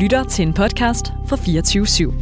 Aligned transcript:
lytter 0.00 0.24
til 0.24 0.46
en 0.46 0.54
podcast 0.54 1.06
fra 1.26 1.36
24 1.36 1.84
/7. 1.84 2.12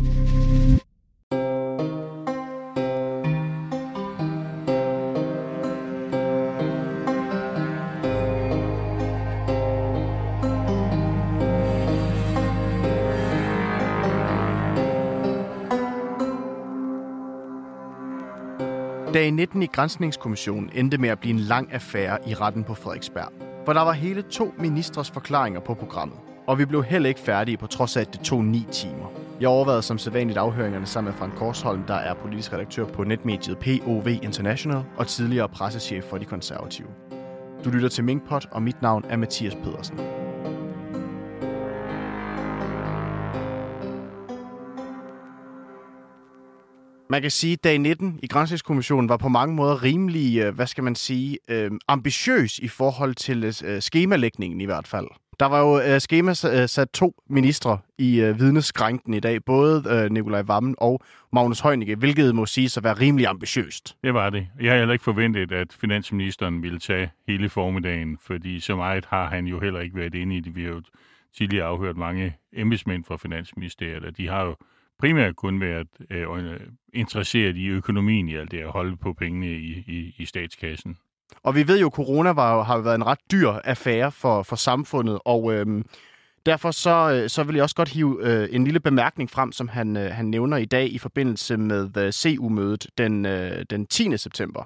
Dag 19.14 19.30
19 19.30 19.62
i 19.62 19.66
Grænsningskommissionen 19.66 20.70
endte 20.74 20.98
med 20.98 21.08
at 21.08 21.18
blive 21.18 21.34
en 21.34 21.40
lang 21.40 21.72
affære 21.72 22.18
i 22.29 22.34
retten 22.34 22.64
på 22.64 22.74
Frederiksberg. 22.74 23.32
For 23.64 23.72
der 23.72 23.80
var 23.80 23.92
hele 23.92 24.22
to 24.22 24.54
ministres 24.58 25.10
forklaringer 25.10 25.60
på 25.60 25.74
programmet. 25.74 26.18
Og 26.49 26.59
vi 26.59 26.65
blev 26.65 26.85
heller 26.85 27.09
ikke 27.09 27.20
færdige, 27.20 27.57
på 27.57 27.66
trods 27.66 27.97
af, 27.97 28.01
at 28.01 28.12
det 28.12 28.20
tog 28.20 28.45
9 28.45 28.66
timer. 28.73 29.12
Jeg 29.41 29.48
overvejede 29.48 29.83
som 29.83 29.98
sædvanligt 29.98 30.39
afhøringerne 30.39 30.87
sammen 30.87 31.11
med 31.11 31.19
Frank 31.19 31.34
Korsholm, 31.34 31.83
der 31.83 31.95
er 31.95 32.15
politisk 32.15 32.52
redaktør 32.52 32.84
på 32.84 33.05
netmediet 33.05 33.59
POV 33.59 34.09
International 34.09 34.83
og 34.97 35.06
tidligere 35.06 35.48
pressechef 35.48 36.05
for 36.05 36.19
De 36.19 36.25
Konservative. 36.25 36.89
Du 37.65 37.70
lytter 37.70 37.89
til 37.89 38.05
Minkpot, 38.05 38.47
og 38.51 38.62
mit 38.62 38.83
navn 38.83 39.05
er 39.09 39.16
Mathias 39.16 39.55
Pedersen. 39.55 39.97
Man 47.11 47.23
kan 47.23 47.30
sige, 47.30 47.53
at 47.53 47.65
dag 47.65 47.78
19 47.78 48.19
i 48.23 48.27
Grænsningskommissionen 48.27 49.09
var 49.09 49.17
på 49.17 49.28
mange 49.28 49.55
måder 49.55 49.83
rimelig, 49.83 50.39
øh, 50.39 50.55
hvad 50.55 50.67
skal 50.67 50.84
man 50.84 50.95
sige, 50.95 51.39
øh, 51.48 51.70
ambitiøs 51.89 52.59
i 52.59 52.69
forhold 52.69 53.15
til 53.15 53.45
øh, 53.65 53.83
skemalægningen 53.83 54.61
i 54.61 54.65
hvert 54.65 54.87
fald. 54.87 55.06
Der 55.41 55.47
var 55.47 55.60
jo 55.60 55.80
øh, 55.80 56.01
skema 56.01 56.30
øh, 56.30 56.69
sat 56.69 56.91
to 56.91 57.23
ministre 57.28 57.78
i 57.98 58.20
øh, 58.20 58.41
vidneskrænken 58.41 59.14
i 59.14 59.20
dag, 59.20 59.44
både 59.44 59.84
øh, 59.91 60.11
Nikolaj 60.11 60.42
Vammen 60.42 60.75
og 60.78 61.00
Magnus 61.33 61.61
Heunicke, 61.61 61.97
hvilket 61.97 62.34
må 62.34 62.47
sige 62.47 62.70
at 62.77 62.84
være 62.84 62.94
rimelig 62.94 63.27
ambitiøst. 63.27 63.97
Det 64.05 64.14
var 64.14 64.31
det. 64.31 64.47
Jeg 64.61 64.70
havde 64.70 64.78
heller 64.78 64.92
ikke 64.92 65.05
forventet, 65.05 65.53
at 65.53 65.72
finansministeren 65.72 66.62
ville 66.62 66.78
tage 66.78 67.11
hele 67.28 67.48
formiddagen, 67.48 68.19
fordi 68.20 68.61
så 68.61 68.77
meget 68.77 69.05
har 69.05 69.28
han 69.28 69.47
jo 69.47 69.61
heller 69.61 69.81
ikke 69.81 69.97
været 69.97 70.14
inde 70.14 70.36
i 70.36 70.41
det. 70.41 70.56
Vi 70.56 70.62
har 70.62 70.70
jo 70.70 70.83
tidligere 71.36 71.66
afhørt 71.66 71.97
mange 71.97 72.36
embedsmænd 72.53 73.05
fra 73.05 73.16
Finansministeriet, 73.16 74.05
og 74.05 74.16
de 74.16 74.28
har 74.28 74.44
jo 74.44 74.56
primært 74.98 75.36
kun 75.36 75.61
været 75.61 75.89
øh, 76.11 76.36
øh 76.36 76.61
interesseret 76.92 77.56
i 77.56 77.66
økonomien 77.66 78.28
i 78.28 78.36
alt 78.36 78.50
det 78.50 78.59
at 78.59 78.70
holde 78.70 78.97
på 78.97 79.12
pengene 79.12 79.47
i, 79.47 79.84
i, 79.86 80.14
i 80.19 80.25
statskassen. 80.25 80.97
Og 81.43 81.55
vi 81.55 81.69
ved 81.69 81.81
jo, 81.81 81.87
at 81.87 81.93
corona 81.93 82.31
var, 82.31 82.62
har 82.62 82.79
været 82.79 82.95
en 82.95 83.07
ret 83.07 83.19
dyr 83.33 83.48
affære 83.48 84.12
for, 84.12 84.43
for 84.43 84.57
samfundet, 84.57 85.19
og 85.25 85.53
øhm, 85.53 85.84
derfor 86.47 86.71
så, 86.71 87.12
øh, 87.12 87.29
så 87.29 87.43
vil 87.43 87.55
jeg 87.55 87.62
også 87.62 87.77
godt 87.77 87.89
hive 87.89 88.19
øh, 88.23 88.48
en 88.53 88.65
lille 88.65 88.81
bemærkning 88.81 89.31
frem, 89.31 89.53
som 89.53 89.69
han, 89.69 89.97
øh, 89.97 90.11
han 90.11 90.27
nævner 90.27 90.56
i 90.56 90.65
dag 90.65 90.93
i 90.93 90.99
forbindelse 90.99 91.56
med 91.56 91.97
øh, 91.97 92.12
CU-mødet 92.12 92.87
den, 92.99 93.27
øh, 93.27 93.65
den 93.71 93.87
10. 93.87 94.17
september 94.17 94.65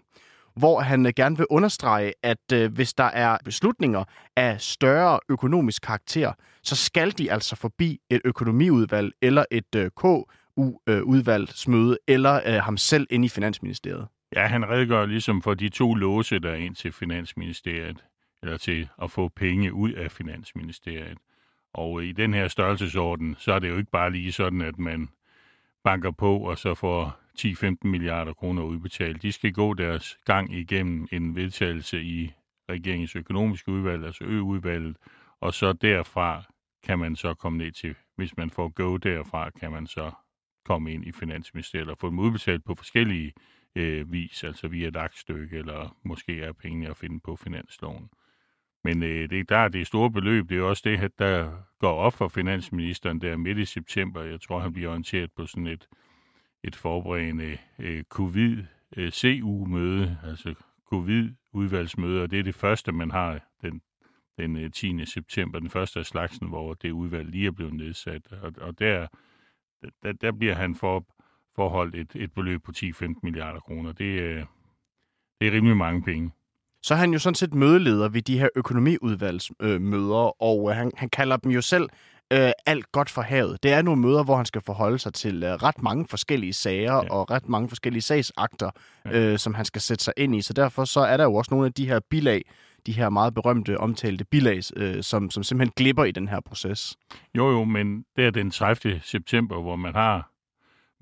hvor 0.55 0.81
han 0.81 1.07
øh, 1.07 1.13
gerne 1.17 1.37
vil 1.37 1.47
understrege, 1.51 2.13
at 2.23 2.53
øh, 2.53 2.73
hvis 2.73 2.95
der 2.95 3.05
er 3.05 3.39
beslutninger 3.45 4.05
af 4.37 4.61
større 4.61 5.21
økonomisk 5.29 5.83
karakter, 5.83 6.33
så 6.63 6.77
skal 6.77 7.19
de 7.19 7.33
altså 7.33 7.57
forbi 7.57 8.01
et 8.11 8.21
økonomiudvalg 8.25 9.13
eller 9.23 9.45
et 9.51 9.75
øh, 9.77 9.91
KU-udvalgsmøde, 9.91 11.99
øh, 12.09 12.15
eller 12.15 12.41
øh, 12.47 12.55
ham 12.55 12.77
selv 12.77 13.07
ind 13.11 13.25
i 13.25 13.29
Finansministeriet. 13.29 14.07
Ja, 14.36 14.47
han 14.47 14.69
redegør 14.69 15.06
ligesom 15.06 15.42
for 15.42 15.55
de 15.55 15.69
to 15.69 15.94
låse, 15.94 16.38
der 16.38 16.50
er 16.50 16.55
ind 16.56 16.75
til 16.75 16.92
Finansministeriet, 16.92 18.05
eller 18.42 18.56
til 18.56 18.88
at 19.02 19.11
få 19.11 19.28
penge 19.28 19.72
ud 19.72 19.92
af 19.92 20.11
Finansministeriet. 20.11 21.19
Og 21.75 22.05
i 22.05 22.12
den 22.12 22.34
her 22.34 22.48
størrelsesorden, 22.48 23.36
så 23.38 23.53
er 23.53 23.58
det 23.58 23.69
jo 23.69 23.77
ikke 23.77 23.91
bare 23.91 24.10
lige 24.10 24.33
sådan, 24.33 24.60
at 24.60 24.78
man 24.78 25.08
banker 25.84 26.10
på 26.10 26.38
og 26.38 26.58
så 26.58 26.75
får 26.75 27.20
10-15 27.38 27.77
milliarder 27.83 28.32
kroner 28.32 28.62
udbetalt. 28.62 29.22
De 29.22 29.32
skal 29.32 29.53
gå 29.53 29.75
deres 29.75 30.19
gang 30.25 30.54
igennem 30.54 31.09
en 31.12 31.37
vedtagelse 31.37 32.03
i 32.03 32.32
regeringens 32.69 33.16
økonomiske 33.16 33.72
udvalg, 33.72 34.04
altså 34.04 34.25
ø-udvalget, 34.25 34.97
og 35.41 35.54
så 35.54 35.72
derfra 35.72 36.42
kan 36.84 36.98
man 36.98 37.16
så 37.16 37.34
komme 37.34 37.59
ned 37.59 37.72
til, 37.72 37.94
hvis 38.16 38.37
man 38.37 38.50
får 38.50 38.69
go 38.69 38.97
derfra, 38.97 39.50
kan 39.50 39.72
man 39.72 39.87
så 39.87 40.10
komme 40.65 40.92
ind 40.92 41.06
i 41.06 41.12
Finansministeriet 41.12 41.88
og 41.88 41.98
få 41.98 42.10
dem 42.10 42.19
udbetalt 42.19 42.65
på 42.65 42.75
forskellige 42.75 43.32
øh, 43.77 44.12
vis, 44.12 44.44
altså 44.44 44.69
via 44.69 44.88
et 44.88 44.97
aktstykke, 44.97 45.56
eller 45.56 45.97
måske 46.05 46.41
er 46.41 46.53
pengene 46.53 46.91
at 46.91 46.97
finde 46.97 47.21
på 47.21 47.37
finansloven. 47.37 48.10
Men 48.84 49.03
øh, 49.03 49.31
det 49.31 49.41
er 49.41 49.44
klart, 49.44 49.72
det 49.72 49.81
er 49.81 49.84
store 49.84 50.10
beløb. 50.10 50.49
Det 50.49 50.59
er 50.59 50.62
også 50.62 50.83
det, 50.84 51.19
der 51.19 51.50
går 51.78 51.93
op 51.93 52.15
for 52.15 52.28
finansministeren 52.28 53.21
der 53.21 53.37
midt 53.37 53.59
i 53.59 53.65
september. 53.65 54.22
Jeg 54.22 54.41
tror, 54.41 54.60
han 54.60 54.72
bliver 54.72 54.88
orienteret 54.91 55.33
på 55.33 55.47
sådan 55.47 55.66
et, 55.66 55.88
et 56.65 56.77
forberedende 56.77 57.59
øh, 57.78 58.05
covid-CU-møde, 58.05 60.03
øh, 60.03 60.28
altså 60.28 60.54
covid-udvalgsmøde, 60.91 62.22
og 62.22 62.31
det 62.31 62.39
er 62.39 62.43
det 62.43 62.54
første, 62.54 62.93
man 62.93 63.10
har 63.10 63.41
den, 63.62 63.81
den 64.39 64.56
øh, 64.56 64.71
10. 64.71 65.04
September, 65.04 65.59
den 65.59 65.71
første 65.71 65.99
af 65.99 66.06
slagsen, 66.06 66.49
hvor 66.49 66.75
det 66.75 66.91
udvalg 66.91 67.28
lige 67.28 67.47
er 67.47 67.50
blevet 67.50 67.75
nedsat. 67.75 68.33
Og, 68.33 68.53
og 68.60 68.78
der, 68.78 69.06
der, 70.03 70.12
der 70.12 70.33
bliver 70.33 70.54
han 70.54 70.75
for, 70.75 71.06
forholdt 71.57 71.95
et, 71.95 72.11
et 72.15 72.33
beløb 72.33 72.65
på 72.65 72.73
10-15 72.77 73.15
milliarder 73.23 73.61
kroner. 73.61 73.93
Det, 73.93 74.05
øh, 74.05 74.45
det 75.41 75.49
er 75.49 75.53
rimelig 75.53 75.77
mange 75.77 76.03
penge. 76.03 76.31
Så 76.83 76.95
er 76.95 76.99
han 76.99 77.13
jo 77.13 77.19
sådan 77.19 77.35
set 77.35 77.55
mødeleder 77.55 78.09
ved 78.09 78.23
de 78.23 78.39
her 78.39 78.49
økonomiudvalgsmøder, 78.57 80.27
øh, 80.27 80.33
og 80.39 80.71
øh, 80.71 80.77
han, 80.77 80.91
han 80.97 81.09
kalder 81.09 81.37
dem 81.37 81.51
jo 81.51 81.61
selv 81.61 81.89
øh, 82.33 82.51
alt 82.67 82.93
godt 82.93 83.11
for 83.11 83.23
havet. 83.23 83.63
Det 83.63 83.73
er 83.73 83.83
nogle 83.83 84.01
møder, 84.01 84.25
hvor 84.25 84.37
han 84.37 84.47
skal 84.47 84.63
forholde 84.67 84.99
sig 84.99 85.15
til 85.15 85.43
øh, 85.43 85.51
ret 85.51 85.83
mange 85.83 86.07
forskellige 86.09 86.53
sager 86.53 86.95
ja. 86.95 87.11
og 87.11 87.31
ret 87.31 87.49
mange 87.49 87.69
forskellige 87.69 88.03
sagsakter, 88.03 88.71
ja. 89.05 89.19
øh, 89.19 89.39
som 89.39 89.55
han 89.55 89.65
skal 89.65 89.81
sætte 89.81 90.05
sig 90.05 90.15
ind 90.17 90.34
i. 90.34 90.43
Så 90.43 90.53
derfor 90.53 90.84
så 90.84 91.01
er 91.01 91.17
der 91.17 91.25
jo 91.25 91.34
også 91.34 91.55
nogle 91.55 91.67
af 91.67 91.73
de 91.73 91.87
her 91.87 92.01
bilag, 92.11 92.43
de 92.87 92.93
her 92.93 93.09
meget 93.09 93.34
berømte, 93.34 93.79
omtalte 93.79 94.25
bilag, 94.25 94.61
øh, 94.77 95.03
som, 95.03 95.31
som 95.31 95.43
simpelthen 95.43 95.73
glipper 95.77 96.05
i 96.05 96.11
den 96.11 96.29
her 96.29 96.41
proces. 96.41 96.97
Jo, 97.34 97.51
jo, 97.51 97.65
men 97.65 98.05
det 98.17 98.27
er 98.27 98.31
den 98.31 98.51
30. 98.51 99.01
september, 99.05 99.61
hvor 99.61 99.77
man 99.77 99.95
har 99.95 100.31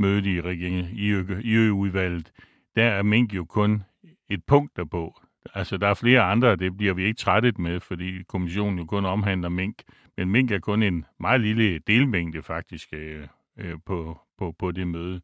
mødet 0.01 0.27
i 0.27 0.41
regeringen, 0.41 0.89
i, 0.93 1.09
i 1.45 1.71
udvalget 1.71 2.33
der 2.77 2.85
er 2.85 3.03
mink 3.03 3.35
jo 3.35 3.45
kun 3.45 3.83
et 4.29 4.45
punkt 4.47 4.77
derpå. 4.77 5.21
Altså, 5.55 5.77
der 5.77 5.89
er 5.89 5.95
flere 5.95 6.23
andre, 6.23 6.57
det 6.57 6.77
bliver 6.77 6.95
vi 6.95 7.05
ikke 7.05 7.19
trættet 7.19 7.59
med, 7.59 7.81
fordi 7.81 8.23
kommissionen 8.23 8.79
jo 8.79 8.85
kun 8.85 9.05
omhandler 9.05 9.49
mink. 9.49 9.83
Men 10.17 10.31
mink 10.31 10.51
er 10.51 10.59
kun 10.59 10.83
en 10.83 11.05
meget 11.21 11.41
lille 11.41 11.79
delmængde 11.79 12.43
faktisk 12.43 12.89
øh, 12.93 13.27
øh, 13.59 13.75
på, 13.87 14.21
på, 14.39 14.55
på 14.59 14.73
det 14.73 14.89
møde. 14.89 15.21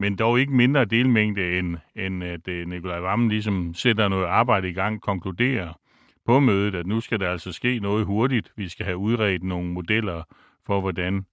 Men 0.00 0.16
dog 0.16 0.40
ikke 0.40 0.52
mindre 0.52 0.84
delmængde, 0.84 1.58
end, 1.58 1.76
end 1.96 2.24
at 2.24 2.48
øh, 2.48 2.68
Nikolaj 2.68 3.00
Vammen 3.00 3.28
ligesom 3.28 3.74
sætter 3.74 4.08
noget 4.08 4.26
arbejde 4.26 4.68
i 4.68 4.72
gang, 4.72 5.00
konkluderer 5.00 5.72
på 6.26 6.40
mødet, 6.40 6.74
at 6.74 6.86
nu 6.86 7.00
skal 7.00 7.20
der 7.20 7.30
altså 7.30 7.52
ske 7.52 7.78
noget 7.78 8.06
hurtigt. 8.06 8.52
Vi 8.56 8.68
skal 8.68 8.86
have 8.86 8.98
udredt 8.98 9.42
nogle 9.42 9.72
modeller 9.72 10.22
for, 10.66 10.80
hvordan 10.80 11.26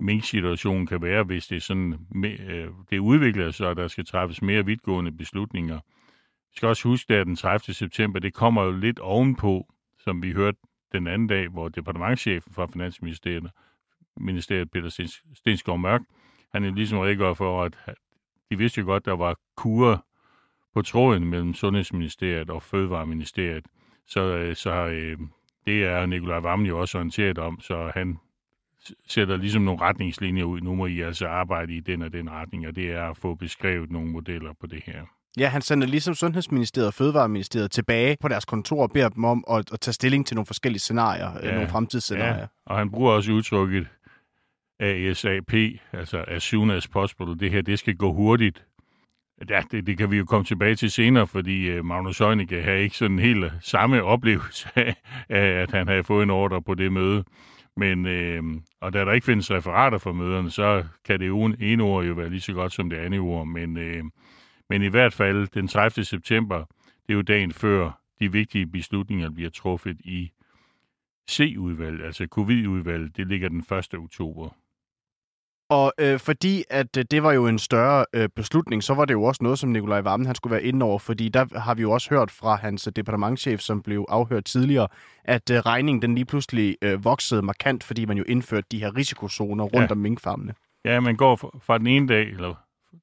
mink-situation 0.00 0.86
kan 0.86 1.02
være, 1.02 1.24
hvis 1.24 1.46
det, 1.46 1.62
sådan, 1.62 1.94
øh, 2.24 2.68
det 2.90 2.98
udvikler 2.98 3.50
sig, 3.50 3.68
og 3.68 3.76
der 3.76 3.88
skal 3.88 4.04
træffes 4.04 4.42
mere 4.42 4.66
vidtgående 4.66 5.12
beslutninger. 5.12 5.80
Vi 6.50 6.56
skal 6.56 6.68
også 6.68 6.88
huske, 6.88 7.14
at 7.14 7.26
den 7.26 7.36
30. 7.36 7.74
september, 7.74 8.18
det 8.20 8.34
kommer 8.34 8.62
jo 8.62 8.70
lidt 8.70 8.98
ovenpå, 8.98 9.66
som 9.98 10.22
vi 10.22 10.32
hørte 10.32 10.58
den 10.92 11.06
anden 11.06 11.28
dag, 11.28 11.48
hvor 11.48 11.68
departementchefen 11.68 12.52
fra 12.52 12.66
Finansministeriet, 12.72 13.50
ministeriet 14.16 14.70
Peter 14.70 15.08
Stensgaard 15.34 15.80
Mørk, 15.80 16.00
han 16.52 16.64
er 16.64 16.74
ligesom 16.74 16.98
redegør 16.98 17.34
for, 17.34 17.64
at 17.64 17.74
de 18.50 18.58
vidste 18.58 18.80
jo 18.80 18.86
godt, 18.86 19.04
der 19.04 19.16
var 19.16 19.36
kurer 19.56 19.98
på 20.74 20.82
tråden 20.82 21.24
mellem 21.24 21.54
Sundhedsministeriet 21.54 22.50
og 22.50 22.62
Fødevareministeriet. 22.62 23.64
Så, 24.06 24.20
øh, 24.20 24.56
så 24.56 24.70
øh, 24.70 25.18
det 25.66 25.84
er 25.84 26.06
Nikolaj 26.06 26.38
Vammen 26.38 26.66
jo 26.66 26.80
også 26.80 26.98
orienteret 26.98 27.38
om, 27.38 27.60
så 27.60 27.90
han 27.94 28.18
sætter 29.08 29.36
ligesom 29.36 29.62
nogle 29.62 29.80
retningslinjer 29.80 30.44
ud. 30.44 30.60
Nu 30.60 30.74
må 30.74 30.86
I 30.86 31.00
altså 31.00 31.26
arbejde 31.26 31.74
i 31.74 31.80
den 31.80 32.02
og 32.02 32.12
den 32.12 32.30
retning, 32.30 32.66
og 32.66 32.76
det 32.76 32.92
er 32.92 33.10
at 33.10 33.16
få 33.16 33.34
beskrevet 33.34 33.90
nogle 33.90 34.10
modeller 34.10 34.52
på 34.60 34.66
det 34.66 34.82
her. 34.86 35.02
Ja, 35.38 35.48
han 35.48 35.62
sender 35.62 35.86
ligesom 35.86 36.14
Sundhedsministeriet 36.14 36.86
og 36.86 36.94
Fødevareministeriet 36.94 37.70
tilbage 37.70 38.16
på 38.20 38.28
deres 38.28 38.44
kontor 38.44 38.82
og 38.82 38.90
beder 38.90 39.08
dem 39.08 39.24
om 39.24 39.44
at, 39.50 39.72
at 39.72 39.80
tage 39.80 39.92
stilling 39.92 40.26
til 40.26 40.34
nogle 40.34 40.46
forskellige 40.46 40.80
scenarier, 40.80 41.30
ja, 41.42 41.54
nogle 41.54 41.68
fremtidsscenarier. 41.68 42.38
Ja, 42.38 42.46
og 42.66 42.78
han 42.78 42.90
bruger 42.90 43.12
også 43.12 43.32
udtrykket 43.32 43.86
ASAP, 44.80 45.54
altså 45.92 46.24
as 46.28 46.42
soon 46.42 46.70
as 46.70 46.88
possible. 46.88 47.38
Det 47.38 47.50
her, 47.50 47.62
det 47.62 47.78
skal 47.78 47.96
gå 47.96 48.12
hurtigt. 48.12 48.64
Ja, 49.50 49.62
det, 49.70 49.86
det 49.86 49.98
kan 49.98 50.10
vi 50.10 50.16
jo 50.16 50.24
komme 50.24 50.44
tilbage 50.44 50.74
til 50.74 50.90
senere, 50.90 51.26
fordi 51.26 51.78
uh, 51.78 51.84
Magnus 51.84 52.18
Heunicke 52.18 52.62
har 52.62 52.72
ikke 52.72 52.96
sådan 52.96 53.18
helt 53.18 53.52
samme 53.60 54.02
oplevelse 54.02 54.68
af, 54.76 54.96
at 55.62 55.70
han 55.70 55.88
havde 55.88 56.04
fået 56.04 56.22
en 56.22 56.30
ordre 56.30 56.62
på 56.62 56.74
det 56.74 56.92
møde. 56.92 57.24
Men, 57.76 58.06
øh, 58.06 58.42
og 58.80 58.92
da 58.92 59.04
der 59.04 59.12
ikke 59.12 59.24
findes 59.24 59.50
referater 59.50 59.98
for 59.98 60.12
møderne, 60.12 60.50
så 60.50 60.84
kan 61.04 61.20
det 61.20 61.56
ene 61.60 61.82
ord 61.82 62.04
jo 62.04 62.14
være 62.14 62.30
lige 62.30 62.40
så 62.40 62.52
godt 62.52 62.72
som 62.72 62.90
det 62.90 62.96
andet 62.96 63.20
ord. 63.20 63.46
Men, 63.46 63.76
øh, 63.76 64.04
men 64.68 64.82
i 64.82 64.88
hvert 64.88 65.12
fald 65.12 65.48
den 65.48 65.68
30. 65.68 66.04
september, 66.04 66.58
det 67.06 67.12
er 67.12 67.14
jo 67.14 67.22
dagen 67.22 67.52
før 67.52 68.00
de 68.20 68.32
vigtige 68.32 68.66
beslutninger 68.66 69.30
bliver 69.30 69.50
truffet 69.50 70.00
i 70.00 70.30
C-udvalget, 71.30 72.04
altså 72.04 72.26
covid-udvalget. 72.26 73.04
Altså 73.04 73.16
det 73.16 73.26
ligger 73.26 73.48
den 73.48 73.58
1. 73.58 73.94
oktober. 73.94 74.48
Og 75.68 75.92
øh, 76.00 76.18
fordi 76.18 76.64
at 76.70 76.96
øh, 76.96 77.04
det 77.10 77.22
var 77.22 77.32
jo 77.32 77.46
en 77.46 77.58
større 77.58 78.04
øh, 78.12 78.28
beslutning, 78.36 78.82
så 78.82 78.94
var 78.94 79.04
det 79.04 79.14
jo 79.14 79.22
også 79.22 79.44
noget, 79.44 79.58
som 79.58 79.70
Nikolaj 79.70 80.00
Vammen 80.00 80.26
han 80.26 80.34
skulle 80.34 80.52
være 80.52 80.62
inde 80.62 80.84
over, 80.84 80.98
fordi 80.98 81.28
der 81.28 81.58
har 81.58 81.74
vi 81.74 81.82
jo 81.82 81.90
også 81.90 82.10
hørt 82.10 82.30
fra 82.30 82.56
hans 82.56 82.88
departementchef, 82.96 83.60
som 83.60 83.82
blev 83.82 84.04
afhørt 84.08 84.44
tidligere, 84.44 84.88
at 85.24 85.50
øh, 85.50 85.58
regningen 85.58 86.02
den 86.02 86.14
lige 86.14 86.24
pludselig 86.24 86.76
øh, 86.82 87.04
voksede 87.04 87.42
markant, 87.42 87.84
fordi 87.84 88.04
man 88.04 88.16
jo 88.16 88.24
indførte 88.28 88.66
de 88.70 88.78
her 88.78 88.96
risikozoner 88.96 89.64
rundt 89.64 89.90
ja. 89.90 89.92
om 89.92 89.98
minkfarmene. 89.98 90.54
Ja, 90.84 91.00
man 91.00 91.16
går 91.16 91.36
fra, 91.36 91.78
den 91.78 91.86
ene 91.86 92.08
dag 92.08 92.28
eller 92.28 92.54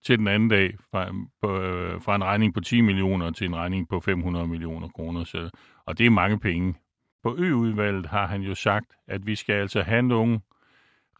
til 0.06 0.20
den 0.20 0.28
anden 0.28 0.50
dag 0.50 0.76
fra, 0.92 1.12
på, 1.42 1.62
øh, 1.62 2.02
fra 2.02 2.16
en 2.16 2.24
regning 2.24 2.54
på 2.54 2.62
10 2.62 2.82
millioner 2.82 3.32
til 3.32 3.48
en 3.48 3.56
regning 3.56 3.90
på 3.90 4.00
500 4.00 4.48
millioner 4.48 4.88
kroner. 4.88 5.24
Så, 5.24 5.50
og 5.86 5.98
det 5.98 6.06
er 6.06 6.10
mange 6.10 6.40
penge. 6.40 6.76
På 7.24 7.36
ø-udvalget 7.38 8.06
har 8.06 8.28
han 8.28 8.42
jo 8.42 8.56
sagt, 8.56 8.86
at 9.08 9.26
vi 9.26 9.36
skal 9.36 9.56
altså 9.56 9.82
have 9.82 10.02
nogle 10.02 10.40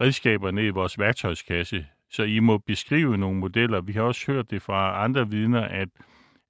redskaber 0.00 0.50
ned 0.50 0.64
i 0.64 0.70
vores 0.70 0.98
værktøjskasse, 0.98 1.86
så 2.10 2.22
I 2.22 2.38
må 2.38 2.58
beskrive 2.58 3.18
nogle 3.18 3.38
modeller. 3.38 3.80
Vi 3.80 3.92
har 3.92 4.02
også 4.02 4.32
hørt 4.32 4.50
det 4.50 4.62
fra 4.62 5.04
andre 5.04 5.30
vidner, 5.30 5.62
at, 5.62 5.88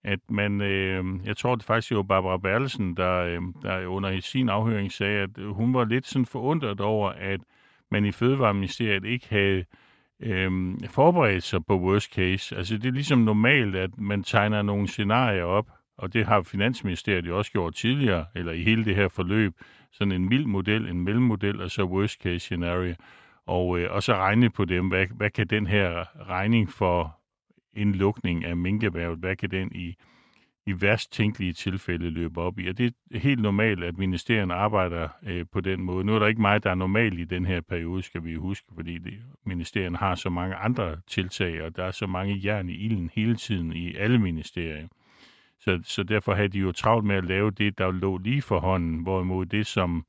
at 0.05 0.19
man, 0.31 0.61
øh, 0.61 1.05
jeg 1.25 1.37
tror 1.37 1.55
det 1.55 1.65
faktisk 1.65 1.93
var 1.93 2.03
Barbara 2.03 2.39
Berlesen, 2.39 2.97
der, 2.97 3.15
øh, 3.15 3.41
der 3.63 3.87
under 3.87 4.21
sin 4.21 4.49
afhøring 4.49 4.93
sagde, 4.93 5.19
at 5.21 5.31
hun 5.39 5.75
var 5.75 5.85
lidt 5.85 6.07
sådan 6.07 6.27
forundret 6.27 6.81
over, 6.81 7.11
at 7.11 7.41
man 7.91 8.05
i 8.05 8.13
Fødevareministeriet 8.13 9.05
ikke 9.05 9.27
havde 9.31 9.65
øh, 10.21 10.75
forberedt 10.91 11.45
sig 11.45 11.67
på 11.67 11.81
worst 11.81 12.15
case. 12.15 12.57
Altså 12.57 12.77
det 12.77 12.87
er 12.87 12.93
ligesom 12.93 13.19
normalt, 13.19 13.77
at 13.77 13.99
man 13.99 14.23
tegner 14.23 14.63
nogle 14.63 14.89
scenarier 14.89 15.45
op, 15.45 15.67
og 15.99 16.13
det 16.13 16.27
har 16.27 16.43
Finansministeriet 16.43 17.27
jo 17.27 17.39
også 17.39 17.53
gjort 17.53 17.75
tidligere, 17.75 18.25
eller 18.35 18.53
i 18.53 18.63
hele 18.63 18.85
det 18.85 18.97
her 18.97 19.09
forløb, 19.09 19.53
sådan 19.93 20.13
en 20.13 20.29
mild 20.29 20.47
model, 20.47 20.89
en 20.89 21.01
mellemmodel, 21.01 21.61
og 21.61 21.71
så 21.71 21.85
worst 21.85 22.23
case 22.23 22.39
scenario 22.39 22.95
og, 23.47 23.79
øh, 23.79 23.93
og 23.93 24.03
så 24.03 24.15
regne 24.15 24.51
på 24.51 24.65
dem. 24.65 24.89
Hvad, 24.89 25.07
hvad 25.07 25.31
kan 25.31 25.47
den 25.47 25.67
her 25.67 26.05
regning 26.29 26.71
for 26.71 27.19
en 27.73 27.95
lukning 27.95 28.45
af 28.45 28.57
minkerhvervet, 28.57 29.19
hvad 29.19 29.37
kan 29.37 29.51
den 29.51 29.73
i, 29.75 29.95
i 30.67 30.81
værst 30.81 31.13
tænkelige 31.13 31.53
tilfælde 31.53 32.11
løbe 32.11 32.41
op 32.41 32.59
i? 32.59 32.69
Og 32.69 32.79
det 32.79 32.95
er 33.15 33.19
helt 33.19 33.43
normalt, 33.43 33.85
at 33.85 33.99
ministerien 33.99 34.51
arbejder 34.51 35.09
øh, 35.23 35.47
på 35.53 35.61
den 35.61 35.83
måde. 35.83 36.05
Nu 36.05 36.15
er 36.15 36.19
der 36.19 36.27
ikke 36.27 36.41
meget, 36.41 36.65
der 36.65 36.71
er 36.71 36.75
normalt 36.75 37.19
i 37.19 37.25
den 37.25 37.47
her 37.47 37.61
periode, 37.61 38.03
skal 38.03 38.25
vi 38.25 38.35
huske, 38.35 38.67
fordi 38.75 38.99
det, 38.99 39.15
ministerien 39.47 39.95
har 39.95 40.15
så 40.15 40.31
mange 40.31 40.55
andre 40.55 40.97
tiltag, 41.07 41.63
og 41.63 41.77
der 41.77 41.85
er 41.85 41.91
så 41.91 42.07
mange 42.07 42.41
jern 42.45 42.69
i 42.69 42.75
ilden 42.75 43.11
hele 43.15 43.37
tiden 43.37 43.73
i 43.73 43.95
alle 43.95 44.19
ministerier. 44.19 44.89
Så, 45.61 45.81
så 45.85 46.03
derfor 46.03 46.35
havde 46.35 46.49
de 46.49 46.59
jo 46.59 46.73
travlt 46.73 47.07
med 47.07 47.17
at 47.17 47.25
lave 47.25 47.51
det, 47.51 47.79
der 47.79 47.91
lå 47.91 48.19
lige 48.19 48.43
for 48.43 48.59
hånden, 48.59 49.03
hvorimod 49.03 49.47
det, 49.47 49.67
som 49.67 50.05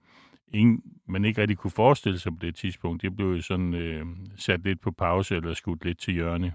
ingen, 0.56 0.82
man 1.08 1.26
ikke 1.26 1.42
rigtig 1.42 1.58
kunne 1.58 1.72
forestille 1.72 2.20
sig 2.20 2.32
på 2.32 2.38
det 2.42 2.56
tidspunkt. 2.56 3.02
Det 3.02 3.16
blev 3.16 3.28
jo 3.28 3.42
sådan 3.42 3.74
øh, 3.74 4.06
sat 4.38 4.64
lidt 4.64 4.82
på 4.82 4.92
pause 4.92 5.36
eller 5.36 5.54
skudt 5.54 5.86
lidt 5.86 6.00
til 6.00 6.14
hjørne. 6.14 6.54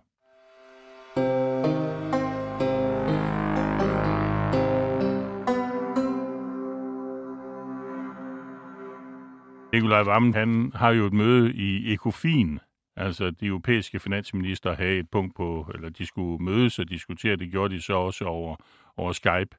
Nikolaj 9.73 10.03
Vammen, 10.03 10.35
han 10.35 10.73
har 10.75 10.91
jo 10.91 11.07
et 11.07 11.13
møde 11.13 11.55
i 11.55 11.93
ECOFIN, 11.93 12.59
altså 12.97 13.31
de 13.31 13.47
europæiske 13.47 13.99
finansminister 13.99 14.75
havde 14.75 14.99
et 14.99 15.11
punkt 15.11 15.37
på, 15.37 15.71
eller 15.75 15.89
de 15.89 16.07
skulle 16.07 16.45
mødes 16.45 16.79
og 16.79 16.89
diskutere, 16.89 17.37
det 17.37 17.51
gjorde 17.51 17.75
de 17.75 17.81
så 17.81 17.95
også 17.95 18.25
over, 18.25 18.57
over 18.97 19.13
Skype. 19.13 19.57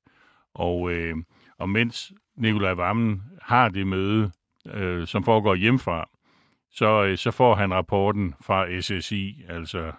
Og, 0.54 0.92
øh, 0.92 1.16
og 1.58 1.70
mens 1.70 2.14
Nikolaj 2.42 2.74
Vammen 2.74 3.24
har 3.42 3.70
det 3.70 3.88
møde, 3.88 4.32
øh, 4.68 5.08
som 5.08 5.24
foregår 5.24 5.56
hjemmefra, 5.56 6.10
så, 6.72 7.04
øh, 7.04 7.18
så 7.18 7.32
får 7.32 7.56
han 7.56 7.74
rapporten 7.74 8.34
fra 8.42 8.82
SSI, 8.82 9.44
altså 9.50 9.92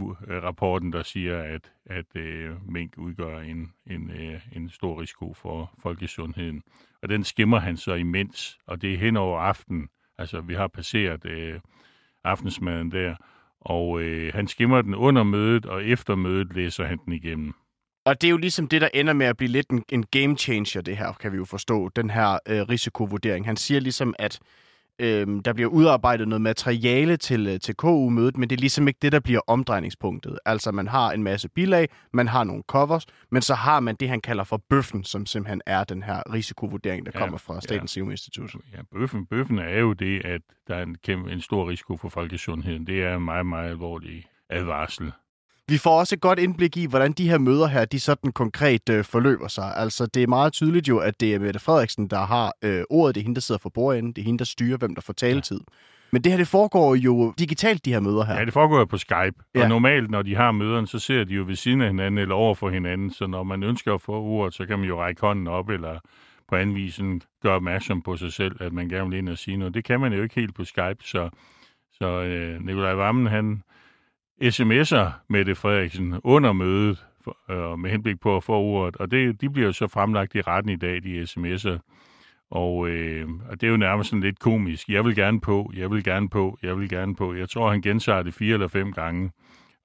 øh, 0.00 0.42
rapporten, 0.42 0.92
der 0.92 1.02
siger, 1.02 1.42
at, 1.42 1.72
at 1.86 2.16
øh, 2.16 2.70
mink 2.70 2.98
udgør 2.98 3.38
en, 3.40 3.72
en, 3.86 4.10
øh, 4.10 4.40
en 4.52 4.70
stor 4.70 5.00
risiko 5.00 5.34
for 5.34 5.70
folkesundheden. 5.82 6.62
Og 7.02 7.08
den 7.08 7.24
skimmer 7.24 7.58
han 7.58 7.76
så 7.76 7.94
imens, 7.94 8.58
og 8.66 8.82
det 8.82 8.94
er 8.94 8.98
hen 8.98 9.16
over 9.16 9.40
aften. 9.40 9.88
Altså, 10.18 10.40
vi 10.40 10.54
har 10.54 10.68
passeret 10.68 11.26
øh, 11.26 11.60
aftensmaden 12.24 12.92
der, 12.92 13.16
og 13.60 14.00
øh, 14.00 14.34
han 14.34 14.46
skimmer 14.46 14.82
den 14.82 14.94
under 14.94 15.22
mødet, 15.22 15.66
og 15.66 15.84
efter 15.84 16.14
mødet 16.14 16.54
læser 16.54 16.84
han 16.84 16.98
den 17.04 17.12
igennem. 17.12 17.54
Og 18.08 18.20
det 18.20 18.26
er 18.28 18.30
jo 18.30 18.36
ligesom 18.36 18.68
det, 18.68 18.80
der 18.80 18.88
ender 18.94 19.12
med 19.12 19.26
at 19.26 19.36
blive 19.36 19.50
lidt 19.50 19.68
en, 19.70 19.84
en 19.88 20.04
game 20.10 20.36
changer, 20.36 20.80
det 20.80 20.96
her, 20.96 21.12
kan 21.12 21.32
vi 21.32 21.36
jo 21.36 21.44
forstå, 21.44 21.88
den 21.88 22.10
her 22.10 22.38
øh, 22.48 22.62
risikovurdering. 22.62 23.46
Han 23.46 23.56
siger 23.56 23.80
ligesom, 23.80 24.14
at 24.18 24.38
øh, 24.98 25.26
der 25.44 25.52
bliver 25.52 25.68
udarbejdet 25.68 26.28
noget 26.28 26.42
materiale 26.42 27.16
til, 27.16 27.46
øh, 27.46 27.60
til 27.60 27.74
KU-mødet, 27.74 28.36
men 28.36 28.50
det 28.50 28.56
er 28.56 28.60
ligesom 28.60 28.88
ikke 28.88 28.98
det, 29.02 29.12
der 29.12 29.20
bliver 29.20 29.40
omdrejningspunktet. 29.46 30.38
Altså, 30.44 30.72
man 30.72 30.88
har 30.88 31.12
en 31.12 31.22
masse 31.22 31.48
bilag, 31.48 31.88
man 32.12 32.28
har 32.28 32.44
nogle 32.44 32.62
covers, 32.66 33.06
men 33.30 33.42
så 33.42 33.54
har 33.54 33.80
man 33.80 33.96
det, 34.00 34.08
han 34.08 34.20
kalder 34.20 34.44
for 34.44 34.62
bøffen, 34.70 35.04
som 35.04 35.26
simpelthen 35.26 35.62
er 35.66 35.84
den 35.84 36.02
her 36.02 36.32
risikovurdering, 36.32 37.06
der 37.06 37.12
ja, 37.14 37.20
kommer 37.20 37.38
fra 37.38 37.60
Statens 37.60 37.96
ja. 37.96 38.00
Serum 38.00 38.10
Institut. 38.10 38.54
Ja, 38.72 38.82
bøffen, 38.92 39.26
bøffen 39.26 39.58
er 39.58 39.78
jo 39.78 39.92
det, 39.92 40.24
at 40.24 40.40
der 40.68 40.74
er 40.74 40.82
en, 40.82 40.96
kæmpe, 41.04 41.32
en 41.32 41.40
stor 41.40 41.68
risiko 41.68 41.96
for 41.96 42.08
folkesundheden. 42.08 42.86
Det 42.86 43.02
er 43.02 43.16
en 43.16 43.24
meget, 43.24 43.46
meget 43.46 43.70
alvorlig 43.70 44.24
advarsel. 44.50 45.12
Vi 45.68 45.78
får 45.78 45.98
også 45.98 46.14
et 46.14 46.20
godt 46.20 46.38
indblik 46.38 46.76
i, 46.76 46.86
hvordan 46.86 47.12
de 47.12 47.30
her 47.30 47.38
møder 47.38 47.66
her, 47.66 47.84
de 47.84 48.00
sådan 48.00 48.32
konkret 48.32 48.88
øh, 48.90 49.04
forløber 49.04 49.48
sig. 49.48 49.72
Altså, 49.76 50.06
det 50.06 50.22
er 50.22 50.26
meget 50.26 50.52
tydeligt 50.52 50.88
jo, 50.88 50.98
at 50.98 51.20
det 51.20 51.34
er 51.34 51.38
Mette 51.38 51.60
Frederiksen, 51.60 52.08
der 52.08 52.26
har 52.26 52.52
øh, 52.64 52.82
ordet. 52.90 53.14
Det 53.14 53.20
er 53.20 53.24
hende, 53.24 53.34
der 53.34 53.40
sidder 53.40 53.58
for 53.58 53.68
bordenden. 53.68 54.12
Det 54.12 54.22
er 54.22 54.24
hende, 54.24 54.38
der 54.38 54.44
styrer, 54.44 54.76
hvem 54.76 54.94
der 54.94 55.02
får 55.02 55.12
taletid. 55.12 55.60
Ja. 55.60 55.74
Men 56.10 56.24
det 56.24 56.32
her, 56.32 56.36
det 56.36 56.48
foregår 56.48 56.94
jo 56.94 57.34
digitalt, 57.38 57.84
de 57.84 57.92
her 57.92 58.00
møder 58.00 58.24
her. 58.24 58.38
Ja, 58.38 58.44
det 58.44 58.52
foregår 58.52 58.78
jo 58.78 58.84
på 58.84 58.98
Skype. 58.98 59.34
Ja. 59.54 59.62
Og 59.62 59.68
normalt, 59.68 60.10
når 60.10 60.22
de 60.22 60.34
har 60.34 60.52
møderne, 60.52 60.86
så 60.86 60.98
ser 60.98 61.24
de 61.24 61.34
jo 61.34 61.44
ved 61.46 61.56
siden 61.56 61.80
af 61.80 61.88
hinanden 61.88 62.18
eller 62.18 62.34
over 62.34 62.54
for 62.54 62.70
hinanden. 62.70 63.10
Så 63.10 63.26
når 63.26 63.42
man 63.42 63.62
ønsker 63.62 63.94
at 63.94 64.00
få 64.00 64.12
ordet, 64.12 64.54
så 64.54 64.66
kan 64.66 64.78
man 64.78 64.88
jo 64.88 65.00
række 65.00 65.20
hånden 65.20 65.46
op 65.46 65.68
eller 65.68 65.98
på 66.48 66.56
anden 66.56 66.74
vis 66.74 67.00
gøre 67.42 67.54
opmærksom 67.54 68.02
på 68.02 68.16
sig 68.16 68.32
selv, 68.32 68.56
at 68.60 68.72
man 68.72 68.88
gerne 68.88 69.10
vil 69.10 69.18
ind 69.18 69.28
og 69.28 69.38
sige 69.38 69.56
noget. 69.56 69.74
Det 69.74 69.84
kan 69.84 70.00
man 70.00 70.12
jo 70.12 70.22
ikke 70.22 70.34
helt 70.34 70.54
på 70.54 70.64
Skype, 70.64 70.98
så, 71.04 71.30
så 71.92 72.22
øh, 72.22 72.66
Nikolaj 72.66 72.94
Vammen, 72.94 73.26
han, 73.26 73.62
sms'er 74.42 75.10
Mette 75.28 75.54
Frederiksen 75.54 76.20
under 76.24 76.52
mødet 76.52 77.06
for, 77.24 77.36
øh, 77.50 77.78
med 77.78 77.90
henblik 77.90 78.20
på 78.20 78.36
at 78.36 78.44
få 78.44 78.52
ordet, 78.52 78.96
og 78.96 79.10
det, 79.10 79.40
de 79.40 79.50
bliver 79.50 79.72
så 79.72 79.86
fremlagt 79.86 80.34
i 80.34 80.40
retten 80.40 80.72
i 80.72 80.76
dag, 80.76 81.02
de 81.02 81.22
sms'er. 81.22 81.78
Og, 82.50 82.88
øh, 82.88 83.28
og 83.50 83.60
det 83.60 83.66
er 83.66 83.70
jo 83.70 83.76
nærmest 83.76 84.10
sådan 84.10 84.22
lidt 84.22 84.38
komisk. 84.38 84.88
Jeg 84.88 85.04
vil 85.04 85.16
gerne 85.16 85.40
på, 85.40 85.72
jeg 85.76 85.90
vil 85.90 86.04
gerne 86.04 86.28
på, 86.28 86.58
jeg 86.62 86.78
vil 86.78 86.88
gerne 86.88 87.16
på. 87.16 87.34
Jeg 87.34 87.48
tror, 87.48 87.70
han 87.70 87.80
gentager 87.80 88.22
det 88.22 88.34
fire 88.34 88.54
eller 88.54 88.68
fem 88.68 88.92
gange, 88.92 89.30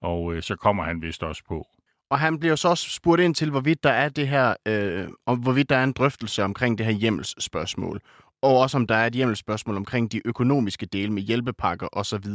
og 0.01 0.33
øh, 0.33 0.41
så 0.41 0.55
kommer 0.55 0.83
han 0.83 1.01
vist 1.01 1.24
også 1.24 1.43
på. 1.48 1.67
Og 2.10 2.19
han 2.19 2.39
bliver 2.39 2.55
så 2.55 2.67
også 2.67 2.89
spurgt 2.89 3.22
ind 3.22 3.36
til, 3.36 3.50
hvorvidt 3.50 3.83
der 3.83 3.89
er 3.89 4.10
det 4.10 4.27
her, 4.27 4.53
øh, 4.67 5.07
om 5.25 5.39
hvorvidt 5.39 5.69
der 5.69 5.75
er 5.75 5.83
en 5.83 5.91
drøftelse 5.91 6.43
omkring 6.43 6.77
det 6.77 6.86
her 6.86 6.93
hjemmelsspørgsmål. 6.93 8.01
Og 8.41 8.60
også 8.60 8.77
om 8.77 8.88
der 8.88 8.95
er 8.95 9.07
et 9.07 9.13
hjemmelsspørgsmål 9.13 9.77
omkring 9.77 10.12
de 10.12 10.22
økonomiske 10.25 10.86
dele 10.86 11.13
med 11.13 11.22
hjælpepakker 11.22 11.88
osv. 11.91 12.25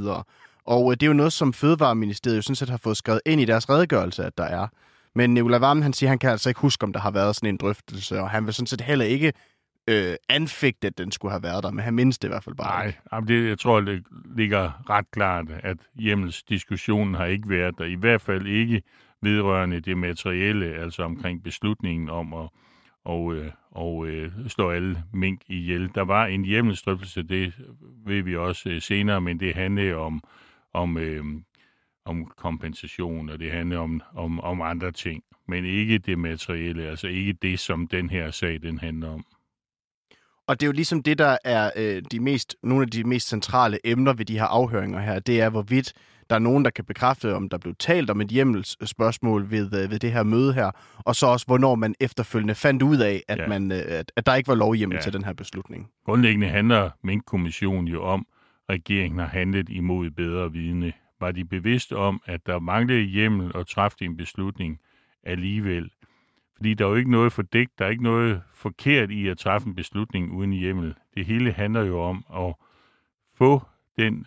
Og 0.68 0.92
øh, 0.92 0.96
det 0.96 1.02
er 1.02 1.06
jo 1.06 1.12
noget, 1.12 1.32
som 1.32 1.52
Fødevareministeriet 1.52 2.36
jo 2.36 2.42
sådan 2.42 2.56
set 2.56 2.68
har 2.68 2.76
fået 2.76 2.96
skrevet 2.96 3.20
ind 3.26 3.40
i 3.40 3.44
deres 3.44 3.70
redegørelse, 3.70 4.24
at 4.24 4.38
der 4.38 4.44
er. 4.44 4.66
Men 5.14 5.34
Nicolai 5.34 5.60
Vammen, 5.60 5.82
han 5.82 5.92
siger, 5.92 6.10
han 6.10 6.18
kan 6.18 6.30
altså 6.30 6.48
ikke 6.50 6.60
huske, 6.60 6.84
om 6.84 6.92
der 6.92 7.00
har 7.00 7.10
været 7.10 7.36
sådan 7.36 7.48
en 7.48 7.56
drøftelse, 7.56 8.20
og 8.20 8.30
han 8.30 8.46
vil 8.46 8.54
sådan 8.54 8.66
set 8.66 8.80
heller 8.80 9.04
ikke 9.04 9.32
øh, 9.86 10.14
anfægte, 10.28 10.86
at 10.86 10.98
den 10.98 11.12
skulle 11.12 11.32
have 11.32 11.42
været 11.42 11.64
der, 11.64 11.70
men 11.70 11.84
han 11.84 11.94
mindste 11.94 12.26
i 12.26 12.28
hvert 12.28 12.44
fald 12.44 12.54
bare. 12.56 12.92
Nej, 13.12 13.20
det, 13.20 13.48
jeg 13.48 13.58
tror, 13.58 13.80
det 13.80 14.02
ligger 14.36 14.90
ret 14.90 15.10
klart, 15.10 15.46
at 15.62 15.76
hjemmelsdiskussionen 15.94 17.14
har 17.14 17.24
ikke 17.24 17.48
været 17.48 17.78
der. 17.78 17.84
I 17.84 17.94
hvert 17.94 18.20
fald 18.20 18.46
ikke 18.46 18.82
vedrørende 19.22 19.80
det 19.80 19.98
materielle, 19.98 20.66
altså 20.66 21.02
omkring 21.02 21.42
beslutningen 21.42 22.10
om 22.10 22.34
at 22.34 22.48
og, 23.04 23.34
øh, 23.34 23.50
og 23.70 24.06
øh, 24.06 24.32
slå 24.48 24.70
alle 24.70 25.02
mink 25.12 25.40
ihjel. 25.46 25.90
Der 25.94 26.04
var 26.04 26.26
en 26.26 26.44
hjemmelsdrøftelse, 26.44 27.22
det 27.22 27.52
ved 28.06 28.22
vi 28.22 28.36
også 28.36 28.68
øh, 28.68 28.82
senere, 28.82 29.20
men 29.20 29.40
det 29.40 29.54
handlede 29.54 29.94
om 29.94 30.22
om, 30.78 30.98
øh, 30.98 31.24
om 32.04 32.26
kompensation, 32.36 33.28
og 33.28 33.38
det 33.38 33.52
handler 33.52 33.78
om, 33.78 34.02
om, 34.14 34.40
om 34.40 34.62
andre 34.62 34.92
ting, 34.92 35.22
men 35.48 35.64
ikke 35.64 35.98
det 35.98 36.18
materielle, 36.18 36.88
altså 36.88 37.06
ikke 37.06 37.32
det, 37.32 37.58
som 37.58 37.86
den 37.86 38.10
her 38.10 38.30
sag 38.30 38.62
den 38.62 38.78
handler 38.78 39.10
om. 39.10 39.24
Og 40.46 40.60
det 40.60 40.66
er 40.66 40.68
jo 40.68 40.72
ligesom 40.72 41.02
det, 41.02 41.18
der 41.18 41.36
er 41.44 41.70
øh, 41.76 42.02
de 42.10 42.20
mest, 42.20 42.56
nogle 42.62 42.82
af 42.82 42.90
de 42.90 43.04
mest 43.04 43.28
centrale 43.28 43.78
emner 43.84 44.12
ved 44.12 44.24
de 44.24 44.38
her 44.38 44.44
afhøringer 44.44 45.00
her, 45.00 45.18
det 45.18 45.40
er, 45.40 45.50
hvorvidt 45.50 45.92
der 46.30 46.34
er 46.34 46.40
nogen, 46.40 46.64
der 46.64 46.70
kan 46.70 46.84
bekræfte, 46.84 47.34
om 47.34 47.48
der 47.48 47.58
blev 47.58 47.74
talt 47.78 48.10
om 48.10 48.20
et 48.20 48.28
hjemmelsspørgsmål 48.28 49.50
ved, 49.50 49.82
øh, 49.82 49.90
ved 49.90 49.98
det 49.98 50.12
her 50.12 50.22
møde 50.22 50.52
her, 50.54 50.70
og 50.98 51.16
så 51.16 51.26
også, 51.26 51.46
hvornår 51.46 51.74
man 51.74 51.94
efterfølgende 52.00 52.54
fandt 52.54 52.82
ud 52.82 52.98
af, 52.98 53.22
at, 53.28 53.38
ja. 53.38 53.46
man, 53.48 53.72
øh, 53.72 53.78
at, 53.78 54.12
at 54.16 54.26
der 54.26 54.34
ikke 54.34 54.48
var 54.48 54.54
lovhjemmel 54.54 54.96
ja. 54.96 55.02
til 55.02 55.12
den 55.12 55.24
her 55.24 55.32
beslutning. 55.32 55.90
Grundlæggende 56.04 56.48
handler 56.48 56.90
Mink-kommissionen 57.02 57.88
jo 57.88 58.02
om, 58.02 58.26
regeringen 58.70 59.18
har 59.18 59.26
handlet 59.26 59.68
imod 59.68 60.10
bedre 60.10 60.52
vidne. 60.52 60.92
Var 61.20 61.32
de 61.32 61.44
bevidste 61.44 61.96
om, 61.96 62.22
at 62.26 62.46
der 62.46 62.58
manglede 62.58 63.02
hjemmel 63.02 63.56
og 63.56 63.66
træffede 63.66 64.04
en 64.04 64.16
beslutning 64.16 64.80
alligevel? 65.22 65.90
Fordi 66.56 66.74
der 66.74 66.84
er 66.84 66.88
jo 66.88 66.94
ikke 66.94 67.10
noget 67.10 67.32
fordækt, 67.32 67.78
der 67.78 67.84
er 67.84 67.90
ikke 67.90 68.02
noget 68.02 68.42
forkert 68.54 69.10
i 69.10 69.28
at 69.28 69.38
træffe 69.38 69.68
en 69.68 69.74
beslutning 69.74 70.32
uden 70.32 70.52
hjemmel. 70.52 70.94
Det 71.14 71.26
hele 71.26 71.52
handler 71.52 71.82
jo 71.82 72.00
om 72.00 72.24
at 72.34 72.54
få 73.34 73.62
den 73.98 74.26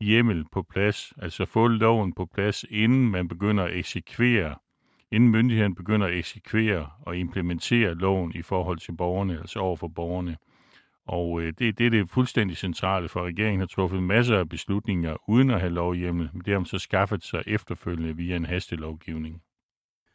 hjemmel 0.00 0.44
på 0.52 0.62
plads, 0.62 1.12
altså 1.16 1.44
få 1.44 1.66
loven 1.66 2.12
på 2.12 2.26
plads, 2.26 2.64
inden 2.70 3.10
man 3.10 3.28
begynder 3.28 3.64
at 3.64 3.76
eksekvere, 3.76 4.54
inden 5.10 5.30
myndigheden 5.30 5.74
begynder 5.74 6.06
at 6.06 6.14
eksekvere 6.14 6.90
og 7.00 7.16
implementere 7.16 7.94
loven 7.94 8.32
i 8.34 8.42
forhold 8.42 8.78
til 8.78 8.92
borgerne, 8.96 9.38
altså 9.38 9.58
over 9.58 9.76
for 9.76 9.88
borgerne. 9.88 10.36
Og 11.10 11.40
øh, 11.42 11.52
det, 11.58 11.78
det 11.78 11.86
er 11.86 11.90
det 11.90 12.10
fuldstændig 12.10 12.56
centrale, 12.56 13.08
for 13.08 13.24
regeringen 13.24 13.60
har 13.60 13.66
truffet 13.66 14.02
masser 14.02 14.38
af 14.38 14.48
beslutninger 14.48 15.16
uden 15.28 15.50
at 15.50 15.60
have 15.60 15.72
lovhjemmel, 15.72 16.30
men 16.32 16.42
det 16.44 16.52
har 16.52 16.58
man 16.58 16.66
så 16.66 16.78
skaffet 16.78 17.24
sig 17.24 17.42
efterfølgende 17.46 18.16
via 18.16 18.36
en 18.36 18.46
hastelovgivning. 18.46 19.42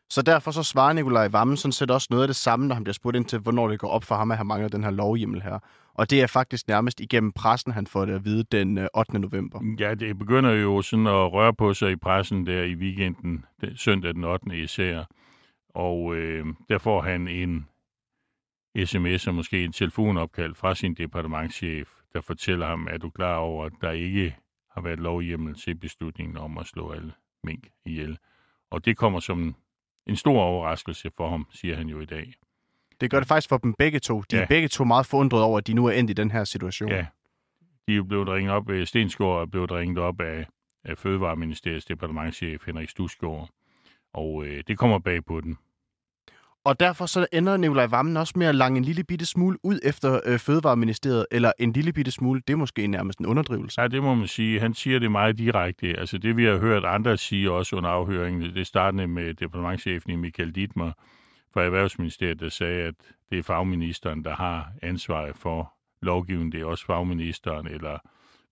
Så 0.10 0.22
derfor 0.22 0.52
så 0.52 0.64
svarer 0.64 0.94
Nikolaj 0.94 1.28
Vammen 1.28 1.58
sådan 1.58 1.72
set 1.72 1.92
også 1.92 2.08
noget 2.12 2.24
af 2.24 2.28
det 2.28 2.36
samme, 2.36 2.68
når 2.68 2.76
han 2.76 2.84
bliver 2.84 2.94
spurgt 2.94 3.16
ind 3.16 3.26
til, 3.26 3.40
hvornår 3.40 3.68
det 3.68 3.80
går 3.80 3.88
op 3.88 4.04
for 4.04 4.16
ham, 4.16 4.32
at 4.32 4.38
han 4.38 4.46
mangler 4.46 4.68
den 4.68 4.84
her 4.84 4.92
lovhjemmel 4.92 5.42
her. 5.42 5.60
Og 5.94 6.10
det 6.10 6.22
er 6.22 6.28
faktisk 6.28 6.68
nærmest 6.68 7.00
igennem 7.00 7.32
pressen, 7.32 7.72
han 7.72 7.88
får 7.88 8.06
det 8.06 8.14
at 8.14 8.26
vide 8.26 8.44
den 8.44 8.88
8. 8.98 9.14
Øh, 9.14 9.22
november. 9.22 9.60
Ja, 9.80 9.94
det 9.94 10.18
begynder 10.18 10.52
jo 10.52 10.82
sådan 10.82 11.08
at 11.08 11.34
røre 11.34 11.54
på 11.54 11.74
sig 11.74 11.92
i 11.92 11.96
pressen 11.96 12.46
der 12.46 12.64
i 12.64 12.76
weekenden, 12.76 13.46
den, 13.62 13.78
søndag 13.78 14.14
den 14.14 14.24
8. 14.24 14.64
især. 14.64 15.04
Og 15.70 16.16
øh, 16.16 16.46
der 16.70 16.78
får 16.78 17.02
han 17.02 17.28
en 17.28 17.66
sms 18.86 19.28
og 19.28 19.36
måske 19.36 19.64
en 19.64 19.72
telefonopkald 19.72 20.56
fra 20.56 20.76
sin 20.76 20.94
departementschef, 20.94 21.90
der 22.14 22.22
fortæller 22.22 22.68
ham, 22.68 22.88
at 22.88 23.02
du 23.02 23.10
klar 23.10 23.36
over, 23.36 23.66
at 23.66 23.72
der 23.82 23.92
ikke 23.92 24.36
har 24.72 24.82
været 24.82 25.00
lovhjemmel 25.00 25.56
til 25.56 25.76
beslutningen 25.76 26.38
om 26.38 26.58
at 26.58 26.66
slå 26.66 26.92
alle 26.92 27.14
mink 27.44 27.68
ihjel. 27.86 28.18
Og 28.72 28.86
det 28.86 28.98
kommer 28.98 29.20
som 29.20 29.56
en 30.08 30.16
stor 30.16 30.42
overraskelse 30.42 31.12
for 31.18 31.30
ham, 31.30 31.48
siger 31.52 31.76
han 31.76 31.88
jo 31.88 32.00
i 32.00 32.06
dag. 32.06 32.34
Det 33.02 33.12
gør 33.12 33.20
det 33.20 33.28
faktisk 33.28 33.50
for 33.50 33.58
dem 33.58 33.74
begge 33.74 34.00
to. 34.00 34.22
De 34.32 34.36
ja. 34.36 34.42
er 34.44 34.48
begge 34.48 34.68
to 34.68 34.84
meget 34.84 35.06
forundret 35.06 35.42
over, 35.42 35.58
at 35.58 35.68
de 35.68 35.74
nu 35.74 35.86
er 35.86 35.92
endt 35.92 36.10
i 36.10 36.14
den 36.14 36.32
her 36.32 36.44
situation. 36.44 36.90
Ja. 36.90 37.06
De 37.88 37.96
er 37.96 38.04
blevet 38.04 38.28
ringet 38.28 38.54
op, 38.54 38.70
Stensgaard 38.86 39.42
er 39.42 39.46
blevet 39.46 39.72
ringet 39.72 39.98
op 39.98 40.22
af, 40.22 40.46
af 40.84 40.98
Fødevareministeriets 40.98 41.86
departementchef 41.86 42.66
Henrik 42.66 42.90
Stusgaard. 42.90 43.50
Og 44.14 44.46
øh, 44.46 44.64
det 44.68 44.78
kommer 44.78 45.00
bag 45.00 45.26
på 45.26 45.42
den. 45.42 45.58
Og 46.66 46.80
derfor 46.80 47.06
så 47.06 47.28
ender 47.34 47.58
Nikolaj 47.58 47.86
Vammen 47.86 48.18
også 48.18 48.34
med 48.36 48.48
at 48.48 48.56
lange 48.56 48.78
en 48.78 48.84
lille 48.84 49.04
bitte 49.04 49.26
smule 49.26 49.58
ud 49.64 49.80
efter 49.84 50.20
øh, 50.26 50.40
Fødevareministeriet, 50.40 51.26
eller 51.32 51.52
en 51.60 51.72
lille 51.72 51.94
bitte 51.94 52.12
smule, 52.12 52.42
det 52.48 52.54
er 52.54 52.58
måske 52.58 52.88
nærmest 52.88 53.20
en 53.20 53.26
underdrivelse. 53.26 53.82
Ja, 53.82 53.88
det 53.88 54.04
må 54.04 54.16
man 54.16 54.28
sige. 54.28 54.60
Han 54.60 54.74
siger 54.74 55.00
det 55.00 55.12
meget 55.12 55.38
direkte. 55.38 56.00
Altså 56.00 56.18
det, 56.18 56.38
vi 56.38 56.46
har 56.46 56.58
hørt 56.58 56.86
andre 56.86 57.18
sige 57.18 57.52
også 57.52 57.76
under 57.76 57.90
afhøringen, 57.90 58.56
det 58.56 58.68
startede 58.68 59.08
med 59.08 59.34
departementchefen 59.34 60.20
Michael 60.20 60.52
Dittmer 60.52 60.92
fra 61.54 61.64
Erhvervsministeriet, 61.64 62.40
der 62.40 62.50
sagde, 62.50 62.82
at 62.82 62.96
det 63.30 63.40
er 63.40 63.44
fagministeren, 63.44 64.24
der 64.24 64.36
har 64.36 64.72
ansvaret 64.82 65.36
for 65.36 65.74
lovgivningen. 66.02 66.52
Det 66.52 66.62
er 66.62 66.66
også 66.66 66.86
fagministeren 66.86 67.68
eller 67.68 67.98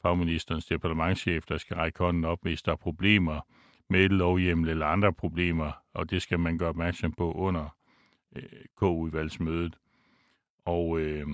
fagministerens 0.02 0.66
departementchef, 0.66 1.46
der 1.46 1.58
skal 1.58 1.78
række 1.78 2.00
hånden 2.00 2.26
op, 2.26 2.40
hvis 2.42 2.62
der 2.62 2.72
er 2.72 2.76
problemer 2.76 3.40
med 3.90 4.10
lovhjemmel 4.10 4.70
eller 4.70 4.86
andre 4.86 5.14
problemer, 5.14 5.72
og 5.94 6.10
det 6.10 6.22
skal 6.22 6.40
man 6.40 6.58
gøre 6.58 6.70
opmærksom 6.70 7.12
på 7.12 7.32
under 7.32 7.76
øh, 8.36 8.66
K-udvalgsmødet. 8.78 9.78
Og 10.66 11.00
øh, 11.00 11.28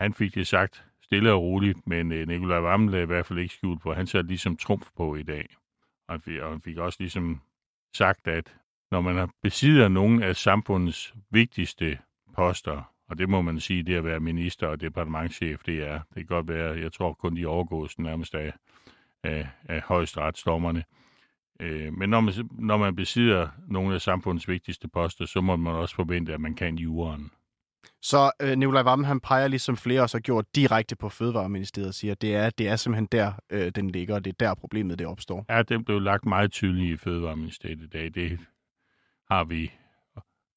han 0.00 0.14
fik 0.14 0.34
det 0.34 0.46
sagt 0.46 0.84
stille 1.02 1.32
og 1.32 1.42
roligt, 1.42 1.86
men 1.86 2.12
øh, 2.12 2.28
Nikolaj 2.28 2.58
Vammen 2.60 2.90
lagde 2.90 3.02
i 3.02 3.06
hvert 3.06 3.26
fald 3.26 3.38
ikke 3.38 3.54
skjult 3.54 3.82
på. 3.82 3.94
Han 3.94 4.06
satte 4.06 4.28
ligesom 4.28 4.56
trumf 4.56 4.88
på 4.96 5.16
i 5.16 5.22
dag. 5.22 5.56
Og 6.08 6.14
han, 6.14 6.20
fik, 6.20 6.40
og 6.40 6.50
han 6.50 6.60
fik 6.60 6.76
også 6.76 6.96
ligesom 7.00 7.40
sagt, 7.94 8.28
at 8.28 8.56
når 8.90 9.00
man 9.00 9.28
besidder 9.42 9.88
nogle 9.88 10.24
af 10.24 10.36
samfundets 10.36 11.14
vigtigste 11.30 11.98
poster, 12.34 12.92
og 13.08 13.18
det 13.18 13.28
må 13.28 13.42
man 13.42 13.60
sige, 13.60 13.82
det 13.82 13.94
at 13.94 14.04
være 14.04 14.20
minister 14.20 14.66
og 14.66 14.80
departementchef, 14.80 15.62
det 15.66 15.82
er. 15.82 16.00
Det 16.08 16.14
kan 16.14 16.26
godt 16.26 16.48
være, 16.48 16.78
jeg 16.78 16.92
tror 16.92 17.12
kun 17.12 17.36
de 17.36 17.46
overgås 17.46 17.98
nærmest 17.98 18.34
af, 18.34 18.52
af, 19.22 19.48
af 19.64 19.80
højesteretsdommerne. 19.80 20.78
Øh, 20.78 20.97
men 21.98 22.08
når 22.08 22.20
man, 22.20 22.34
når 22.50 22.76
man 22.76 22.96
besidder 22.96 23.48
nogle 23.68 23.94
af 23.94 24.00
samfundets 24.00 24.48
vigtigste 24.48 24.88
poster, 24.88 25.26
så 25.26 25.40
må 25.40 25.56
man 25.56 25.74
også 25.74 25.94
forvente, 25.94 26.34
at 26.34 26.40
man 26.40 26.54
kan 26.54 26.74
juraen. 26.74 27.30
Så 28.02 28.30
øh, 28.42 28.58
Nikolaj 28.58 28.82
Vammen, 28.82 29.04
han 29.04 29.20
peger 29.20 29.48
ligesom 29.48 29.76
flere 29.76 30.02
også 30.02 30.16
har 30.16 30.20
gjort 30.20 30.44
direkte 30.54 30.96
på 30.96 31.08
Fødevareministeriet 31.08 31.88
og 31.88 31.94
siger, 31.94 32.12
at 32.12 32.22
det 32.22 32.34
er, 32.36 32.50
det 32.50 32.68
er 32.68 32.76
simpelthen 32.76 33.08
der, 33.12 33.32
øh, 33.50 33.72
den 33.74 33.90
ligger, 33.90 34.14
og 34.14 34.24
det 34.24 34.30
er 34.30 34.46
der 34.46 34.54
problemet 34.54 34.98
det 34.98 35.06
opstår. 35.06 35.44
Ja, 35.48 35.62
det 35.62 35.84
blev 35.84 36.00
lagt 36.00 36.26
meget 36.26 36.52
tydeligt 36.52 36.92
i 36.92 36.96
Fødevareministeriet 36.96 37.80
i 37.82 37.86
dag. 37.86 38.14
Det 38.14 38.38
har 39.30 39.44
vi, 39.44 39.72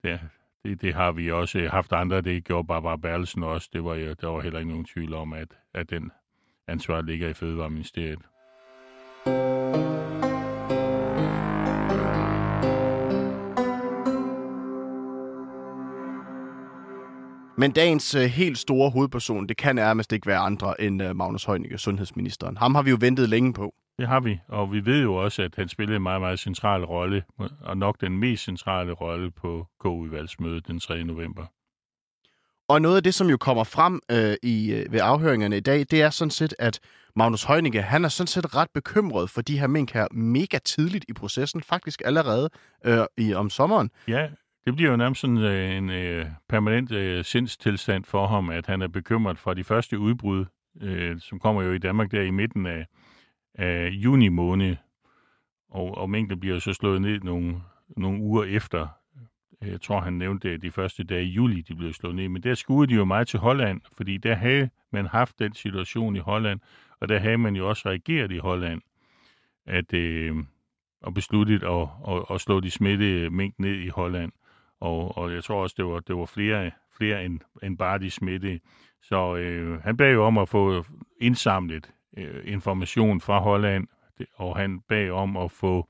det, 0.03 0.19
det, 0.65 0.81
det 0.81 0.93
har 0.93 1.11
vi 1.11 1.31
også 1.31 1.67
haft 1.67 1.91
andre. 1.91 2.21
Det 2.21 2.43
gjorde 2.43 2.67
Barbara 2.67 2.97
Berlsen 2.97 3.43
også. 3.43 3.69
Det 3.73 3.83
var, 3.83 3.95
der 3.95 4.27
var 4.27 4.41
heller 4.41 4.59
ikke 4.59 4.71
nogen 4.71 4.85
tvivl 4.85 5.13
om, 5.13 5.33
at, 5.33 5.47
at 5.73 5.89
den 5.89 6.11
ansvar 6.67 7.01
ligger 7.01 7.29
i 7.29 7.33
Fødevareministeriet. 7.33 8.19
Men 17.61 17.71
dagens 17.71 18.15
uh, 18.15 18.21
helt 18.21 18.57
store 18.57 18.89
hovedperson, 18.89 19.47
det 19.47 19.57
kan 19.57 19.75
nærmest 19.75 20.13
ikke 20.13 20.27
være 20.27 20.37
andre 20.37 20.81
end 20.81 21.03
uh, 21.03 21.15
Magnus 21.15 21.43
Heunicke, 21.43 21.77
sundhedsministeren. 21.77 22.57
Ham 22.57 22.75
har 22.75 22.81
vi 22.81 22.89
jo 22.89 22.97
ventet 22.99 23.29
længe 23.29 23.53
på. 23.53 23.73
Det 23.99 24.07
har 24.07 24.19
vi, 24.19 24.39
og 24.47 24.71
vi 24.71 24.85
ved 24.85 25.01
jo 25.01 25.15
også, 25.15 25.41
at 25.41 25.55
han 25.55 25.69
spillede 25.69 25.95
en 25.95 26.03
meget, 26.03 26.21
meget 26.21 26.39
central 26.39 26.83
rolle, 26.83 27.23
og 27.61 27.77
nok 27.77 28.01
den 28.01 28.17
mest 28.17 28.43
centrale 28.43 28.91
rolle 28.91 29.31
på 29.31 29.67
K-udvalgsmødet 29.79 30.67
den 30.67 30.79
3. 30.79 31.03
november. 31.03 31.45
Og 32.67 32.81
noget 32.81 32.97
af 32.97 33.03
det, 33.03 33.13
som 33.13 33.29
jo 33.29 33.37
kommer 33.37 33.63
frem 33.63 33.99
øh, 34.11 34.35
i, 34.43 34.73
øh, 34.73 34.91
ved 34.91 34.99
afhøringerne 35.03 35.57
i 35.57 35.59
dag, 35.59 35.85
det 35.91 36.01
er 36.01 36.09
sådan 36.09 36.31
set, 36.31 36.55
at 36.59 36.79
Magnus 37.15 37.43
Heunicke, 37.43 37.81
han 37.81 38.05
er 38.05 38.09
sådan 38.09 38.27
set 38.27 38.55
ret 38.55 38.69
bekymret 38.73 39.29
for 39.29 39.41
de 39.41 39.59
her 39.59 39.67
mink 39.67 39.91
her 39.91 40.07
mega 40.11 40.57
tidligt 40.65 41.05
i 41.09 41.13
processen, 41.13 41.63
faktisk 41.63 42.01
allerede 42.05 42.49
øh, 42.85 43.05
i, 43.17 43.33
om 43.33 43.49
sommeren. 43.49 43.91
Ja, 44.07 44.27
det 44.65 44.75
bliver 44.75 44.91
jo 44.91 44.97
nærmest 44.97 45.21
sådan 45.21 45.37
øh, 45.37 45.77
en 45.77 45.89
øh, 45.89 46.25
permanent 46.49 46.91
øh, 46.91 47.25
sindstilstand 47.25 48.03
for 48.03 48.27
ham, 48.27 48.49
at 48.49 48.65
han 48.65 48.81
er 48.81 48.87
bekymret 48.87 49.39
for 49.39 49.53
de 49.53 49.63
første 49.63 49.99
udbrud, 49.99 50.45
øh, 50.81 51.19
som 51.19 51.39
kommer 51.39 51.61
jo 51.61 51.71
i 51.71 51.77
Danmark 51.77 52.11
der 52.11 52.21
i 52.21 52.31
midten 52.31 52.65
af, 52.65 52.85
af 53.55 53.89
juni 53.89 54.29
måned. 54.29 54.75
Og, 55.69 55.97
og 55.97 56.09
mængden 56.09 56.39
bliver 56.39 56.55
jo 56.55 56.59
så 56.59 56.73
slået 56.73 57.01
ned 57.01 57.19
nogle, 57.19 57.61
nogle 57.97 58.19
uger 58.19 58.43
efter. 58.43 58.87
Jeg 59.61 59.81
tror, 59.81 59.99
han 60.01 60.13
nævnte 60.13 60.51
det 60.51 60.61
de 60.61 60.71
første 60.71 61.03
dage 61.03 61.23
i 61.23 61.29
juli, 61.29 61.61
de 61.61 61.75
blev 61.75 61.93
slået 61.93 62.15
ned. 62.15 62.29
Men 62.29 62.43
der 62.43 62.55
skulle 62.55 62.89
de 62.89 62.95
jo 62.95 63.05
meget 63.05 63.27
til 63.27 63.39
Holland, 63.39 63.81
fordi 63.97 64.17
der 64.17 64.35
havde 64.35 64.69
man 64.91 65.05
haft 65.05 65.39
den 65.39 65.53
situation 65.53 66.15
i 66.15 66.19
Holland, 66.19 66.59
og 66.99 67.09
der 67.09 67.19
havde 67.19 67.37
man 67.37 67.55
jo 67.55 67.69
også 67.69 67.89
reageret 67.89 68.31
i 68.31 68.37
Holland, 68.37 68.81
at, 69.65 69.93
øh, 69.93 70.35
og 71.01 71.13
besluttet 71.13 71.63
at, 71.63 71.87
at, 72.07 72.23
at 72.29 72.41
slå 72.41 72.59
de 72.59 72.71
smittede 72.71 73.29
mængden 73.29 73.65
ned 73.65 73.75
i 73.75 73.87
Holland. 73.87 74.31
Og, 74.81 75.17
og 75.17 75.33
jeg 75.33 75.43
tror 75.43 75.63
også, 75.63 75.75
det 75.77 75.85
var, 75.85 75.99
det 75.99 76.15
var 76.15 76.25
flere, 76.25 76.71
flere 76.97 77.25
end, 77.25 77.39
end 77.63 77.77
bare 77.77 77.99
de 77.99 78.11
smittede. 78.11 78.59
Så 79.03 79.35
øh, 79.35 79.81
han 79.83 79.97
bag 79.97 80.13
jo 80.13 80.25
om 80.25 80.37
at 80.37 80.49
få 80.49 80.85
indsamlet 81.21 81.91
øh, 82.17 82.41
information 82.45 83.21
fra 83.21 83.39
Holland, 83.39 83.87
og 84.35 84.57
han 84.57 84.79
bag 84.89 85.11
om 85.11 85.37
at 85.37 85.51
få 85.51 85.87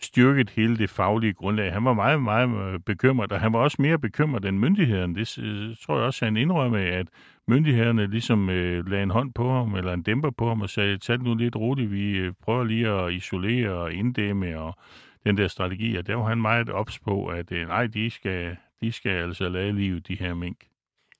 styrket 0.00 0.50
hele 0.50 0.76
det 0.76 0.90
faglige 0.90 1.32
grundlag. 1.32 1.72
Han 1.72 1.84
var 1.84 1.92
meget, 1.92 2.22
meget 2.22 2.74
øh, 2.74 2.80
bekymret, 2.80 3.32
og 3.32 3.40
han 3.40 3.52
var 3.52 3.58
også 3.58 3.82
mere 3.82 3.98
bekymret 3.98 4.44
end 4.44 4.58
myndighederne. 4.58 5.14
Det 5.14 5.38
øh, 5.38 5.76
tror 5.76 5.96
jeg 5.96 6.06
også, 6.06 6.24
han 6.24 6.36
indrømmer, 6.36 6.78
at 6.78 7.06
myndighederne 7.48 8.06
ligesom 8.06 8.50
øh, 8.50 8.88
lagde 8.88 9.02
en 9.02 9.10
hånd 9.10 9.32
på 9.32 9.52
ham, 9.52 9.74
eller 9.74 9.92
en 9.92 10.02
dæmper 10.02 10.30
på 10.30 10.48
ham, 10.48 10.60
og 10.60 10.70
sagde, 10.70 10.98
tag 10.98 11.18
nu 11.18 11.34
lidt 11.34 11.56
roligt, 11.56 11.92
vi 11.92 12.10
øh, 12.10 12.32
prøver 12.42 12.64
lige 12.64 12.88
at 12.88 13.12
isolere 13.12 13.70
og 13.70 13.92
inddæmme, 13.92 14.60
og 14.60 14.76
den 15.24 15.36
der 15.36 15.48
strategi, 15.48 15.96
og 15.96 16.06
der 16.06 16.14
var 16.14 16.24
han 16.24 16.38
meget 16.40 16.70
ops 16.70 16.98
på, 16.98 17.26
at 17.26 17.52
øh, 17.52 17.68
nej, 17.68 17.86
de 17.86 18.10
skal, 18.10 18.56
de 18.80 18.92
skal 18.92 19.10
altså 19.10 19.48
lade 19.48 19.72
livet, 19.72 20.08
de 20.08 20.14
her 20.14 20.34
mink. 20.34 20.56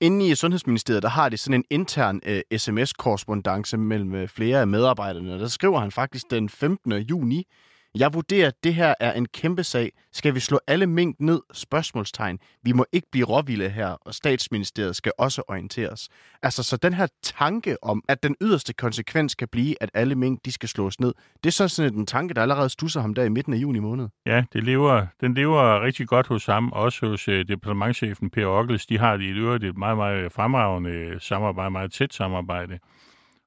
Inde 0.01 0.29
i 0.29 0.35
Sundhedsministeriet, 0.35 1.03
der 1.03 1.09
har 1.09 1.29
de 1.29 1.37
sådan 1.37 1.61
en 1.61 1.65
intern 1.71 2.21
øh, 2.27 2.59
sms 2.59 2.93
korrespondance 2.93 3.77
mellem 3.77 4.15
øh, 4.15 4.29
flere 4.29 4.61
af 4.61 4.67
medarbejderne. 4.67 5.41
Der 5.41 5.49
skriver 5.49 5.81
han 5.81 5.91
faktisk 5.91 6.31
den 6.31 6.49
15. 6.49 6.93
juni, 6.93 7.47
jeg 7.95 8.15
vurderer, 8.15 8.49
at 8.49 8.65
det 8.65 8.75
her 8.75 8.95
er 9.01 9.13
en 9.13 9.27
kæmpe 9.27 9.65
sag. 9.65 9.93
Skal 10.13 10.35
vi 10.35 10.41
slå 10.41 10.59
alle 10.67 10.87
mink 10.87 11.17
ned? 11.21 11.41
Spørgsmålstegn. 11.53 12.39
Vi 12.63 12.73
må 12.73 12.85
ikke 12.93 13.09
blive 13.13 13.27
råvilde 13.27 13.69
her, 13.69 13.87
og 13.87 14.15
statsministeriet 14.15 14.97
skal 14.97 15.13
også 15.19 15.43
orienteres. 15.49 16.09
Altså, 16.43 16.63
så 16.63 16.77
den 16.77 16.95
her 16.95 17.07
tanke 17.23 17.85
om, 17.85 18.03
at 18.09 18.23
den 18.23 18.37
yderste 18.41 18.73
konsekvens 18.73 19.35
kan 19.35 19.49
blive, 19.49 19.83
at 19.83 19.91
alle 19.95 20.15
mink, 20.15 20.45
de 20.45 20.53
skal 20.53 20.69
slås 20.69 21.01
ned, 21.01 21.15
det 21.45 21.61
er 21.61 21.67
sådan 21.67 21.95
en 21.95 22.07
tanke, 22.07 22.35
der 22.35 22.43
allerede 22.43 22.69
stusser 22.69 23.01
ham 23.01 23.15
der 23.15 23.25
i 23.25 23.29
midten 23.29 23.53
af 23.53 23.57
juni 23.57 23.79
måned. 23.79 24.09
Ja, 24.27 24.45
det 24.53 24.65
lever, 24.65 25.07
den 25.21 25.35
lever 25.35 25.83
rigtig 25.83 26.09
godt 26.09 26.27
hos 26.27 26.47
ham, 26.47 26.73
også 26.73 27.07
hos 27.07 27.29
uh, 27.29 27.35
departementchefen 27.35 28.31
Per 28.31 28.47
Ockels. 28.47 28.87
De 28.87 28.99
har 28.99 29.19
i 29.19 29.29
øvrigt 29.29 29.65
et 29.65 29.77
meget, 29.77 29.97
meget 29.97 30.33
fremragende 30.33 31.17
samarbejde, 31.21 31.71
meget 31.71 31.93
tæt 31.93 32.15
samarbejde. 32.15 32.79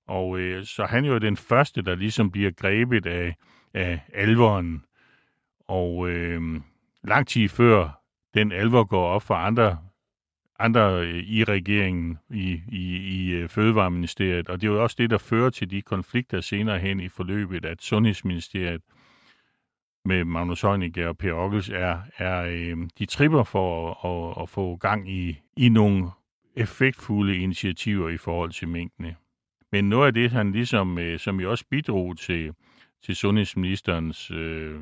Og 0.07 0.29
uh, 0.29 0.63
så 0.63 0.85
han 0.89 1.05
er 1.05 1.09
jo 1.09 1.17
den 1.17 1.37
første, 1.37 1.81
der 1.81 1.95
ligesom 1.95 2.31
bliver 2.31 2.51
grebet 2.51 3.05
af 3.05 3.35
af 3.75 3.99
alvoren. 4.13 4.83
Og 5.67 6.09
øh, 6.09 6.61
lang 7.03 7.27
tid 7.27 7.49
før 7.49 8.01
den 8.33 8.51
alvor 8.51 8.83
går 8.83 9.07
op 9.07 9.23
for 9.23 9.35
andre 9.35 9.77
andre 10.59 11.01
øh, 11.01 11.15
i 11.15 11.43
regeringen, 11.43 12.17
i, 12.29 12.61
i, 12.71 12.97
i 12.97 13.31
øh, 13.31 13.49
Fødevareministeriet, 13.49 14.49
og 14.49 14.61
det 14.61 14.67
er 14.67 14.71
jo 14.71 14.83
også 14.83 14.95
det, 14.99 15.09
der 15.09 15.17
fører 15.17 15.49
til 15.49 15.71
de 15.71 15.81
konflikter 15.81 16.41
senere 16.41 16.79
hen 16.79 16.99
i 16.99 17.09
forløbet, 17.09 17.65
at 17.65 17.81
Sundhedsministeriet 17.81 18.81
med 20.05 20.23
Magnus 20.23 20.61
Heunicke 20.61 21.09
og 21.09 21.17
Per 21.17 21.33
Ockels 21.33 21.69
er, 21.69 21.99
er 22.17 22.41
øh, 22.41 22.77
de 22.99 23.05
tripper 23.05 23.43
for 23.43 23.91
at, 23.91 24.11
at, 24.11 24.43
at 24.43 24.49
få 24.49 24.75
gang 24.75 25.11
i, 25.11 25.41
i 25.57 25.69
nogle 25.69 26.09
effektfulde 26.55 27.37
initiativer 27.37 28.09
i 28.09 28.17
forhold 28.17 28.51
til 28.51 28.67
mængdene. 28.67 29.15
Men 29.71 29.89
noget 29.89 30.07
af 30.07 30.13
det, 30.13 30.31
han 30.31 30.51
ligesom, 30.51 30.97
øh, 30.97 31.19
som 31.19 31.39
jo 31.39 31.51
også 31.51 31.65
bidrog 31.69 32.17
til, 32.17 32.53
til 33.03 33.15
sundhedsministerens 33.15 34.31
øh, 34.31 34.81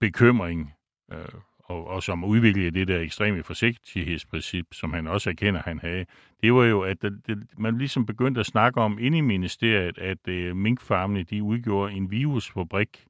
bekymring, 0.00 0.72
øh, 1.12 1.40
og, 1.58 1.86
og 1.86 2.02
som 2.02 2.24
udviklede 2.24 2.70
det 2.70 2.88
der 2.88 3.00
ekstreme 3.00 3.42
forsigtighedsprincip, 3.42 4.66
som 4.72 4.92
han 4.92 5.06
også 5.06 5.30
erkender, 5.30 5.62
han 5.62 5.78
havde, 5.78 6.06
det 6.42 6.54
var 6.54 6.64
jo, 6.64 6.80
at 6.80 7.02
det, 7.02 7.26
det, 7.26 7.46
man 7.58 7.78
ligesom 7.78 8.06
begyndte 8.06 8.40
at 8.40 8.46
snakke 8.46 8.80
om 8.80 8.98
inde 8.98 9.18
i 9.18 9.20
ministeriet, 9.20 9.98
at 9.98 10.28
øh, 10.28 10.56
minkfarmene, 10.56 11.22
de 11.22 11.42
udgjorde 11.42 11.92
en 11.92 12.10
virusfabrik. 12.10 13.06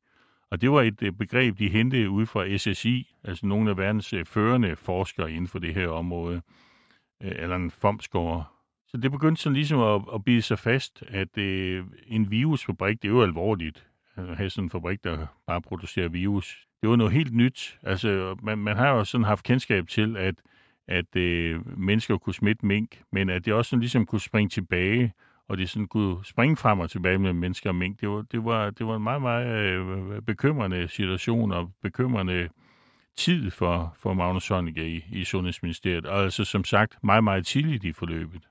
Og 0.50 0.61
det 0.61 0.71
var 0.71 0.83
et 0.83 1.02
øh, 1.02 1.12
begreb, 1.12 1.59
de 1.59 1.69
hentede 1.69 2.11
ud 2.11 2.26
fra 2.26 2.57
SSI, 2.57 3.14
altså 3.25 3.47
nogle 3.47 3.71
af 3.71 3.76
verdens 3.76 4.12
øh, 4.12 4.25
førende 4.25 4.76
forskere 4.76 5.33
inden 5.33 5.49
for 5.49 5.59
det 5.59 5.75
her 5.75 5.88
område, 5.88 6.42
øh, 7.23 7.33
eller 7.37 7.57
en. 7.57 7.73
Så 8.90 8.97
det 8.97 9.11
begyndte 9.11 9.42
sådan 9.42 9.54
ligesom 9.54 9.80
at, 9.80 10.02
at 10.14 10.25
bide 10.25 10.42
sig 10.42 10.59
fast, 10.59 11.02
at 11.09 11.38
øh, 11.38 11.85
en 12.06 12.30
virusfabrik, 12.30 13.02
det 13.02 13.09
er 13.09 13.12
jo 13.12 13.23
alvorligt. 13.23 13.87
Altså, 14.16 14.32
at 14.32 14.38
have 14.38 14.50
sådan 14.50 14.64
en 14.64 14.70
fabrik, 14.70 15.04
der 15.04 15.26
bare 15.47 15.62
producerer 15.62 16.09
virus 16.09 16.66
det 16.82 16.90
var 16.90 16.97
noget 16.97 17.12
helt 17.12 17.35
nyt. 17.35 17.78
Altså, 17.82 18.37
man, 18.42 18.59
man 18.59 18.76
har 18.76 18.88
jo 18.90 19.04
sådan 19.04 19.25
haft 19.25 19.44
kendskab 19.44 19.88
til, 19.88 20.16
at, 20.16 20.35
at 20.88 21.16
øh, 21.16 21.78
mennesker 21.78 22.18
kunne 22.18 22.35
smitte 22.35 22.66
mink, 22.66 23.02
men 23.12 23.30
at 23.30 23.44
det 23.44 23.52
også 23.52 23.68
sådan 23.68 23.80
ligesom 23.80 24.06
kunne 24.06 24.20
springe 24.20 24.49
tilbage, 24.49 25.12
og 25.49 25.59
det 25.59 25.70
sådan 25.70 25.87
kunne 25.87 26.25
springe 26.25 26.56
frem 26.56 26.80
og 26.80 26.90
tilbage 26.90 27.18
med 27.18 27.32
mennesker 27.32 27.70
og 27.70 27.75
mink. 27.76 28.00
Det 28.00 28.09
var, 28.09 28.23
det 28.23 28.44
var, 28.44 28.70
det 28.70 28.87
var 28.87 28.97
en 28.97 29.02
meget, 29.02 29.23
meget 29.23 29.47
øh, 29.47 30.23
bekymrende 30.23 30.88
situation 30.88 31.52
og 31.52 31.73
bekymrende 31.82 32.49
tid 33.16 33.50
for, 33.50 33.94
for 33.99 34.14
Magnus 34.14 34.44
Sonneke 34.44 34.88
i, 34.88 35.04
i 35.12 35.25
Sundhedsministeriet. 35.25 36.06
Og 36.06 36.23
altså 36.23 36.44
som 36.44 36.64
sagt, 36.64 36.97
meget, 37.02 37.25
meget 37.25 37.47
tidligt 37.47 37.85
i 37.85 37.92
forløbet. 37.92 38.50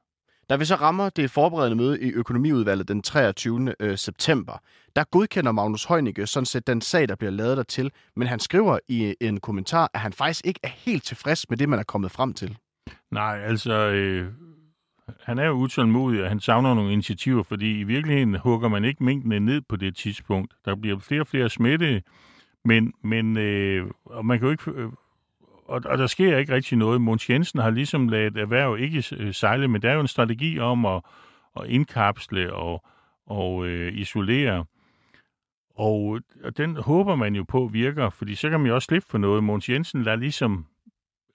Da 0.50 0.56
vi 0.56 0.65
så 0.65 0.75
rammer 0.75 1.10
det 1.10 1.32
forberedende 1.32 1.77
møde 1.77 2.01
i 2.01 2.12
økonomiudvalget 2.12 2.88
den 2.88 3.01
23. 3.01 3.75
Øh, 3.79 3.98
september, 3.98 4.62
der 4.96 5.03
godkender 5.03 5.51
Magnus 5.51 5.86
Heunicke 5.86 6.27
sådan 6.27 6.46
set 6.46 6.68
den 6.68 6.82
sag, 6.82 7.08
der 7.08 7.15
bliver 7.15 7.32
lavet 7.32 7.58
dertil, 7.58 7.91
men 8.15 8.27
han 8.27 8.39
skriver 8.39 8.79
i 8.88 9.03
øh, 9.03 9.13
en 9.22 9.39
kommentar, 9.39 9.91
at 9.94 10.00
han 10.00 10.13
faktisk 10.13 10.46
ikke 10.46 10.60
er 10.63 10.68
helt 10.68 11.03
tilfreds 11.03 11.50
med 11.50 11.58
det, 11.58 11.70
man 11.70 11.79
er 11.79 11.84
kommet 11.84 12.12
frem 12.12 12.34
til. 12.34 12.58
Nej, 13.12 13.39
altså, 13.44 13.74
øh, 13.74 14.27
han 15.24 15.39
er 15.39 15.46
jo 15.46 15.53
utålmodig, 15.53 16.24
og 16.24 16.29
han 16.29 16.39
savner 16.39 16.74
nogle 16.74 16.94
initiativer, 16.94 17.44
fordi 17.44 17.79
i 17.79 17.84
virkeligheden 17.84 18.36
hugger 18.36 18.70
man 18.70 18.86
ikke 18.86 19.03
mængden 19.03 19.46
ned 19.46 19.62
på 19.70 19.75
det 19.75 19.96
tidspunkt. 19.96 20.53
Der 20.65 20.75
bliver 20.75 21.00
flere 21.00 21.22
og 21.22 21.27
flere 21.27 21.50
smittede, 21.50 22.01
men, 22.65 22.94
men 23.03 23.38
øh, 23.38 23.91
og 24.06 24.25
man 24.25 24.39
kan 24.39 24.46
jo 24.46 24.51
ikke 24.51 24.72
øh, 24.72 24.89
og, 25.69 25.81
og 25.85 25.97
der 25.97 26.07
sker 26.07 26.38
ikke 26.38 26.53
rigtig 26.53 26.77
noget. 26.77 27.01
Mons 27.01 27.29
Jensen 27.29 27.59
har 27.59 27.69
ligesom 27.69 28.09
lavet 28.09 28.38
erhverv 28.38 28.77
ikke 28.79 29.03
øh, 29.17 29.33
sejle, 29.33 29.67
men 29.67 29.81
der 29.81 29.89
er 29.89 29.93
jo 29.93 30.01
en 30.01 30.07
strategi 30.07 30.59
om 30.59 30.85
at, 30.85 31.01
at 31.59 31.65
indkapsle 31.67 32.53
og, 32.53 32.85
og 33.27 33.67
øh, 33.67 33.93
isolere. 33.93 34.65
Og, 35.75 36.21
og 36.43 36.57
den 36.57 36.77
håber 36.77 37.15
man 37.15 37.35
jo 37.35 37.43
på 37.43 37.69
virker, 37.73 38.09
fordi 38.09 38.35
så 38.35 38.49
kan 38.49 38.59
man 38.59 38.67
jo 38.67 38.75
også 38.75 38.85
slippe 38.85 39.07
for 39.09 39.17
noget. 39.17 39.43
Mons 39.43 39.69
Jensen 39.69 40.03
lader 40.03 40.17
ligesom 40.17 40.65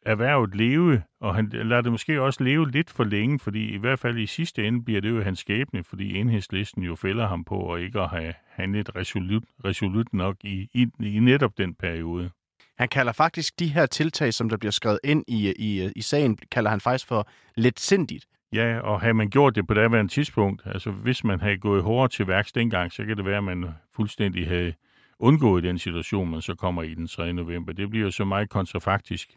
erhvervet 0.07 0.55
leve, 0.55 1.03
og 1.21 1.35
han 1.35 1.49
lader 1.53 1.81
det 1.81 1.93
måske 1.93 2.23
også 2.23 2.45
leve 2.45 2.71
lidt 2.71 2.91
for 2.91 3.05
længe, 3.05 3.39
fordi 3.39 3.75
i 3.75 3.77
hvert 3.77 3.99
fald 3.99 4.19
i 4.19 4.27
sidste 4.27 4.67
ende 4.67 4.85
bliver 4.85 5.01
det 5.01 5.11
jo 5.11 5.23
hans 5.23 5.39
skæbne, 5.39 5.85
fordi 5.85 6.17
enhedslisten 6.17 6.83
jo 6.83 6.95
fælder 6.95 7.29
ham 7.29 7.45
på 7.45 7.57
og 7.57 7.81
ikke 7.81 8.01
at 8.01 8.11
have 8.11 8.35
handlet 8.49 8.97
resolut, 8.97 9.43
resolut 9.65 10.13
nok 10.13 10.37
i, 10.45 10.69
i, 10.75 10.87
i 11.01 11.19
netop 11.19 11.59
den 11.59 11.75
periode. 11.75 12.31
Han 12.79 12.89
kalder 12.89 13.13
faktisk 13.13 13.59
de 13.59 13.67
her 13.67 13.87
tiltag, 13.87 14.35
som 14.35 14.49
der 14.49 14.57
bliver 14.57 14.73
skrevet 14.73 14.99
ind 15.05 15.25
i, 15.29 15.55
i, 15.59 15.93
i 15.97 16.03
sagen, 16.03 16.39
kalder 16.51 16.71
han 16.71 16.81
faktisk 16.81 17.07
for 17.07 17.29
lidt 17.57 17.81
sindigt. 17.81 18.27
Ja, 18.53 18.79
og 18.79 19.01
havde 19.01 19.15
man 19.15 19.31
gjort 19.31 19.55
det 19.55 19.67
på 19.67 19.75
det 19.75 20.11
tidspunkt, 20.11 20.63
altså 20.65 20.91
hvis 20.91 21.25
man 21.25 21.41
havde 21.41 21.59
gået 21.59 21.83
hårdere 21.83 22.09
til 22.09 22.27
værks 22.27 22.53
dengang, 22.53 22.93
så 22.93 23.05
kan 23.05 23.17
det 23.17 23.25
være, 23.25 23.39
at 23.39 23.45
man 23.45 23.69
fuldstændig 23.97 24.49
havde 24.49 24.75
undgået 25.19 25.63
den 25.63 25.79
situation, 25.79 26.31
man 26.31 26.43
så 26.43 26.55
kommer 26.55 26.83
i 26.83 26.95
den 26.95 27.07
3. 27.07 27.33
november. 27.33 27.73
Det 27.73 27.91
bliver 27.91 28.05
jo 28.05 28.11
så 28.11 28.25
meget 28.25 28.51
kontrafaktisk. 28.51 29.29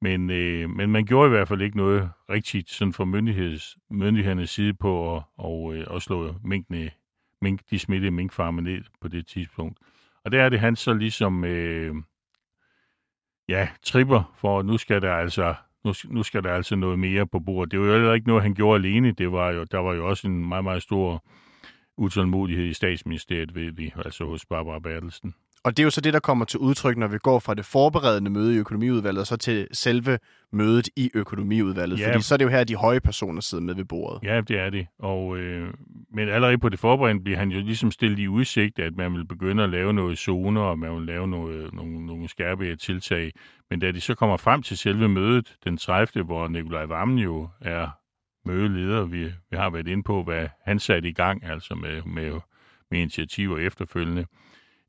Men, 0.00 0.30
øh, 0.30 0.70
men 0.70 0.90
man 0.90 1.04
gjorde 1.04 1.26
i 1.28 1.30
hvert 1.30 1.48
fald 1.48 1.62
ikke 1.62 1.76
noget 1.76 2.10
rigtigt 2.30 2.70
sådan 2.70 2.92
fra 2.92 3.04
myndigheds, 3.04 3.76
myndighedernes 3.90 4.50
side 4.50 4.74
på 4.74 5.16
at, 5.16 5.22
og, 5.36 5.74
øh, 5.74 5.86
at 5.94 6.02
slå 6.02 6.34
minkene, 6.44 6.90
mink, 7.42 7.60
de 7.70 7.78
smittede 7.78 8.10
minkfarme 8.10 8.62
ned 8.62 8.82
på 9.00 9.08
det 9.08 9.26
tidspunkt. 9.26 9.78
Og 10.24 10.32
der 10.32 10.42
er 10.42 10.48
det 10.48 10.60
han 10.60 10.76
så 10.76 10.94
ligesom 10.94 11.44
øh, 11.44 11.94
ja, 13.48 13.68
tripper, 13.82 14.34
for 14.36 14.62
nu 14.62 14.78
skal 14.78 15.02
der 15.02 15.12
altså 15.12 15.54
nu, 15.86 15.92
nu 16.04 16.22
skal 16.22 16.42
der 16.42 16.52
altså 16.52 16.76
noget 16.76 16.98
mere 16.98 17.26
på 17.26 17.40
bordet. 17.40 17.72
Det 17.72 17.80
var 17.80 17.86
jo 17.86 17.92
heller 17.92 18.14
ikke 18.14 18.26
noget, 18.26 18.42
han 18.42 18.54
gjorde 18.54 18.78
alene. 18.78 19.12
Det 19.12 19.32
var 19.32 19.50
jo, 19.50 19.64
der 19.64 19.78
var 19.78 19.94
jo 19.94 20.08
også 20.08 20.28
en 20.28 20.48
meget, 20.48 20.64
meget 20.64 20.82
stor 20.82 21.24
utålmodighed 21.96 22.64
i 22.64 22.72
statsministeriet, 22.72 23.54
ved 23.54 23.72
vi, 23.72 23.92
altså 24.04 24.24
hos 24.24 24.46
Barbara 24.46 24.78
Bertelsen. 24.78 25.34
Og 25.66 25.76
det 25.76 25.82
er 25.82 25.84
jo 25.84 25.90
så 25.90 26.00
det, 26.00 26.12
der 26.12 26.20
kommer 26.20 26.44
til 26.44 26.58
udtryk, 26.58 26.96
når 26.96 27.06
vi 27.06 27.18
går 27.18 27.38
fra 27.38 27.54
det 27.54 27.64
forberedende 27.64 28.30
møde 28.30 28.54
i 28.54 28.58
økonomiudvalget, 28.58 29.20
og 29.20 29.26
så 29.26 29.36
til 29.36 29.68
selve 29.72 30.18
mødet 30.52 30.88
i 30.96 31.10
økonomiudvalget. 31.14 32.00
Ja. 32.00 32.08
Fordi 32.08 32.22
så 32.22 32.34
er 32.34 32.36
det 32.36 32.44
jo 32.44 32.50
her, 32.50 32.64
de 32.64 32.76
høje 32.76 33.00
personer 33.00 33.40
sidder 33.40 33.64
med 33.64 33.74
ved 33.74 33.84
bordet. 33.84 34.28
Ja, 34.28 34.40
det 34.40 34.58
er 34.58 34.70
det. 34.70 34.86
Og, 34.98 35.38
øh, 35.38 35.74
men 36.10 36.28
allerede 36.28 36.58
på 36.58 36.68
det 36.68 36.78
forberedende 36.78 37.22
bliver 37.22 37.38
han 37.38 37.48
jo 37.48 37.60
ligesom 37.60 37.90
stillet 37.90 38.18
i 38.18 38.28
udsigt, 38.28 38.78
at 38.78 38.96
man 38.96 39.12
vil 39.14 39.26
begynde 39.26 39.62
at 39.64 39.70
lave 39.70 39.92
noget 39.92 40.18
zoner, 40.18 40.60
og 40.60 40.78
man 40.78 40.94
vil 40.96 41.06
lave 41.06 41.28
noget, 41.28 41.74
nogle, 41.74 42.06
nogle 42.06 42.28
skærpe 42.28 42.76
tiltag. 42.76 43.32
Men 43.70 43.80
da 43.80 43.92
de 43.92 44.00
så 44.00 44.14
kommer 44.14 44.36
frem 44.36 44.62
til 44.62 44.78
selve 44.78 45.08
mødet 45.08 45.56
den 45.64 45.76
30., 45.76 46.24
hvor 46.24 46.48
Nikolaj 46.48 46.84
Vammen 46.84 47.18
jo 47.18 47.48
er 47.60 47.88
mødeleder, 48.44 49.04
vi, 49.04 49.24
vi 49.24 49.56
har 49.56 49.70
været 49.70 49.88
inde 49.88 50.02
på, 50.02 50.22
hvad 50.22 50.48
han 50.64 50.78
satte 50.78 51.08
i 51.08 51.12
gang, 51.12 51.44
altså 51.44 51.74
med, 51.74 52.02
med, 52.02 52.40
med 52.90 53.00
initiativer 53.00 53.58
efterfølgende, 53.58 54.26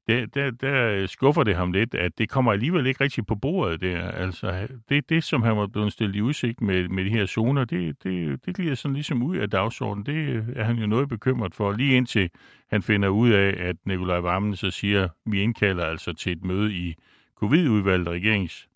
der, 0.08 0.26
der, 0.26 0.52
der 0.52 1.08
skuffer 1.08 1.44
det 1.44 1.56
ham 1.56 1.72
lidt, 1.72 1.96
at 1.96 2.18
det 2.18 2.30
kommer 2.30 2.52
alligevel 2.52 2.88
ikke 2.88 3.04
rigtig 3.04 3.26
på 3.26 3.36
bordet 3.36 3.82
der. 3.82 4.12
Altså, 4.12 4.68
det, 4.90 5.10
det 5.10 5.24
som 5.24 5.42
han 5.42 5.58
var 5.58 5.68
blevet 5.68 5.94
stillet 5.94 6.16
i 6.16 6.22
udsigt 6.22 6.62
med, 6.62 6.88
med 6.88 7.06
de 7.06 7.10
her 7.10 7.26
zoner, 7.26 7.66
det, 7.66 8.04
det, 8.04 8.46
det 8.46 8.56
glider 8.56 8.76
sådan 8.76 8.94
ligesom 8.94 9.24
ud 9.24 9.38
af 9.38 9.50
dagsordenen. 9.50 10.06
Det 10.06 10.46
er 10.56 10.64
han 10.64 10.76
jo 10.76 10.88
noget 10.88 11.10
bekymret 11.10 11.56
for, 11.56 11.72
lige 11.72 11.98
indtil 11.98 12.30
han 12.70 12.82
finder 12.82 13.10
ud 13.10 13.30
af, 13.30 13.56
at 13.60 13.76
Nikolaj 13.86 14.20
Vammen 14.20 14.56
så 14.56 14.72
siger, 14.72 15.10
vi 15.26 15.42
indkalder 15.42 15.86
altså 15.86 16.14
til 16.14 16.32
et 16.32 16.44
møde 16.44 16.74
i 16.74 16.96
covid-udvalget, 17.36 18.08
regerings 18.08 18.68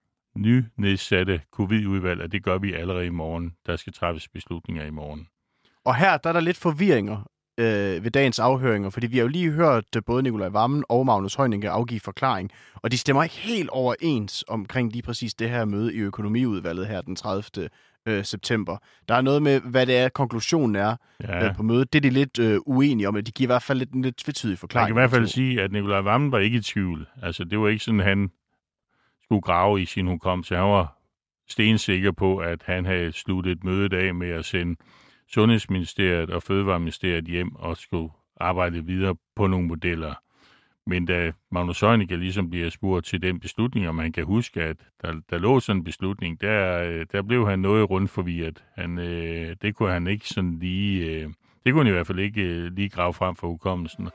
nedsatte 0.78 1.42
covid-udvalg, 1.52 2.22
og 2.22 2.32
det 2.32 2.44
gør 2.44 2.58
vi 2.58 2.74
allerede 2.74 3.06
i 3.06 3.10
morgen. 3.10 3.54
Der 3.66 3.76
skal 3.76 3.94
træffes 3.94 4.28
beslutninger 4.28 4.86
i 4.86 4.90
morgen. 4.90 5.28
Og 5.86 5.96
her 5.96 6.18
der 6.18 6.30
er 6.30 6.34
der 6.34 6.40
lidt 6.40 6.58
forvirringer 6.58 7.32
øh, 7.62 8.04
ved 8.04 8.12
dagens 8.12 8.40
afhøringer, 8.40 8.90
fordi 8.90 9.08
vi 9.08 9.18
har 9.18 9.22
jo 9.22 9.28
lige 9.28 9.52
hørt 9.52 9.96
øh, 9.96 10.02
både 10.06 10.24
Nikolaj 10.24 10.50
Vammen 10.50 10.84
og 10.90 11.06
Magnus 11.06 11.36
Heunicke 11.36 11.70
afgive 11.70 12.00
forklaring, 12.00 12.52
og 12.76 12.92
de 12.92 12.98
stemmer 12.98 13.24
ikke 13.24 13.36
helt 13.36 13.70
overens 13.70 14.44
omkring 14.48 14.92
lige 14.92 15.02
præcis 15.02 15.34
det 15.34 15.50
her 15.50 15.66
møde 15.66 15.94
i 15.94 15.98
økonomiudvalget 15.98 16.88
her 16.88 17.02
den 17.02 17.16
30. 17.16 17.70
Øh, 18.06 18.26
september. 18.26 18.78
Der 19.08 19.16
er 19.16 19.22
noget 19.22 19.42
med, 19.42 19.60
hvad 19.60 19.86
det 19.86 19.98
er, 19.98 20.10
konklusionen 20.10 20.76
er 20.76 20.96
ja. 21.24 21.48
øh, 21.48 21.56
på 21.56 21.64
mødet. 21.64 21.94
Det 21.94 22.00
er 22.00 22.02
de 22.02 22.10
lidt 22.10 22.40
øh, 22.40 22.60
uenige 22.66 23.08
om, 23.08 23.16
at 23.16 23.28
de 23.28 23.32
giver 23.32 23.46
i 23.46 23.54
hvert 23.54 23.64
fald 23.64 23.80
lidt, 23.80 23.92
en 23.92 24.02
lidt 24.02 24.18
tvetydig 24.18 24.60
forklaring. 24.60 24.96
Man 24.96 24.96
kan 24.96 25.00
i 25.00 25.02
hvert 25.02 25.20
fald 25.20 25.28
sige, 25.28 25.62
at 25.62 25.72
Nikolaj 25.72 26.02
Vammen 26.02 26.32
var 26.32 26.40
ikke 26.40 26.58
i 26.58 26.62
tvivl. 26.62 27.08
Altså, 27.22 27.44
det 27.44 27.60
var 27.60 27.68
ikke 27.68 27.84
sådan, 27.84 28.00
han 28.00 28.32
skulle 29.24 29.42
grave 29.42 29.82
i 29.82 29.86
sin 29.86 30.08
hukommelse. 30.08 30.56
Han 30.56 30.64
var 30.64 30.98
stensikker 31.50 32.12
på, 32.12 32.38
at 32.38 32.64
han 32.66 32.86
havde 32.86 33.12
sluttet 33.12 33.64
mødet 33.64 33.94
af 33.94 34.16
med 34.16 34.30
at 34.30 34.46
sende 34.46 34.76
Sundhedsministeriet 35.34 36.30
og 36.30 36.44
Fødevareministeriet 36.44 37.26
hjem 37.26 37.56
og 37.56 37.78
skulle 37.78 38.10
arbejde 38.40 38.86
videre 38.86 39.16
på 39.36 39.48
nogle 39.48 39.68
modeller. 39.68 40.14
Men 40.88 41.06
da 41.06 41.32
Magnus 41.52 41.80
Heunicke 41.80 42.16
ligesom 42.16 42.50
bliver 42.50 42.70
spurgt 42.70 43.06
til 43.06 43.22
den 43.22 43.40
beslutning, 43.40 43.88
og 43.88 43.96
man 43.96 44.12
kan 44.12 44.26
huske, 44.26 44.62
at 44.62 44.78
der, 45.02 45.14
der 45.30 45.38
lå 45.38 45.60
sådan 45.60 45.80
en 45.80 45.84
beslutning, 45.84 46.42
der, 46.42 46.84
øh, 46.84 47.06
der 47.12 47.22
blev 47.22 47.48
han 47.48 47.60
noget 47.60 47.90
rundt 47.90 48.12
forvirret. 48.12 48.64
Han, 48.76 49.00
øh, 49.00 49.56
det 49.62 49.76
kunne 49.76 49.92
han 49.92 50.08
ikke 50.08 50.28
sådan 50.28 50.60
lige, 50.60 51.06
øh, 51.06 51.30
det 51.66 51.74
kunne 51.74 51.84
han 51.84 51.88
i 51.88 51.96
hvert 51.96 52.08
fald 52.08 52.20
ikke 52.20 52.42
øh, 52.42 52.72
lige 52.72 52.90
grave 52.90 53.14
frem 53.14 53.36
for 53.36 53.48
hukommelsen. 53.48 54.10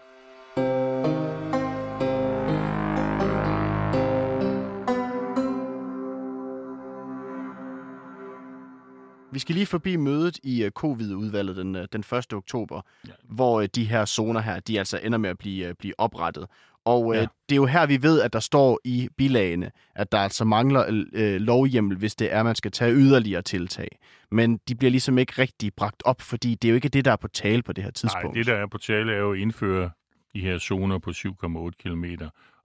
Vi 9.37 9.41
skal 9.41 9.55
lige 9.55 9.67
forbi 9.67 9.97
mødet 9.97 10.39
i 10.43 10.65
uh, 10.65 10.71
covid-udvalget 10.71 11.57
den, 11.57 11.77
uh, 11.77 11.83
den 11.93 12.01
1. 12.01 12.33
oktober, 12.33 12.81
ja. 13.07 13.13
hvor 13.29 13.61
uh, 13.61 13.67
de 13.75 13.85
her 13.85 14.05
zoner 14.05 14.41
her, 14.41 14.61
de 14.61 14.79
altså 14.79 15.01
ender 15.03 15.19
med 15.19 15.31
at 15.31 15.39
blive, 15.39 15.75
blive 15.75 15.95
oprettet. 16.01 16.47
Og 16.85 17.15
øh, 17.15 17.17
Ja. 17.21 17.27
det 17.49 17.55
er 17.55 17.57
jo 17.57 17.67
her, 17.67 17.87
vi 17.87 18.03
ved, 18.03 18.21
at 18.23 18.33
der 18.33 18.41
står 18.41 18.81
i 18.85 19.09
bilagene, 19.17 19.71
at 19.95 20.13
der 20.13 20.19
altså 20.19 20.45
mangler 20.45 21.05
øh, 21.13 21.41
lovhjemmel, 21.41 21.97
hvis 21.97 22.15
det 22.15 22.33
er, 22.33 22.39
at 22.39 22.45
man 22.45 22.55
skal 22.55 22.71
tage 22.71 22.95
yderligere 22.95 23.43
tiltag. 23.43 23.89
Men 24.31 24.61
de 24.69 24.75
bliver 24.75 24.91
ligesom 24.91 25.19
ikke 25.19 25.33
rigtig 25.39 25.73
bragt 25.77 26.03
op, 26.05 26.21
fordi 26.23 26.55
det 26.55 26.69
er 26.69 26.71
jo 26.73 26.75
ikke 26.75 26.89
det, 26.89 27.05
der 27.05 27.13
er 27.13 27.17
på 27.17 27.29
tale 27.29 27.63
på 27.63 27.73
det 27.73 27.85
her 27.85 27.89
Nej, 27.89 27.93
tidspunkt. 27.93 28.37
det 28.37 28.47
der 28.47 28.55
er 28.55 28.67
på 28.67 28.79
tale 28.79 29.13
er 29.13 29.19
jo 29.19 29.33
at 29.33 29.39
indføre 29.39 29.91
de 30.35 30.41
her 30.41 30.59
zoner 30.59 30.99
på 30.99 31.11
7,8 31.11 31.71
km, 31.83 32.05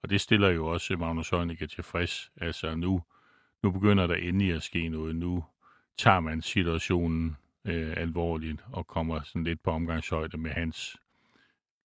og 0.03 0.09
det 0.09 0.21
stiller 0.21 0.49
jo 0.49 0.67
også 0.67 0.95
Magnus 0.99 1.29
Heunicke 1.29 1.67
tilfreds. 1.67 2.31
Altså 2.41 2.75
nu, 2.75 3.01
nu 3.63 3.71
begynder 3.71 4.07
der 4.07 4.15
endelig 4.15 4.53
at 4.53 4.63
ske 4.63 4.89
noget. 4.89 5.15
Nu 5.15 5.43
tager 5.97 6.19
man 6.19 6.41
situationen 6.41 7.37
øh, 7.65 7.93
alvorligt 7.97 8.61
og 8.71 8.87
kommer 8.87 9.21
sådan 9.23 9.43
lidt 9.43 9.63
på 9.63 9.71
omgangshøjde 9.71 10.37
med 10.37 10.51
hans 10.51 10.97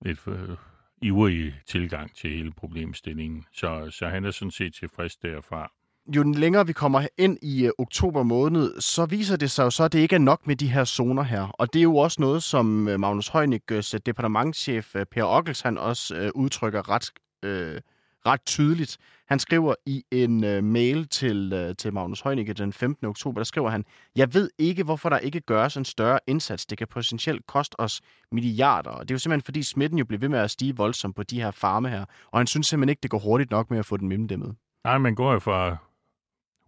lidt 0.03 0.21
øh, 0.27 0.57
ivrige 1.03 1.55
tilgang 1.67 2.15
til 2.17 2.31
hele 2.31 2.53
problemstillingen. 2.53 3.45
Så, 3.53 3.91
så 3.91 4.09
han 4.09 4.25
er 4.25 4.31
sådan 4.31 4.51
set 4.51 4.75
tilfreds 4.75 5.17
derfra. 5.17 5.73
jo 6.17 6.23
længere 6.23 6.67
vi 6.67 6.73
kommer 6.73 7.07
ind 7.19 7.39
i 7.43 7.67
øh, 7.67 7.73
oktober 7.79 8.23
måned, 8.23 8.81
så 8.81 9.07
viser 9.07 9.37
det 9.37 9.51
sig 9.51 9.65
jo 9.65 9.71
så, 9.71 9.85
at 9.85 9.93
det 9.93 9.99
ikke 9.99 10.15
er 10.15 10.21
nok 10.21 10.47
med 10.47 10.57
de 10.57 10.69
her 10.69 10.85
zoner 10.85 11.23
her. 11.23 11.43
Og 11.43 11.73
det 11.73 11.79
er 11.79 11.83
jo 11.83 11.97
også 11.97 12.21
noget, 12.21 12.43
som 12.43 12.89
øh, 12.89 13.01
Magnus 13.01 13.29
Heunicke's 13.29 13.95
øh, 13.95 14.01
departementchef 14.07 14.97
øh, 14.97 15.07
Per 15.07 15.25
Ockels, 15.25 15.61
han 15.61 15.79
også 15.79 16.17
øh, 16.17 16.31
udtrykker 16.35 16.91
ret, 16.91 17.11
øh, 17.43 17.81
ret 18.27 18.45
tydeligt. 18.47 18.99
Han 19.29 19.39
skriver 19.39 19.75
i 19.87 20.05
en 20.11 20.45
øh, 20.45 20.65
mail 20.65 21.09
til, 21.09 21.53
øh, 21.53 21.77
til 21.77 21.93
Magnus 21.93 22.21
Heunicke 22.21 22.53
den 22.53 22.73
15. 22.73 23.07
oktober, 23.07 23.39
der 23.41 23.45
skriver 23.45 23.71
han, 23.71 23.85
Jeg 24.17 24.35
ved 24.35 24.51
ikke, 24.59 24.85
hvorfor 24.85 25.09
der 25.09 25.19
ikke 25.19 25.41
gøres 25.41 25.77
en 25.77 25.85
større 25.85 26.19
indsats. 26.27 26.67
Det 26.67 26.79
kan 26.79 26.87
potentielt 26.87 27.47
koste 27.47 27.81
os 27.81 28.01
milliarder. 28.33 28.91
Og 28.91 29.09
det 29.09 29.11
er 29.11 29.15
jo 29.15 29.19
simpelthen, 29.19 29.45
fordi 29.45 29.63
smitten 29.63 29.99
jo 29.99 30.05
bliver 30.05 30.21
ved 30.21 30.29
med 30.29 30.39
at 30.39 30.51
stige 30.51 30.77
voldsomt 30.77 31.17
på 31.17 31.23
de 31.23 31.41
her 31.41 31.51
farme 31.51 31.89
her. 31.89 32.05
Og 32.31 32.39
han 32.39 32.47
synes 32.47 32.67
simpelthen 32.67 32.89
ikke, 32.89 33.01
det 33.01 33.11
går 33.11 33.19
hurtigt 33.19 33.51
nok 33.51 33.71
med 33.71 33.79
at 33.79 33.87
få 33.87 33.97
den 33.97 34.09
mimdæmmet. 34.09 34.57
Nej, 34.85 34.99
man 34.99 35.15
går 35.15 35.33
jo 35.33 35.39
fra 35.39 35.77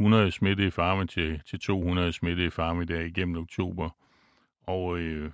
100 0.00 0.32
smittede 0.32 0.70
farme 0.70 1.06
til, 1.06 1.42
til 1.46 1.60
200 1.60 2.12
smittede 2.12 2.50
farme 2.50 2.84
der 2.84 3.00
igennem 3.00 3.36
oktober. 3.36 3.90
Og 4.66 4.98
øh, 4.98 5.30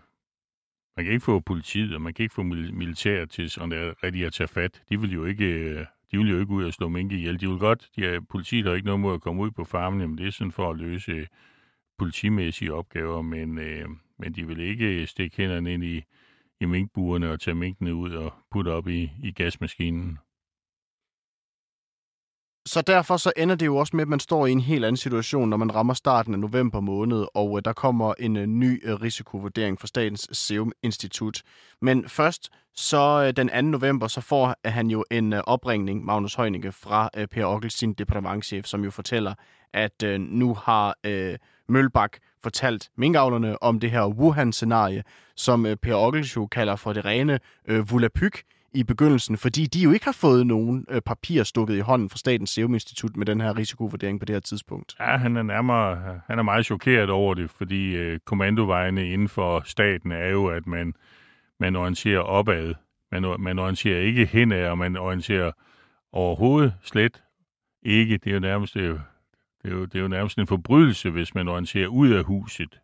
man 0.96 1.04
kan 1.04 1.12
ikke 1.12 1.24
få 1.24 1.40
politiet, 1.40 1.94
og 1.94 2.00
man 2.00 2.14
kan 2.14 2.22
ikke 2.22 2.34
få 2.34 2.42
militæret 2.42 3.30
til 3.30 3.50
sådan 3.50 3.70
der 3.70 4.04
rigtig 4.04 4.26
at 4.26 4.32
tage 4.32 4.48
fat. 4.48 4.82
De 4.88 5.00
vil 5.00 5.12
jo 5.12 5.24
ikke, 5.24 5.44
øh, 5.44 5.86
de 6.14 6.18
vil 6.18 6.30
jo 6.30 6.40
ikke 6.40 6.52
ud 6.52 6.64
og 6.64 6.72
slå 6.72 6.88
mink 6.88 7.12
ihjel. 7.12 7.40
De 7.40 7.48
vil 7.48 7.58
godt, 7.58 7.90
de 7.96 8.06
er, 8.06 8.20
politiet 8.20 8.66
har 8.66 8.74
ikke 8.74 8.86
noget 8.86 9.00
mod 9.00 9.14
at 9.14 9.20
komme 9.20 9.42
ud 9.42 9.50
på 9.50 9.64
farmen, 9.64 10.08
men 10.08 10.18
det 10.18 10.26
er 10.26 10.30
sådan 10.30 10.52
for 10.52 10.70
at 10.70 10.76
løse 10.76 11.12
øh, 11.12 11.26
politimæssige 11.98 12.74
opgaver, 12.74 13.22
men, 13.22 13.58
øh, 13.58 13.88
men 14.18 14.32
de 14.32 14.46
vil 14.46 14.60
ikke 14.60 15.00
øh, 15.00 15.06
stikke 15.06 15.36
hænderne 15.36 15.74
ind 15.74 15.84
i, 15.84 16.02
i 16.60 16.64
minkbuerne 16.64 17.30
og 17.30 17.40
tage 17.40 17.54
minkene 17.54 17.94
ud 17.94 18.10
og 18.10 18.32
putte 18.50 18.68
op 18.68 18.88
i, 18.88 19.10
i 19.22 19.32
gasmaskinen. 19.32 20.18
Så 22.66 22.82
derfor 22.82 23.16
så 23.16 23.32
ender 23.36 23.54
det 23.54 23.66
jo 23.66 23.76
også 23.76 23.96
med, 23.96 24.02
at 24.02 24.08
man 24.08 24.20
står 24.20 24.46
i 24.46 24.52
en 24.52 24.60
helt 24.60 24.84
anden 24.84 24.96
situation, 24.96 25.48
når 25.48 25.56
man 25.56 25.74
rammer 25.74 25.94
starten 25.94 26.34
af 26.34 26.40
november 26.40 26.80
måned, 26.80 27.26
og 27.34 27.56
øh, 27.56 27.62
der 27.64 27.72
kommer 27.72 28.14
en 28.18 28.36
øh, 28.36 28.46
ny 28.46 28.88
øh, 28.88 28.94
risikovurdering 28.94 29.80
fra 29.80 29.86
Statens 29.86 30.28
Serum 30.32 30.72
Institut. 30.82 31.42
Men 31.82 32.08
først, 32.08 32.50
så 32.74 33.24
øh, 33.26 33.36
den 33.36 33.48
2. 33.48 33.60
november, 33.60 34.06
så 34.06 34.20
får 34.20 34.54
han 34.64 34.86
jo 34.86 35.04
en 35.10 35.32
øh, 35.32 35.40
opringning, 35.46 36.04
Magnus 36.04 36.34
Heunicke, 36.34 36.72
fra 36.72 37.10
øh, 37.16 37.26
Per 37.28 37.44
Ockels, 37.44 37.74
sin 37.74 37.92
departementchef, 37.92 38.66
som 38.66 38.84
jo 38.84 38.90
fortæller, 38.90 39.34
at 39.72 40.02
øh, 40.02 40.20
nu 40.20 40.54
har 40.54 40.96
øh, 41.04 41.38
Mølbak 41.68 42.16
fortalt 42.42 42.88
minkavlerne 42.96 43.62
om 43.62 43.80
det 43.80 43.90
her 43.90 44.06
Wuhan-scenarie, 44.06 45.02
som 45.36 45.66
øh, 45.66 45.76
Per 45.76 45.94
Ockels 45.94 46.36
jo 46.36 46.46
kalder 46.46 46.76
for 46.76 46.92
det 46.92 47.04
rene 47.04 47.38
øh, 47.68 47.90
volapyk, 47.90 48.42
i 48.74 48.82
begyndelsen, 48.82 49.36
fordi 49.36 49.66
de 49.66 49.80
jo 49.80 49.90
ikke 49.90 50.04
har 50.04 50.12
fået 50.12 50.46
nogen 50.46 50.86
øh, 50.90 51.00
papir 51.00 51.42
stukket 51.42 51.76
i 51.76 51.80
hånden 51.80 52.10
fra 52.10 52.18
Statens 52.18 52.50
Serum 52.50 52.74
Institut 52.74 53.16
med 53.16 53.26
den 53.26 53.40
her 53.40 53.58
risikovurdering 53.58 54.20
på 54.20 54.24
det 54.24 54.34
her 54.34 54.40
tidspunkt. 54.40 54.96
Ja, 55.00 55.16
han 55.16 55.36
er 55.36 55.42
nærmere, 55.42 56.20
han 56.26 56.38
er 56.38 56.42
meget 56.42 56.66
chokeret 56.66 57.10
over 57.10 57.34
det, 57.34 57.50
fordi 57.50 57.96
øh, 57.96 58.20
kommandovejene 58.24 59.10
inden 59.10 59.28
for 59.28 59.62
staten 59.64 60.12
er 60.12 60.28
jo, 60.28 60.46
at 60.46 60.66
man, 60.66 60.94
man 61.60 61.76
orienterer 61.76 62.20
opad. 62.20 62.74
Man, 63.12 63.36
man 63.38 63.58
orienterer 63.58 64.00
ikke 64.00 64.26
henad, 64.26 64.66
og 64.66 64.78
man 64.78 64.96
orienterer 64.96 65.52
overhovedet 66.12 66.74
slet 66.82 67.22
ikke. 67.82 68.16
Det 68.16 68.30
er 68.30 68.34
jo 68.34 68.40
nærmest, 68.40 68.74
det 68.74 68.82
er 68.84 68.88
jo, 68.88 68.98
det 69.62 69.72
er 69.72 69.74
jo, 69.74 69.84
det 69.84 69.94
er 69.94 70.02
jo 70.02 70.08
nærmest 70.08 70.38
en 70.38 70.46
forbrydelse, 70.46 71.10
hvis 71.10 71.34
man 71.34 71.48
orienterer 71.48 71.88
ud 71.88 72.10
af 72.10 72.24
huset, 72.24 72.80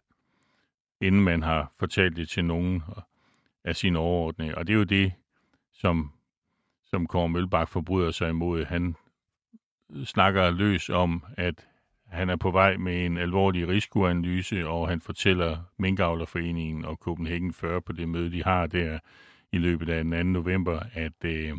inden 1.00 1.24
man 1.24 1.42
har 1.42 1.72
fortalt 1.79 2.16
det 2.16 2.29
til 2.29 2.44
nogen 2.44 2.83
af 3.64 3.76
sine 3.76 3.98
overordnede. 3.98 4.55
Og 4.55 4.66
det 4.66 4.72
er 4.72 4.79
jo 4.79 4.85
det, 4.85 5.12
som, 5.80 6.12
som 6.84 7.06
Kåre 7.06 7.28
Mølbak 7.28 7.68
forbryder 7.68 8.10
sig 8.10 8.28
imod. 8.28 8.64
Han 8.64 8.96
snakker 10.04 10.50
løs 10.50 10.88
om, 10.88 11.24
at 11.36 11.66
han 12.08 12.30
er 12.30 12.36
på 12.36 12.50
vej 12.50 12.76
med 12.76 13.06
en 13.06 13.18
alvorlig 13.18 13.68
risikoanalyse, 13.68 14.68
og 14.68 14.88
han 14.88 15.00
fortæller 15.00 15.58
Minkavlerforeningen 15.78 16.84
og 16.84 16.96
Copenhagen 16.96 17.52
40 17.52 17.82
på 17.82 17.92
det 17.92 18.08
møde, 18.08 18.32
de 18.32 18.44
har 18.44 18.66
der 18.66 18.98
i 19.52 19.58
løbet 19.58 19.88
af 19.88 20.04
den 20.04 20.12
2. 20.12 20.22
november, 20.22 20.80
at, 20.92 21.24
øh, 21.24 21.52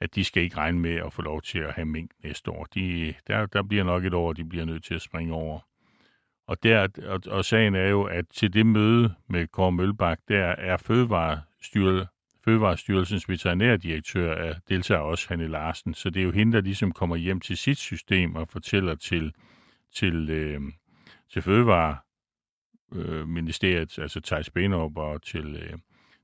at 0.00 0.14
de 0.14 0.24
skal 0.24 0.42
ikke 0.42 0.56
regne 0.56 0.78
med 0.78 0.94
at 0.94 1.12
få 1.12 1.22
lov 1.22 1.42
til 1.42 1.58
at 1.58 1.74
have 1.74 1.84
mink 1.84 2.10
næste 2.24 2.50
år. 2.50 2.64
De, 2.64 3.14
der, 3.26 3.46
der 3.46 3.62
bliver 3.62 3.84
nok 3.84 4.04
et 4.04 4.14
år, 4.14 4.32
de 4.32 4.44
bliver 4.44 4.64
nødt 4.64 4.84
til 4.84 4.94
at 4.94 5.02
springe 5.02 5.34
over. 5.34 5.60
Og, 6.46 6.62
der, 6.62 6.88
og, 7.06 7.20
og 7.26 7.44
sagen 7.44 7.74
er 7.74 7.88
jo, 7.88 8.02
at 8.02 8.24
til 8.28 8.52
det 8.52 8.66
møde 8.66 9.14
med 9.28 9.46
Kåre 9.46 9.72
Mølbak, 9.72 10.18
der 10.28 10.44
er 10.44 10.76
Fødevarestyrelsen 10.76 12.11
Fødevarestyrelsens 12.44 13.28
veterinærdirektør 13.28 14.34
er, 14.34 14.54
deltager 14.68 15.00
også, 15.00 15.28
Hanne 15.28 15.48
Larsen. 15.48 15.94
Så 15.94 16.10
det 16.10 16.20
er 16.20 16.24
jo 16.24 16.30
hende, 16.30 16.52
der 16.52 16.60
ligesom 16.60 16.92
kommer 16.92 17.16
hjem 17.16 17.40
til 17.40 17.56
sit 17.56 17.78
system 17.78 18.34
og 18.34 18.48
fortæller 18.48 18.94
til, 18.94 19.34
til, 19.94 20.30
øh, 20.30 20.60
til 21.32 21.42
Fødevareministeriet, 21.42 23.98
øh, 23.98 24.02
altså 24.02 24.20
Thijs 24.20 24.50
Benop 24.50 24.96
og 24.96 25.22
til, 25.22 25.56
øh, 25.56 25.78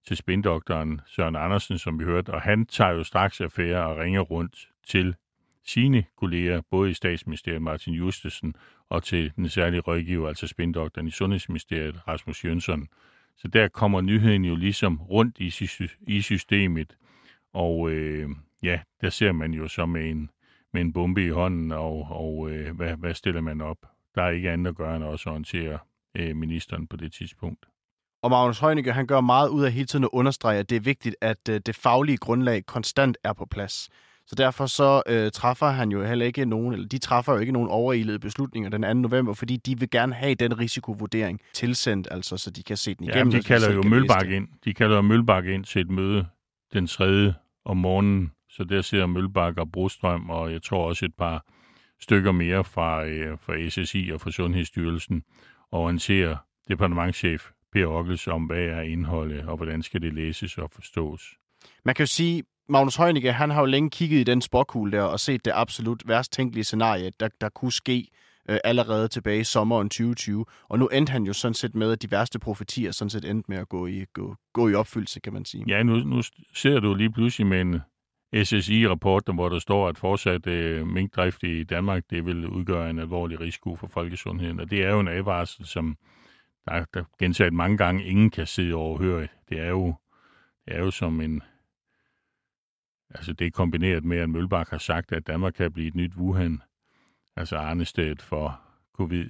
til 0.07 0.17
spindoktoren 0.17 1.01
Søren 1.07 1.37
Andersen, 1.37 1.79
som 1.79 1.99
vi 1.99 2.05
hørte. 2.05 2.31
Og 2.31 2.43
han 2.43 2.67
tager 2.67 2.91
jo 2.91 3.05
straks 3.05 3.41
affære 3.41 3.87
og 3.87 3.97
ringer 3.97 4.21
rundt 4.21 4.69
til 4.87 5.15
sine 5.67 6.05
kolleger, 6.17 6.61
både 6.71 6.91
i 6.91 6.95
statsministeriet 6.95 7.63
Martin 7.63 7.95
Justesen 7.95 8.55
og 8.89 9.03
til 9.03 9.33
den 9.37 9.49
særlige 9.49 9.81
rådgiver, 9.81 10.29
altså 10.29 10.47
spindoktoren 10.47 11.09
i 11.09 11.11
Sundhedsministeriet, 11.11 12.09
Rasmus 12.09 12.45
Jønsson. 12.45 12.89
Så 13.39 13.49
der 13.49 13.69
kommer 13.69 14.01
nyheden 14.01 14.45
jo 14.45 14.57
ligesom 14.57 15.01
rundt 15.03 15.39
i, 15.39 15.53
i 16.01 16.21
systemet, 16.21 16.97
og 17.55 17.91
øh, 17.91 18.29
ja, 18.63 18.81
der 19.01 19.11
ser 19.11 19.33
man 19.33 19.53
jo 19.53 19.69
så 19.69 19.87
med 19.87 20.11
en, 20.11 20.31
med 20.73 20.81
en 20.81 20.93
bombe 20.93 21.25
i 21.27 21.29
hånden, 21.29 21.73
og, 21.73 22.09
og 22.11 22.51
øh, 22.51 22.77
hvad, 22.77 22.97
hvad 22.97 23.15
stiller 23.15 23.41
man 23.41 23.61
op? 23.61 23.77
Der 24.15 24.23
er 24.23 24.31
ikke 24.31 24.51
andet 24.51 24.69
at 24.71 24.77
gøre 24.77 24.97
end 24.97 25.05
også 25.05 25.29
at 25.29 25.33
orientere 25.33 25.79
øh, 26.15 26.37
ministeren 26.37 26.87
på 26.87 26.97
det 26.97 27.13
tidspunkt. 27.13 27.67
Og 28.23 28.31
Magnus 28.31 28.59
Heunicke, 28.59 28.93
han 28.93 29.07
gør 29.07 29.21
meget 29.21 29.49
ud 29.49 29.65
af 29.65 29.73
hele 29.73 29.87
tiden 29.87 30.05
at 30.05 30.11
understrege, 30.13 30.59
at 30.59 30.71
det 30.71 30.77
er 30.77 30.81
vigtigt, 30.81 31.17
at 31.21 31.49
øh, 31.51 31.61
det 31.67 31.77
faglige 31.77 32.17
grundlag 32.17 32.67
konstant 32.67 33.19
er 33.25 33.33
på 33.33 33.47
plads. 33.47 33.89
Så 34.29 34.35
derfor 34.35 34.67
så 34.67 35.03
øh, 35.07 35.31
træffer 35.31 35.67
han 35.67 35.93
jo 35.93 36.05
heller 36.05 36.27
ikke 36.27 36.45
nogen, 36.45 36.73
eller 36.73 36.89
de 36.89 36.99
træffer 36.99 37.33
jo 37.33 37.39
ikke 37.39 37.53
nogen 37.53 37.69
overilede 37.69 38.19
beslutninger 38.19 38.71
den 38.71 38.83
2. 38.83 38.95
november, 38.95 39.35
fordi 39.35 39.57
de 39.57 39.79
vil 39.79 39.91
gerne 39.91 40.15
have 40.15 40.35
den 40.35 40.59
risikovurdering 40.59 41.41
tilsendt, 41.53 42.09
altså 42.11 42.37
så 42.37 42.51
de 42.51 42.63
kan 42.63 42.77
se 42.77 42.95
den 42.95 43.05
igennem. 43.05 43.33
Ja, 43.33 43.39
de 43.39 43.43
kalder 43.43 43.73
jo 43.73 43.83
Mølbak 43.83 44.29
ind. 44.29 44.49
De 44.65 44.75
kalder 44.75 44.97
jo 44.97 45.03
Mølbak 45.03 45.47
ind 45.47 45.65
til 45.65 45.81
et 45.81 45.91
møde 45.91 46.27
den 46.73 46.87
3. 46.87 47.35
om 47.65 47.77
morgenen, 47.77 48.33
så 48.51 48.65
der 48.65 48.83
ser 48.83 49.07
Mølbak 49.07 49.59
og 49.59 49.73
Brostrøm, 49.73 50.31
og 50.31 50.53
jeg 50.53 50.63
tror 50.63 50.89
også 50.89 51.05
et 51.05 51.15
par 51.19 51.47
stykker 52.01 52.33
mere 52.33 52.65
fra, 52.65 53.05
øh, 53.05 53.39
fra 53.39 53.69
SSI 53.69 54.11
og 54.15 54.21
fra 54.21 54.31
Sundhedsstyrelsen, 54.31 55.23
og 55.71 55.81
orienterer 55.81 56.37
departementchef 56.69 57.51
Per 57.73 57.87
Ockels 57.87 58.27
om, 58.27 58.45
hvad 58.45 58.65
er 58.65 58.81
indholdet, 58.81 59.41
og 59.41 59.57
hvordan 59.57 59.83
skal 59.83 60.03
det 60.03 60.15
læses 60.15 60.59
og 60.59 60.71
forstås. 60.73 61.23
Man 61.85 61.95
kan 61.95 62.03
jo 62.03 62.07
sige, 62.07 62.43
Magnus 62.69 62.97
Heunicke, 62.97 63.33
han 63.33 63.51
har 63.51 63.61
jo 63.61 63.67
længe 63.67 63.91
kigget 63.91 64.21
i 64.21 64.25
den 64.25 64.43
sporkugle 64.43 64.93
der 64.93 65.03
og 65.03 65.21
set 65.21 65.45
det 65.45 65.53
absolut 65.55 66.03
værst 66.07 66.33
tænkelige 66.33 66.65
scenarie, 66.65 67.11
der, 67.21 67.29
der 67.41 67.49
kunne 67.49 67.73
ske 67.73 68.09
øh, 68.49 68.59
allerede 68.65 69.09
tilbage 69.09 69.41
i 69.41 69.45
sommeren 69.45 69.89
2020. 69.89 70.45
Og 70.69 70.79
nu 70.79 70.87
endte 70.87 71.11
han 71.11 71.25
jo 71.25 71.33
sådan 71.33 71.55
set 71.55 71.75
med, 71.75 71.93
at 71.93 72.03
de 72.03 72.11
værste 72.11 72.39
profetier 72.39 72.93
sådan 72.93 73.11
set 73.11 73.25
endte 73.25 73.51
med 73.51 73.59
at 73.59 73.69
gå 73.69 73.87
i, 73.87 74.05
gå, 74.13 74.35
gå 74.53 74.69
i 74.69 74.75
opfyldelse, 74.75 75.21
kan 75.21 75.33
man 75.33 75.45
sige. 75.45 75.65
Ja, 75.69 75.83
nu, 75.83 75.97
nu 75.97 76.23
ser 76.55 76.81
du 76.81 76.95
lige 76.95 77.13
pludselig 77.13 77.47
med 77.47 77.61
en 77.61 77.81
SSI-rapport, 78.45 79.23
hvor 79.35 79.49
der 79.49 79.59
står, 79.59 79.89
at 79.89 79.99
fortsat 79.99 80.47
øh, 80.47 80.87
minkdrift 80.87 81.43
i 81.43 81.65
Danmark, 81.65 82.03
det 82.11 82.27
vil 82.27 82.47
udgøre 82.47 82.91
en 82.91 82.99
alvorlig 82.99 83.41
risiko 83.41 83.77
for 83.77 83.87
folkesundheden. 83.87 84.61
Og 84.61 84.71
det 84.71 84.85
er 84.85 84.91
jo 84.91 85.01
en 85.01 85.09
advarsel, 85.09 85.67
som 85.67 85.97
der, 86.65 86.85
der 86.95 87.05
gentaget 87.19 87.53
mange 87.53 87.77
gange 87.77 88.05
ingen 88.05 88.31
kan 88.31 88.47
sidde 88.47 88.75
og 88.75 88.81
overhøre. 88.81 89.29
Det 89.49 89.61
er 89.61 89.69
jo, 89.69 89.95
det 90.67 90.77
er 90.77 90.79
jo 90.79 90.91
som 90.91 91.21
en, 91.21 91.43
Altså 93.15 93.33
det 93.33 93.47
er 93.47 93.51
kombineret 93.51 94.05
med, 94.05 94.19
at 94.19 94.31
Mølbak 94.31 94.71
har 94.71 94.79
sagt, 94.79 95.13
at 95.13 95.27
Danmark 95.27 95.53
kan 95.53 95.73
blive 95.73 95.89
et 95.89 95.95
nyt 95.95 96.13
Wuhan, 96.17 96.63
altså 97.37 97.57
arnested 97.57 98.17
for 98.17 98.61
covid. 98.97 99.27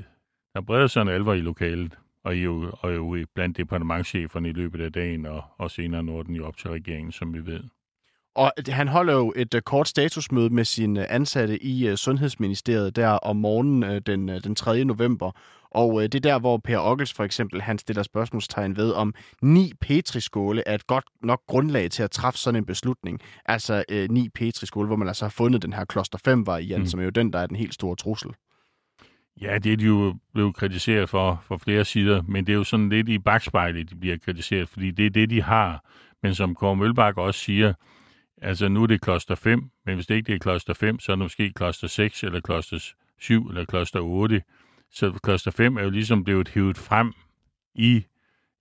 Der 0.55 0.61
breder 0.61 0.87
sig 0.87 1.03
en 1.03 1.09
alvor 1.09 1.33
i 1.35 1.41
lokalet, 1.41 1.99
og 2.25 2.37
I 2.37 2.43
jo, 2.43 2.73
og 2.81 2.95
jo 2.95 3.27
blandt 3.35 3.57
departementcheferne 3.57 4.49
i 4.49 4.53
løbet 4.53 4.81
af 4.81 4.93
dagen, 4.93 5.27
og, 5.27 5.45
og 5.59 5.71
senere 5.71 6.03
når 6.03 6.23
den 6.23 6.35
jo 6.35 6.47
op 6.47 6.57
til 6.57 6.71
regeringen, 6.71 7.13
som 7.13 7.35
vi 7.35 7.47
ved. 7.47 7.61
og 8.35 8.53
han 8.69 8.89
holder 8.89 9.13
jo 9.15 9.33
et 9.37 9.55
uh, 9.55 9.61
kort 9.61 9.89
statusmøde 9.89 10.51
med 10.51 10.65
sine 10.65 11.01
øh, 11.01 11.07
ansatte 11.11 11.65
i 11.65 11.91
uh, 11.91 11.95
Sundhedsministeriet 11.95 12.97
der 12.97 13.09
om 13.09 13.37
morgenen 13.37 13.83
uh, 13.83 13.99
den, 14.07 14.29
uh, 14.29 14.37
den 14.45 14.55
3. 14.55 14.85
november. 14.85 15.33
Og 15.71 15.95
uh, 15.95 16.03
det 16.03 16.15
er 16.15 16.21
der, 16.21 16.39
hvor 16.39 16.61
Per 16.65 16.79
Ockels 16.79 17.13
for 17.13 17.25
eksempel, 17.25 17.63
han 17.63 17.79
stiller 17.79 18.03
spørgsmålstegn 18.03 18.77
ved, 18.77 18.93
om 18.93 19.15
ni 19.43 19.73
petriskåle 19.81 20.63
er 20.67 20.75
et 20.75 20.87
godt 20.87 21.05
nok 21.23 21.41
grundlag 21.47 21.91
til 21.91 22.03
at 22.03 22.11
træffe 22.11 22.39
sådan 22.39 22.59
en 22.59 22.67
beslutning. 22.67 23.21
Altså 23.45 23.85
uh, 23.93 24.11
ni 24.11 24.29
petriskåle, 24.29 24.87
hvor 24.87 24.97
man 24.97 25.09
altså 25.09 25.25
har 25.25 25.31
fundet 25.31 25.63
den 25.63 25.73
her 25.73 25.85
kloster 25.85 26.19
5-variant, 26.29 26.83
mm. 26.83 26.87
som 26.87 27.01
er 27.01 27.05
jo 27.05 27.11
den, 27.11 27.33
der 27.33 27.39
er 27.39 27.47
den 27.47 27.57
helt 27.57 27.75
store 27.75 27.97
trussel. 27.97 28.31
Ja, 29.41 29.59
det 29.59 29.73
er 29.73 29.77
de 29.77 29.85
jo 29.85 30.15
blevet 30.35 30.57
kritiseret 30.57 31.09
for, 31.09 31.43
for 31.45 31.57
flere 31.57 31.85
sider, 31.85 32.23
men 32.23 32.47
det 32.47 32.53
er 32.53 32.57
jo 32.57 32.65
sådan 32.65 32.89
lidt 32.89 33.09
i 33.09 33.19
bagspejlet, 33.19 33.91
de 33.91 33.97
bliver 33.97 34.17
kritiseret, 34.17 34.69
fordi 34.69 34.91
det 34.91 35.07
er 35.07 35.11
det, 35.11 35.31
de 35.31 35.43
har. 35.43 35.85
Men 36.23 36.35
som 36.35 36.55
Kåre 36.55 36.77
Mølbak 36.77 37.17
også 37.17 37.41
siger, 37.41 37.75
altså 38.43 38.69
nu 38.69 38.83
er 38.83 38.87
det 38.87 39.01
kloster 39.01 39.35
5, 39.35 39.71
men 39.87 39.95
hvis 39.95 40.07
det 40.07 40.15
ikke 40.15 40.35
er 40.35 40.39
kloster 40.39 40.75
5, 40.75 41.01
så 41.01 41.13
er 41.13 41.17
det 41.17 41.23
måske 41.23 41.53
kloster 41.53 41.87
6, 41.87 42.23
eller 42.23 42.41
kloster 42.41 42.93
7, 43.21 43.49
eller 43.49 43.65
kloster 43.65 44.01
8. 44.01 44.43
Så 44.91 45.19
kloster 45.23 45.51
5 45.51 45.77
er 45.77 45.83
jo 45.83 45.91
ligesom 45.91 46.25
blevet 46.25 46.49
hivet 46.49 46.79
frem 46.79 47.13
i, 47.75 48.05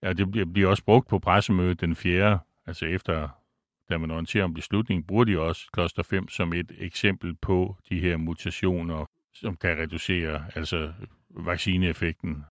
ja, 0.03 0.13
det 0.13 0.53
bliver, 0.53 0.69
også 0.69 0.83
brugt 0.83 1.07
på 1.07 1.19
pressemødet 1.19 1.81
den 1.81 1.95
4., 1.95 2.39
altså 2.65 2.85
efter, 2.85 3.29
da 3.89 3.97
man 3.97 4.11
orienterer 4.11 4.43
om 4.43 4.53
beslutningen, 4.53 5.03
bruger 5.03 5.23
de 5.23 5.39
også 5.39 5.61
kloster 5.73 6.03
5 6.03 6.27
som 6.27 6.53
et 6.53 6.71
eksempel 6.79 7.35
på 7.35 7.75
de 7.89 7.99
her 7.99 8.17
mutationer, 8.17 9.05
som 9.33 9.55
kan 9.55 9.77
reducere 9.77 10.45
altså 10.55 10.93
vaccineeffekten. 11.29 12.43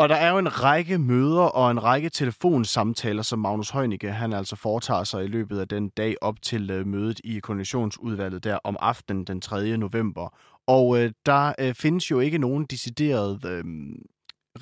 Og 0.00 0.08
der 0.08 0.14
er 0.14 0.30
jo 0.30 0.38
en 0.38 0.62
række 0.62 0.98
møder 0.98 1.42
og 1.42 1.70
en 1.70 1.84
række 1.84 2.08
telefonsamtaler, 2.08 3.22
som 3.22 3.38
Magnus 3.38 3.70
Heunicke 3.70 4.12
han 4.12 4.32
altså 4.32 4.56
foretager 4.56 5.04
sig 5.04 5.24
i 5.24 5.26
løbet 5.26 5.60
af 5.60 5.68
den 5.68 5.88
dag 5.88 6.16
op 6.20 6.42
til 6.42 6.70
øh, 6.70 6.86
mødet 6.86 7.20
i 7.24 7.38
koordinationsudvalget 7.38 8.44
der 8.44 8.58
om 8.64 8.76
aftenen 8.80 9.24
den 9.24 9.40
3. 9.40 9.76
november. 9.76 10.34
Og 10.76 11.02
øh, 11.02 11.10
der 11.26 11.52
øh, 11.58 11.74
findes 11.74 12.10
jo 12.10 12.20
ikke 12.20 12.38
nogen 12.38 12.64
deciderede 12.64 13.38
øh, 13.44 13.64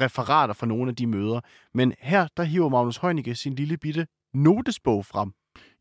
referater 0.01 0.55
fra 0.55 0.67
nogle 0.67 0.91
af 0.91 0.97
de 0.97 1.07
møder. 1.07 1.41
Men 1.75 1.95
her, 2.01 2.29
der 2.37 2.43
hiver 2.43 2.69
Magnus 2.69 2.97
Heunicke 2.97 3.35
sin 3.35 3.55
lille 3.55 3.77
bitte 3.77 4.07
notesbog 4.35 5.05
frem. 5.05 5.33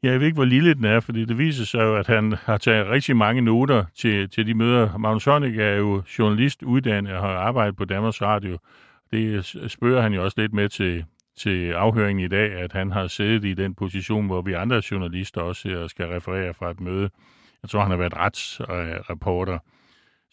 Jeg 0.04 0.20
ved 0.20 0.26
ikke, 0.26 0.36
hvor 0.36 0.46
lille 0.46 0.74
den 0.74 0.86
er, 0.86 1.00
fordi 1.00 1.26
det 1.26 1.38
viser 1.38 1.66
sig 1.66 1.80
jo, 1.80 1.96
at 1.96 2.08
han 2.08 2.32
har 2.32 2.58
taget 2.58 2.88
rigtig 2.88 3.18
mange 3.18 3.42
noter 3.42 3.86
til, 3.96 4.30
til 4.30 4.48
de 4.48 4.54
møder. 4.54 4.98
Magnus 4.98 5.26
Heunicke 5.26 5.64
er 5.64 5.76
jo 5.76 6.04
journalist 6.20 6.64
uddannet 6.64 7.14
og 7.14 7.22
har 7.22 7.30
arbejdet 7.30 7.76
på 7.76 7.86
Danmarks 7.86 8.22
Radio. 8.22 8.58
Det 9.12 9.46
spørger 9.68 10.02
han 10.02 10.14
jo 10.14 10.24
også 10.24 10.42
lidt 10.42 10.54
med 10.54 10.70
til, 10.70 11.06
til 11.38 11.72
afhøringen 11.72 12.26
i 12.26 12.28
dag, 12.28 12.52
at 12.52 12.74
han 12.74 12.92
har 12.92 13.08
siddet 13.08 13.46
i 13.46 13.54
den 13.54 13.76
position, 13.76 14.26
hvor 14.26 14.42
vi 14.42 14.54
andre 14.54 14.82
journalister 14.92 15.42
også 15.42 15.70
øh, 15.70 15.90
skal 15.90 16.06
referere 16.06 16.54
fra 16.54 16.72
et 16.72 16.80
møde. 16.80 17.10
Jeg 17.64 17.70
tror, 17.70 17.82
han 17.82 17.92
har 17.92 17.98
været 17.98 18.18
retsreporter. 18.18 19.60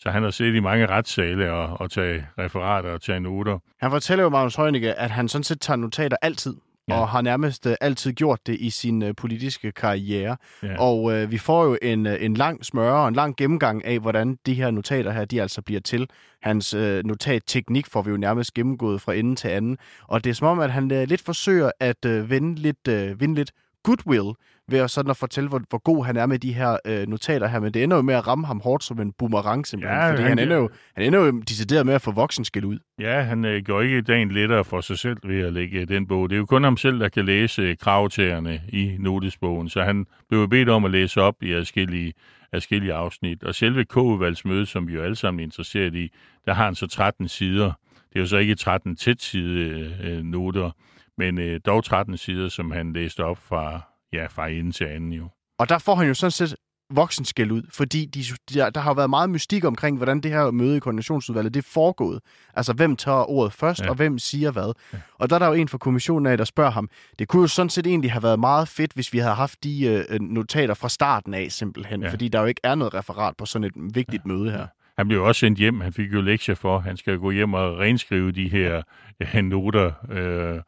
Så 0.05 0.11
han 0.11 0.23
har 0.23 0.31
siddet 0.31 0.55
i 0.55 0.61
mange 0.61 0.87
retssale 0.87 1.53
og, 1.53 1.81
og 1.81 1.91
taget 1.91 2.25
referater 2.39 2.91
og 2.91 3.03
taget 3.03 3.23
noter. 3.23 3.59
Han 3.81 3.91
fortæller 3.91 4.25
jo 4.25 4.29
Magnus 4.31 4.55
Heunicke, 4.55 4.95
at 4.95 5.11
han 5.11 5.29
sådan 5.29 5.45
set 5.45 5.61
tager 5.61 5.77
notater 5.77 6.17
altid 6.23 6.55
ja. 6.89 7.01
og 7.01 7.09
har 7.09 7.21
nærmest 7.21 7.67
uh, 7.67 7.73
altid 7.81 8.13
gjort 8.13 8.47
det 8.47 8.57
i 8.61 8.71
sin 8.71 9.03
uh, 9.03 9.11
politiske 9.17 9.73
karriere. 9.73 10.37
Ja. 10.63 10.81
Og 10.81 11.03
uh, 11.03 11.31
vi 11.31 11.39
får 11.39 11.65
jo 11.65 11.79
en, 11.83 12.07
uh, 12.07 12.13
en 12.21 12.35
lang 12.35 12.65
smøre 12.65 13.03
og 13.03 13.09
en 13.09 13.15
lang 13.15 13.37
gennemgang 13.37 13.85
af, 13.85 13.99
hvordan 13.99 14.39
de 14.47 14.55
her 14.55 14.71
notater 14.71 15.11
her, 15.13 15.25
de 15.25 15.43
altså 15.43 15.63
bliver 15.63 15.81
til. 15.81 16.09
Hans 16.43 16.75
uh, 16.75 17.01
notatteknik 17.05 17.87
får 17.87 18.03
vi 18.03 18.11
jo 18.11 18.17
nærmest 18.17 18.55
gennemgået 18.55 19.01
fra 19.01 19.15
ende 19.15 19.37
til 19.37 19.49
anden. 19.49 19.79
Og 20.03 20.25
det 20.25 20.31
er 20.31 20.35
som 20.35 20.49
om, 20.49 20.61
at 20.61 20.73
han 20.73 20.89
lidt 20.89 21.23
forsøger 21.25 21.71
at 21.81 22.05
uh, 22.07 22.31
vinde 22.31 22.55
lidt, 22.55 22.89
uh, 22.89 23.21
vinde 23.21 23.35
lidt 23.35 23.53
goodwill 23.83 24.33
ved 24.69 24.79
at, 24.79 24.91
sådan 24.91 25.11
at 25.11 25.17
fortælle, 25.17 25.49
hvor, 25.49 25.61
hvor 25.69 25.79
god 25.79 26.05
han 26.05 26.17
er 26.17 26.27
med 26.27 26.39
de 26.39 26.53
her 26.53 26.77
øh, 26.87 27.07
notater 27.09 27.47
her, 27.47 27.61
men 27.61 27.75
det 27.75 27.83
ender 27.83 27.97
jo 27.97 28.03
med 28.03 28.15
at 28.15 28.27
ramme 28.27 28.47
ham 28.47 28.61
hårdt 28.61 28.85
som 28.85 29.01
en 29.01 29.13
boomerang 29.13 29.67
simpelthen, 29.67 29.99
ja, 29.99 30.11
fordi 30.11 30.23
han, 30.23 30.29
han, 30.29 30.39
ender 30.39 30.57
jo, 30.57 30.69
han 30.95 31.07
ender 31.07 31.19
jo 31.19 31.41
decideret 31.41 31.87
med 31.87 31.95
at 31.95 32.03
få 32.03 32.11
voksenskil 32.11 32.65
ud. 32.65 32.79
Ja, 33.01 33.21
han 33.21 33.45
øh, 33.45 33.63
gør 33.63 33.81
ikke 33.81 34.03
dagen 34.03 34.31
lettere 34.31 34.65
for 34.65 34.81
sig 34.81 34.99
selv 34.99 35.17
ved 35.25 35.41
at 35.41 35.53
lægge 35.53 35.87
den 35.87 36.07
bog. 36.07 36.31
Det 36.31 36.37
er 36.37 36.39
jo 36.39 36.47
kun 36.47 36.65
ham 36.65 36.77
selv, 36.77 37.01
der 37.01 37.09
kan 37.09 37.25
læse 37.25 37.63
øh, 37.63 37.77
kravtagerne 37.77 38.61
i 38.69 38.97
notesbogen, 38.99 39.69
så 39.69 39.83
han 39.83 40.07
blev 40.29 40.49
bedt 40.49 40.69
om 40.69 40.85
at 40.85 40.91
læse 40.91 41.21
op 41.21 41.43
i 41.43 41.53
forskellige 41.53 42.13
forskellige 42.55 42.93
afsnit. 42.93 43.45
Og 43.45 43.55
selve 43.55 43.85
K-udvalgsmødet, 43.85 44.69
som 44.69 44.89
vi 44.89 44.95
jo 44.95 45.03
alle 45.03 45.17
sammen 45.17 45.41
er 45.41 45.45
interesseret 45.45 45.95
i, 45.95 46.11
der 46.47 46.55
har 46.55 46.65
han 46.65 46.75
så 46.75 46.87
13 46.87 47.29
sider. 47.29 47.73
Det 48.09 48.17
er 48.17 48.21
jo 48.21 48.27
så 48.27 48.37
ikke 48.37 48.55
13 48.55 48.97
tæt 48.97 49.23
side 49.23 49.97
øh, 50.03 50.23
noter, 50.23 50.71
men 51.19 51.39
øh, 51.39 51.61
dog 51.67 51.85
13 51.85 52.17
sider, 52.17 52.49
som 52.49 52.71
han 52.71 52.93
læste 52.93 53.25
op 53.25 53.39
fra, 53.39 53.81
ja, 54.15 54.27
fra 54.27 54.49
ende 54.49 54.73
til 54.73 54.85
anden 54.85 55.13
jo. 55.13 55.29
Og 55.59 55.69
der 55.69 55.79
får 55.79 55.95
han 55.95 56.07
jo 56.07 56.15
sådan 56.15 56.31
set 56.31 56.57
voksenskæld 56.91 57.51
ud, 57.51 57.63
fordi 57.73 58.05
de, 58.05 58.25
der, 58.55 58.71
der 58.71 58.81
har 58.81 58.95
været 58.95 59.11
meget 59.11 59.31
mystik 59.31 59.65
omkring, 59.65 59.97
hvordan 59.97 60.21
det 60.21 60.31
her 60.31 60.51
møde 60.51 60.77
i 60.77 60.81
koordinationsudvalget, 60.81 61.55
det 61.55 61.65
er 61.65 61.69
foregået. 61.73 62.21
Altså, 62.55 62.73
hvem 62.73 62.97
tager 62.97 63.31
ordet 63.31 63.53
først, 63.53 63.81
ja. 63.81 63.89
og 63.89 63.95
hvem 63.95 64.19
siger 64.19 64.51
hvad. 64.51 64.73
Ja. 64.93 64.99
Og 65.19 65.31
der 65.31 65.37
er 65.37 65.39
der 65.39 65.47
jo 65.47 65.53
en 65.53 65.69
fra 65.69 65.79
kommissionen 65.79 66.27
af, 66.27 66.37
der 66.37 66.45
spørger 66.45 66.71
ham, 66.71 66.89
det 67.19 67.29
kunne 67.29 67.43
jo 67.43 67.49
sådan 67.49 67.71
set 67.71 67.87
egentlig 67.87 68.13
have 68.13 68.23
været 68.23 68.39
meget 68.39 68.69
fedt, 68.69 68.93
hvis 68.93 69.13
vi 69.13 69.19
havde 69.19 69.35
haft 69.35 69.65
de 69.65 70.05
øh, 70.11 70.21
notater 70.21 70.75
fra 70.75 70.89
starten 70.89 71.35
af, 71.35 71.47
simpelthen, 71.51 72.03
ja. 72.03 72.11
fordi 72.11 72.29
der 72.29 72.41
jo 72.41 72.47
ikke 72.47 72.61
er 72.65 72.75
noget 72.75 72.95
referat 72.95 73.37
på 73.37 73.47
sådan 73.47 73.65
et 73.65 73.73
vigtigt 73.77 74.23
ja. 74.27 74.33
møde 74.33 74.51
her. 74.51 74.67
Han 74.99 75.09
blev 75.09 75.23
også 75.23 75.39
sendt 75.39 75.59
hjem, 75.59 75.81
han 75.81 75.93
fik 75.93 76.13
jo 76.13 76.21
lektier 76.21 76.55
for, 76.55 76.79
han 76.79 76.97
skal 76.97 77.19
gå 77.19 77.31
hjem 77.31 77.55
og 77.55 77.79
renskrive 77.79 78.33
de 78.33 78.49
her 78.49 78.83
ja, 79.21 79.41
noter, 79.41 79.93
øh, 80.11 80.61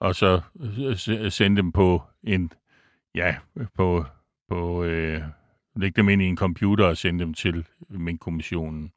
og 0.00 0.14
så 0.14 0.40
øh, 1.08 1.30
sende 1.30 1.56
dem 1.56 1.72
på 1.72 2.02
en, 2.24 2.52
ja, 3.14 3.36
på, 3.76 4.04
på 4.48 4.84
øh, 4.84 5.22
lægge 5.76 5.96
dem 5.96 6.08
ind 6.08 6.22
i 6.22 6.26
en 6.26 6.36
computer 6.36 6.84
og 6.84 6.96
sende 6.96 7.24
dem 7.24 7.34
til 7.34 7.66
min-kommissionen. 7.90 8.92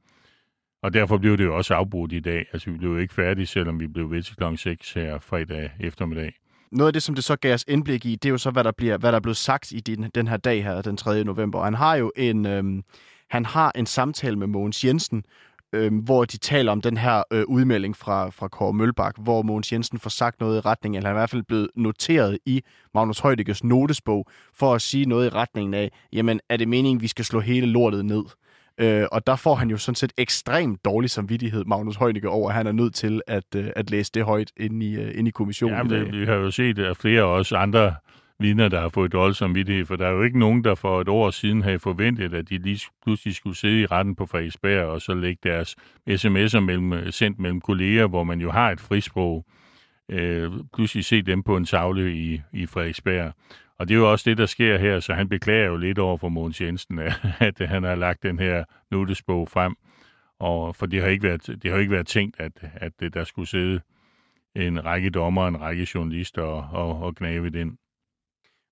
Og 0.83 0.93
derfor 0.93 1.17
blev 1.17 1.37
det 1.37 1.43
jo 1.43 1.57
også 1.57 1.73
afbrudt 1.73 2.13
i 2.13 2.19
dag. 2.19 2.45
Altså, 2.53 2.69
vi 2.71 2.77
blev 2.77 2.89
jo 2.89 2.97
ikke 2.97 3.13
færdige, 3.13 3.45
selvom 3.45 3.79
vi 3.79 3.87
blev 3.87 4.11
ved 4.11 4.23
til 4.23 4.35
kl. 4.35 4.55
6 4.55 4.93
her 4.93 5.19
fredag 5.19 5.71
eftermiddag. 5.79 6.33
Noget 6.71 6.87
af 6.87 6.93
det, 6.93 7.03
som 7.03 7.15
det 7.15 7.23
så 7.23 7.35
gav 7.35 7.53
os 7.53 7.65
indblik 7.67 8.05
i, 8.05 8.15
det 8.15 8.25
er 8.25 8.29
jo 8.31 8.37
så, 8.37 8.51
hvad 8.51 8.63
der, 8.63 8.71
bliver, 8.71 8.97
hvad 8.97 9.11
der 9.11 9.15
er 9.15 9.21
blevet 9.21 9.37
sagt 9.37 9.71
i 9.71 9.79
den, 9.79 10.11
den 10.15 10.27
her 10.27 10.37
dag 10.37 10.63
her, 10.63 10.81
den 10.81 10.97
3. 10.97 11.23
november. 11.23 11.59
Og 11.59 11.65
han 11.65 11.73
har 11.73 11.95
jo 11.95 12.11
en, 12.15 12.45
øhm, 12.45 12.83
han 13.29 13.45
har 13.45 13.71
en 13.75 13.85
samtale 13.85 14.35
med 14.35 14.47
Mogens 14.47 14.85
Jensen, 14.85 15.23
øh, 15.73 16.03
hvor 16.03 16.25
de 16.25 16.37
taler 16.37 16.71
om 16.71 16.81
den 16.81 16.97
her 16.97 17.23
øh, 17.31 17.43
udmelding 17.47 17.97
fra, 17.97 18.29
fra 18.29 18.47
Kåre 18.47 18.73
Mølbak, 18.73 19.15
hvor 19.17 19.41
Mogens 19.41 19.73
Jensen 19.73 19.99
får 19.99 20.09
sagt 20.09 20.39
noget 20.39 20.57
i 20.57 20.59
retning, 20.59 20.95
eller 20.95 21.09
han 21.09 21.15
er 21.15 21.19
i 21.19 21.21
hvert 21.21 21.29
fald 21.29 21.43
blevet 21.43 21.67
noteret 21.75 22.37
i 22.45 22.61
Magnus 22.93 23.19
Højdikes 23.19 23.63
notesbog, 23.63 24.27
for 24.53 24.73
at 24.73 24.81
sige 24.81 25.05
noget 25.05 25.25
i 25.25 25.29
retningen 25.29 25.73
af, 25.73 25.91
jamen 26.13 26.39
er 26.49 26.57
det 26.57 26.67
meningen, 26.67 27.01
vi 27.01 27.07
skal 27.07 27.25
slå 27.25 27.39
hele 27.39 27.67
lortet 27.67 28.05
ned? 28.05 28.23
Øh, 28.77 29.05
og 29.11 29.27
der 29.27 29.35
får 29.35 29.55
han 29.55 29.69
jo 29.69 29.77
sådan 29.77 29.95
set 29.95 30.13
ekstremt 30.17 30.85
dårlig 30.85 31.09
samvittighed, 31.09 31.65
Magnus 31.65 31.95
Heunicke, 31.95 32.29
over, 32.29 32.49
at 32.49 32.55
han 32.55 32.67
er 32.67 32.71
nødt 32.71 32.95
til 32.95 33.21
at, 33.27 33.55
øh, 33.55 33.69
at 33.75 33.89
læse 33.89 34.11
det 34.13 34.23
højt 34.23 34.51
ind 34.57 34.83
i, 34.83 34.95
øh, 34.95 35.11
ind 35.15 35.27
i 35.27 35.31
kommissionen. 35.31 35.91
Ja, 35.91 35.97
det, 35.97 36.19
vi 36.19 36.25
har 36.25 36.33
jo 36.33 36.51
set, 36.51 36.79
at 36.79 36.97
flere 36.97 37.23
også 37.23 37.55
andre 37.55 37.95
vidner, 38.41 38.67
der 38.67 38.81
har 38.81 38.89
fået 38.89 39.11
dårlig 39.11 39.35
samvittighed, 39.35 39.85
for 39.85 39.95
der 39.95 40.07
er 40.07 40.11
jo 40.11 40.21
ikke 40.21 40.39
nogen, 40.39 40.63
der 40.63 40.75
for 40.75 41.01
et 41.01 41.07
år 41.07 41.31
siden 41.31 41.61
havde 41.61 41.79
forventet, 41.79 42.33
at 42.33 42.49
de 42.49 42.57
lige 42.57 42.79
pludselig 43.03 43.35
skulle 43.35 43.57
sidde 43.57 43.81
i 43.81 43.85
retten 43.85 44.15
på 44.15 44.25
Frederiksberg 44.25 44.85
og 44.85 45.01
så 45.01 45.13
lægge 45.13 45.39
deres 45.43 45.75
sms'er 46.09 46.59
mellem, 46.59 47.11
sendt 47.11 47.39
mellem 47.39 47.61
kolleger, 47.61 48.07
hvor 48.07 48.23
man 48.23 48.41
jo 48.41 48.51
har 48.51 48.71
et 48.71 48.79
frisprog, 48.79 49.45
øh, 50.09 50.51
pludselig 50.73 51.05
se 51.05 51.21
dem 51.21 51.43
på 51.43 51.57
en 51.57 51.65
tavle 51.65 52.13
i, 52.13 52.41
i 52.53 52.65
Frederiksberg. 52.65 53.33
Og 53.79 53.87
det 53.87 53.93
er 53.93 53.99
jo 53.99 54.11
også 54.11 54.29
det, 54.29 54.37
der 54.37 54.45
sker 54.45 54.77
her, 54.77 54.99
så 54.99 55.13
han 55.13 55.29
beklager 55.29 55.65
jo 55.65 55.77
lidt 55.77 55.99
over 55.99 56.17
for 56.17 56.29
Mogens 56.29 56.61
Jensen, 56.61 56.99
at 57.49 57.59
han 57.59 57.83
har 57.83 57.95
lagt 57.95 58.23
den 58.23 58.39
her 58.39 58.63
notesbog 58.91 59.49
frem. 59.49 59.75
Og 60.39 60.75
for 60.75 60.85
det 60.85 61.01
har 61.01 61.07
ikke 61.07 61.23
været, 61.23 61.63
det 61.63 61.71
har 61.71 61.77
ikke 61.77 61.91
været 61.91 62.07
tænkt, 62.07 62.35
at, 62.39 62.51
at 62.73 62.93
øh, 63.01 63.13
der 63.13 63.23
skulle 63.23 63.47
sidde 63.47 63.81
en 64.55 64.85
række 64.85 65.09
dommer, 65.09 65.47
en 65.47 65.61
række 65.61 65.87
journalister 65.95 66.41
og, 66.41 66.69
og, 66.71 67.03
og 67.03 67.15
gnave 67.15 67.49
den. 67.49 67.77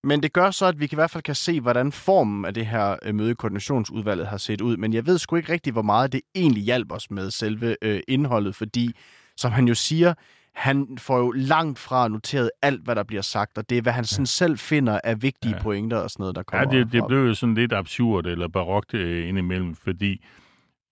Men 0.04 0.24
det 0.24 0.34
gør 0.34 0.52
så, 0.52 0.66
at 0.66 0.80
vi 0.80 0.86
i 0.92 0.96
hvert 0.96 1.12
fald 1.12 1.24
kan 1.24 1.36
se, 1.36 1.62
hvordan 1.62 1.92
formen 1.92 2.46
af 2.46 2.54
det 2.54 2.66
her 2.66 2.96
øh, 3.04 3.16
møde 3.16 3.32
i 3.32 3.34
koordinationsudvalget 3.34 4.28
har 4.28 4.38
set 4.38 4.62
ud. 4.62 4.78
Men 4.78 4.94
jeg 4.94 5.06
ved 5.06 5.18
sgu 5.18 5.36
ikke 5.36 5.54
rigtig, 5.54 5.74
hvor 5.74 5.82
meget 5.82 6.12
det 6.12 6.22
egentlig 6.36 6.64
hjælper 6.64 6.96
os 6.96 7.12
med 7.12 7.32
selve 7.32 7.76
øh, 7.82 8.02
indholdet, 8.08 8.56
fordi, 8.56 8.96
som 9.38 9.52
han 9.52 9.68
jo 9.68 9.74
siger, 9.74 10.14
han 10.54 10.98
får 10.98 11.18
jo 11.18 11.32
langt 11.32 11.80
fra 11.80 12.08
noteret 12.08 12.52
alt, 12.62 12.84
hvad 12.84 12.96
der 12.96 13.04
bliver 13.04 13.22
sagt, 13.22 13.58
og 13.58 13.70
det 13.70 13.78
er, 13.78 13.82
hvad 13.82 13.94
han 13.94 14.06
sådan 14.06 14.26
selv 14.26 14.58
finder 14.58 15.00
af 15.04 15.22
vigtige 15.22 15.56
ja. 15.56 15.62
pointer 15.62 15.98
og 15.98 16.10
sådan 16.10 16.22
noget, 16.24 16.36
der 16.36 16.44
kommer 16.44 16.74
Ja, 16.74 16.80
det, 16.80 16.92
det 16.92 17.04
blev 17.08 17.20
jo 17.20 17.34
sådan 17.34 17.56
lidt 17.56 17.74
absurd 17.74 18.26
eller 18.26 18.48
barokt 18.48 18.94
øh, 18.94 19.30
indimellem, 19.30 19.76
fordi 19.76 20.26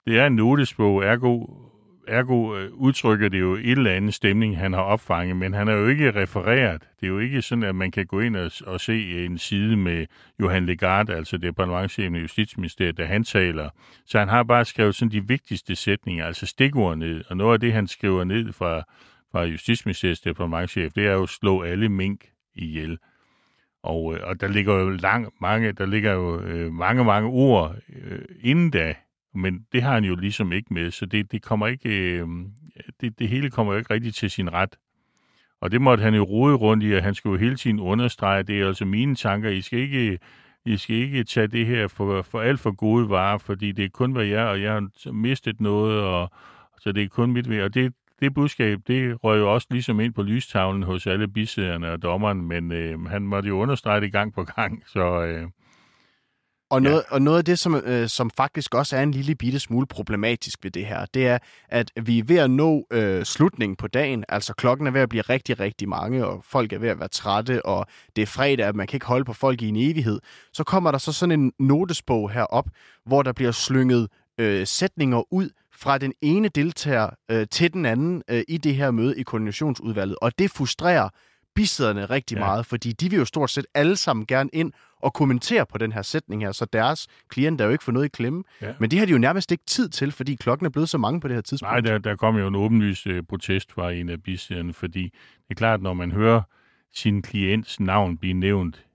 det 0.05 0.19
er 0.19 0.27
en 0.27 0.35
notesbog, 0.35 1.03
ergo 1.03 1.45
ergo 2.07 2.57
øh, 2.57 2.73
udtrykker 2.73 3.29
det 3.29 3.39
jo 3.39 3.53
et 3.53 3.71
eller 3.71 3.91
andet 3.91 4.13
stemning, 4.13 4.57
han 4.57 4.73
har 4.73 4.81
opfanget, 4.81 5.37
men 5.37 5.53
han 5.53 5.67
er 5.67 5.73
jo 5.73 5.87
ikke 5.87 6.21
refereret. 6.21 6.81
Det 6.99 7.05
er 7.05 7.07
jo 7.07 7.19
ikke 7.19 7.41
sådan, 7.41 7.63
at 7.63 7.75
man 7.75 7.91
kan 7.91 8.05
gå 8.05 8.19
ind 8.19 8.35
og, 8.35 8.51
og 8.65 8.81
se 8.81 9.25
en 9.25 9.37
side 9.37 9.77
med 9.77 10.05
Johan 10.39 10.65
Legard, 10.65 11.09
altså 11.09 11.37
departementchefen 11.37 12.15
i 12.15 12.19
Justitsministeriet, 12.19 12.97
da 12.97 13.05
han 13.05 13.23
taler. 13.23 13.69
Så 14.05 14.19
han 14.19 14.29
har 14.29 14.43
bare 14.43 14.65
skrevet 14.65 14.95
sådan 14.95 15.11
de 15.11 15.27
vigtigste 15.27 15.75
sætninger, 15.75 16.25
altså 16.25 16.45
stikord 16.45 16.97
ned. 16.97 17.23
Og 17.29 17.37
noget 17.37 17.53
af 17.53 17.59
det, 17.59 17.73
han 17.73 17.87
skriver 17.87 18.23
ned 18.23 18.53
fra, 18.53 18.83
fra 19.31 19.43
Justitsministeriets 19.43 20.21
departementchef, 20.21 20.93
det 20.93 21.07
er 21.07 21.13
jo 21.13 21.23
at 21.23 21.29
slå 21.29 21.61
alle 21.61 21.89
mink 21.89 22.25
ihjel. 22.55 22.97
Og, 23.83 24.15
øh, 24.15 24.19
og 24.23 24.41
der 24.41 24.47
ligger 24.47 24.73
jo 24.73 24.89
lang, 24.89 25.33
mange, 25.41 25.71
der 25.71 25.85
ligger 25.85 26.13
jo 26.13 26.41
øh, 26.41 26.71
mange, 26.71 27.03
mange 27.03 27.29
ord 27.29 27.75
øh, 27.89 28.21
inden 28.41 28.69
da, 28.69 28.95
men 29.38 29.65
det 29.71 29.84
har 29.84 29.93
han 29.93 30.04
jo 30.04 30.15
ligesom 30.15 30.52
ikke 30.52 30.73
med, 30.73 30.91
så 30.91 31.06
det, 31.06 31.32
det 31.32 31.41
kommer 31.41 31.67
ikke, 31.67 31.89
øh, 31.89 32.28
det, 33.02 33.19
det 33.19 33.30
hele 33.30 33.50
kommer 33.50 33.73
jo 33.73 33.80
ikke 33.80 33.93
rigtig 33.93 34.13
til 34.13 34.32
sin 34.32 34.54
ret. 34.54 34.76
Og 35.62 35.71
det 35.71 35.82
måtte 35.82 36.04
han 36.04 36.15
jo 36.15 36.23
rode 36.23 36.56
rundt 36.56 36.84
i, 36.84 36.93
at 36.93 37.04
han 37.04 37.15
skulle 37.15 37.34
jo 37.34 37.45
hele 37.45 37.56
tiden 37.56 37.80
understrege, 37.80 38.43
det 38.43 38.62
er 38.62 38.67
altså 38.67 38.86
mine 38.86 39.15
tanker, 39.15 39.50
I 39.50 39.62
skal 39.62 39.80
ikke, 39.80 40.19
I 40.65 40.78
skal 40.78 40.95
ikke 40.95 41.23
tage 41.23 41.47
det 41.47 41.65
her 41.65 41.88
for, 41.88 42.21
for 42.21 42.41
alt 42.41 42.60
for 42.60 42.71
gode 42.71 43.10
varer, 43.10 43.38
fordi 43.38 43.71
det 43.71 43.86
er 43.86 43.89
kun 43.89 44.12
hvad 44.12 44.26
jeg, 44.26 44.45
og 44.45 44.62
jeg 44.62 44.73
har 44.73 45.12
mistet 45.12 45.62
noget, 45.62 46.02
og 46.02 46.32
så 46.80 46.91
det 46.91 47.04
er 47.04 47.08
kun 47.08 47.32
mit 47.32 47.50
ved. 47.50 47.62
Og 47.62 47.73
det, 47.73 47.93
det 48.19 48.34
budskab, 48.34 48.80
det 48.88 49.23
røg 49.23 49.39
jo 49.39 49.54
også 49.54 49.67
ligesom 49.71 50.00
ind 50.00 50.13
på 50.13 50.21
lystavlen 50.21 50.84
hos 50.84 51.08
alle 51.08 51.28
bisæderne 51.28 51.91
og 51.91 52.02
dommeren, 52.02 52.41
men 52.41 52.71
øh, 52.71 53.06
han 53.06 53.21
måtte 53.21 53.50
jo 53.50 53.60
understrege 53.60 54.02
det 54.02 54.12
gang 54.12 54.34
på 54.34 54.43
gang, 54.43 54.84
så... 54.88 55.23
Øh, 55.23 55.47
og 56.69 56.82
noget, 56.82 57.03
ja. 57.10 57.13
og 57.13 57.21
noget 57.21 57.38
af 57.38 57.45
det, 57.45 57.60
som, 57.60 57.75
øh, 57.75 58.10
som 58.10 58.30
faktisk 58.30 58.75
også 58.75 58.97
er 58.97 59.03
en 59.03 59.12
lille 59.12 59.36
bitte 59.36 59.60
smule 59.60 59.88
problematisk 59.88 60.63
ved 60.63 60.71
det 60.71 60.86
her, 60.86 61.06
det 61.06 61.27
er, 61.27 61.38
at 61.69 61.91
vi 62.01 62.19
er 62.19 62.23
ved 62.23 62.38
at 62.38 62.51
nå 62.51 62.88
øh, 62.91 63.25
slutningen 63.25 63.75
på 63.75 63.88
dagen. 63.88 64.23
Altså 64.30 64.53
klokken 64.53 64.88
er 64.88 64.91
ved 64.91 65.01
at 65.01 65.10
blive 65.10 65.21
rigtig, 65.21 65.60
rigtig 65.60 65.89
mange, 65.89 66.25
og 66.25 66.43
folk 66.43 66.73
er 66.73 66.80
ved 66.80 66.89
at 66.89 66.99
være 66.99 67.08
trætte, 67.08 67.65
og 67.65 67.88
det 68.15 68.21
er 68.21 68.25
fredag, 68.25 68.65
at 68.65 68.75
man 68.75 68.88
kan 68.88 68.95
ikke 68.95 69.06
holde 69.06 69.25
på 69.25 69.34
folk 69.34 69.62
i 69.62 69.67
en 69.67 69.75
evighed. 69.75 70.19
Så 70.53 70.63
kommer 70.63 70.91
der 70.91 70.97
så 70.97 71.12
sådan 71.12 71.39
en 71.39 71.51
notesbog 71.60 72.32
herop, 72.32 72.65
hvor 73.06 73.23
der 73.23 73.32
bliver 73.32 73.51
slynget 73.51 74.08
øh, 74.38 74.67
sætninger 74.67 75.34
ud 75.34 75.49
fra 75.73 75.97
den 75.97 76.13
ene 76.21 76.47
deltager 76.47 77.10
øh, 77.32 77.47
til 77.51 77.73
den 77.73 77.86
anden 77.86 78.23
øh, 78.30 78.43
i 78.47 78.58
det 78.58 78.75
her 78.75 78.91
møde 78.91 79.19
i 79.19 79.23
koordinationsudvalget. 79.23 80.17
Og 80.21 80.39
det 80.39 80.51
frustrerer 80.51 81.10
bisæderne 81.57 82.05
rigtig 82.05 82.35
ja. 82.35 82.39
meget, 82.39 82.65
fordi 82.65 82.91
de 82.91 83.09
vil 83.09 83.19
jo 83.19 83.25
stort 83.25 83.49
set 83.49 83.65
alle 83.73 83.95
sammen 83.95 84.25
gerne 84.25 84.49
ind 84.53 84.71
og 85.01 85.13
kommentere 85.13 85.65
på 85.65 85.77
den 85.77 85.91
her 85.91 86.01
sætning 86.01 86.41
her, 86.41 86.51
så 86.51 86.65
deres 86.65 87.07
klienter 87.29 87.65
jo 87.65 87.71
ikke 87.71 87.83
får 87.83 87.91
noget 87.91 88.05
i 88.05 88.09
klemme. 88.09 88.43
Ja. 88.61 88.73
Men 88.79 88.91
det 88.91 88.99
har 88.99 89.05
de 89.05 89.11
jo 89.11 89.17
nærmest 89.17 89.51
ikke 89.51 89.63
tid 89.67 89.89
til, 89.89 90.11
fordi 90.11 90.35
klokken 90.35 90.65
er 90.65 90.69
blevet 90.69 90.89
så 90.89 90.97
mange 90.97 91.21
på 91.21 91.27
det 91.27 91.35
her 91.35 91.41
tidspunkt. 91.41 91.71
Nej, 91.71 91.79
der, 91.79 91.97
der 91.97 92.15
kom 92.15 92.37
jo 92.37 92.47
en 92.47 92.55
åbenlys 92.55 93.07
uh, 93.07 93.19
protest 93.29 93.71
fra 93.71 93.91
en 93.91 94.09
af 94.09 94.23
bisæderne, 94.23 94.73
fordi 94.73 95.03
det 95.03 95.49
er 95.49 95.55
klart, 95.55 95.81
når 95.81 95.93
man 95.93 96.11
hører 96.11 96.41
sin 96.93 97.21
klients 97.21 97.79
navn 97.79 98.17
blive 98.17 98.33
nævnt 98.33 98.85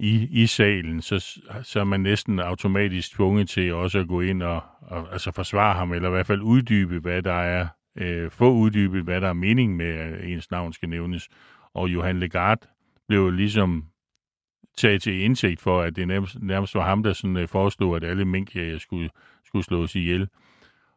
i, 0.00 0.28
i 0.30 0.46
salen, 0.46 1.02
så, 1.02 1.40
så 1.62 1.80
er 1.80 1.84
man 1.84 2.00
næsten 2.00 2.40
automatisk 2.40 3.12
tvunget 3.12 3.48
til 3.48 3.74
også 3.74 3.98
at 3.98 4.08
gå 4.08 4.20
ind 4.20 4.42
og, 4.42 4.60
og 4.80 5.12
altså 5.12 5.30
forsvare 5.32 5.74
ham, 5.74 5.92
eller 5.92 6.08
i 6.08 6.12
hvert 6.12 6.26
fald 6.26 6.42
uddybe, 6.42 6.98
hvad 6.98 7.22
der 7.22 7.32
er, 7.32 7.66
øh, 7.98 8.30
få 8.30 8.52
uddybet, 8.52 9.02
hvad 9.02 9.20
der 9.20 9.28
er 9.28 9.32
mening 9.32 9.76
med, 9.76 9.86
at 9.86 10.24
ens 10.24 10.50
navn 10.50 10.72
skal 10.72 10.88
nævnes. 10.88 11.28
Og 11.74 11.88
Johan 11.88 12.20
Legard 12.20 12.68
blev 13.08 13.30
ligesom 13.30 13.84
taget 14.76 15.02
til 15.02 15.20
indsigt 15.20 15.60
for, 15.60 15.82
at 15.82 15.96
det 15.96 16.08
nærmest, 16.08 16.42
nærmest 16.42 16.74
var 16.74 16.84
ham, 16.84 17.02
der 17.02 17.12
sådan, 17.12 17.36
øh, 17.36 17.48
foreslog, 17.48 17.96
at 17.96 18.04
alle 18.04 18.24
mink 18.24 18.56
øh, 18.56 18.80
skulle, 18.80 19.10
skulle 19.44 19.64
slås 19.64 19.94
ihjel. 19.94 20.28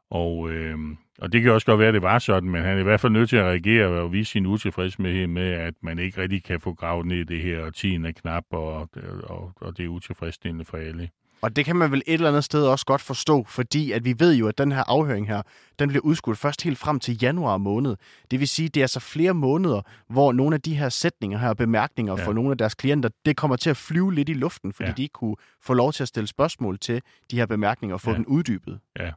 Og, 0.10 0.52
øh, 0.52 0.78
og 1.20 1.34
det 1.34 1.42
kan 1.42 1.52
også 1.52 1.66
godt 1.66 1.80
være, 1.80 1.88
at 1.88 1.94
det 1.94 2.02
var 2.02 2.20
sådan, 2.20 2.50
men 2.50 2.62
han 2.62 2.76
er 2.76 2.80
i 2.80 2.84
hvert 2.84 3.00
fald 3.00 3.14
nødt 3.14 3.30
til 3.30 3.38
at 3.38 3.46
reagere 3.46 3.88
og 3.88 4.14
vise 4.14 4.32
sin 4.32 4.46
utilfredshed 4.46 5.28
med, 5.28 5.52
at 5.52 5.74
man 5.82 6.00
ikke 6.00 6.22
rigtig 6.22 6.44
kan 6.44 6.62
få 6.62 6.74
gravet 6.74 7.06
ned 7.06 7.18
i 7.18 7.24
det 7.24 7.42
her, 7.42 7.66
og 7.66 7.74
tiden 7.74 8.06
er 8.06 8.12
knap, 8.12 8.44
og, 8.52 8.90
og, 9.24 9.54
og 9.56 9.78
det 9.78 9.86
er 9.86 9.90
utilfredsstillende 9.90 10.66
for 10.66 10.78
alle. 10.78 11.10
Og 11.42 11.56
det 11.56 11.66
kan 11.66 11.76
man 11.76 11.92
vel 11.92 12.04
et 12.08 12.14
eller 12.14 12.28
andet 12.28 12.44
sted 12.44 12.64
også 12.68 12.86
godt 12.86 13.02
forstå, 13.02 13.44
fordi 13.44 13.92
at 13.92 14.06
vi 14.06 14.16
ved 14.20 14.36
jo, 14.36 14.48
at 14.48 14.58
den 14.58 14.72
her 14.72 14.84
afhøring 14.88 15.28
her, 15.28 15.42
den 15.80 15.90
bliver 15.90 16.02
udskudt 16.02 16.38
først 16.38 16.64
helt 16.64 16.78
frem 16.78 17.00
til 17.00 17.18
januar 17.22 17.58
måned. 17.58 17.96
Det 18.32 18.40
vil 18.40 18.48
sige, 18.48 18.70
det 18.70 18.80
er 18.80 18.84
altså 18.84 19.00
flere 19.00 19.34
måneder, 19.34 19.82
hvor 20.08 20.32
nogle 20.32 20.56
af 20.56 20.62
de 20.62 20.76
her 20.76 20.90
sætninger 20.90 21.38
her, 21.38 21.54
bemærkninger 21.54 22.18
ja. 22.18 22.26
for 22.26 22.34
nogle 22.34 22.52
af 22.52 22.58
deres 22.58 22.76
klienter, 22.76 23.10
det 23.26 23.38
kommer 23.38 23.56
til 23.56 23.70
at 23.70 23.78
flyve 23.78 24.14
lidt 24.14 24.30
i 24.30 24.34
luften, 24.34 24.74
fordi 24.74 24.90
ja. 24.90 24.94
de 24.94 25.02
ikke 25.02 25.14
kunne 25.14 25.36
få 25.62 25.74
lov 25.74 25.94
til 25.94 26.04
at 26.04 26.08
stille 26.08 26.28
spørgsmål 26.28 26.80
til 26.80 27.02
de 27.32 27.36
her 27.36 27.46
bemærkninger 27.46 27.94
og 27.94 28.02
få 28.02 28.12
ja. 28.12 28.18
den 28.18 28.26
uddybet. 28.26 28.80
Ja. 29.00 29.12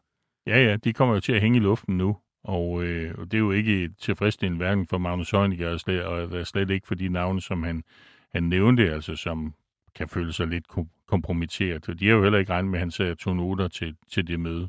Ja, 0.47 0.65
ja, 0.65 0.77
de 0.77 0.93
kommer 0.93 1.15
jo 1.15 1.21
til 1.21 1.33
at 1.33 1.41
hænge 1.41 1.57
i 1.57 1.61
luften 1.61 1.99
nu, 1.99 2.17
og 2.45 2.83
øh, 2.83 3.19
det 3.19 3.35
er 3.35 3.39
jo 3.39 3.51
ikke 3.51 3.91
tilfredsstillende 4.01 4.65
hverken 4.65 4.87
for 4.87 4.99
Magnus 4.99 5.31
Heunicke 5.31 5.71
og 5.71 5.81
slet, 5.81 6.03
og 6.03 6.47
slet 6.47 6.71
ikke 6.71 6.87
for 6.87 6.95
de 6.95 7.09
navne, 7.09 7.41
som 7.41 7.63
han, 7.63 7.83
han 8.35 8.43
nævnte, 8.43 8.93
altså 8.93 9.17
som 9.17 9.55
kan 9.96 10.09
føle 10.09 10.33
sig 10.33 10.46
lidt 10.46 10.64
kompromitteret. 11.09 12.00
De 12.00 12.09
har 12.09 12.14
jo 12.14 12.22
heller 12.22 12.38
ikke 12.38 12.52
regnet 12.52 12.70
med, 12.70 12.78
at 12.78 12.80
han 12.80 12.90
sagde 12.90 13.14
to 13.14 13.35
noter 13.35 13.68
til, 13.68 13.96
til 14.12 14.26
det 14.26 14.40
møde. 14.40 14.68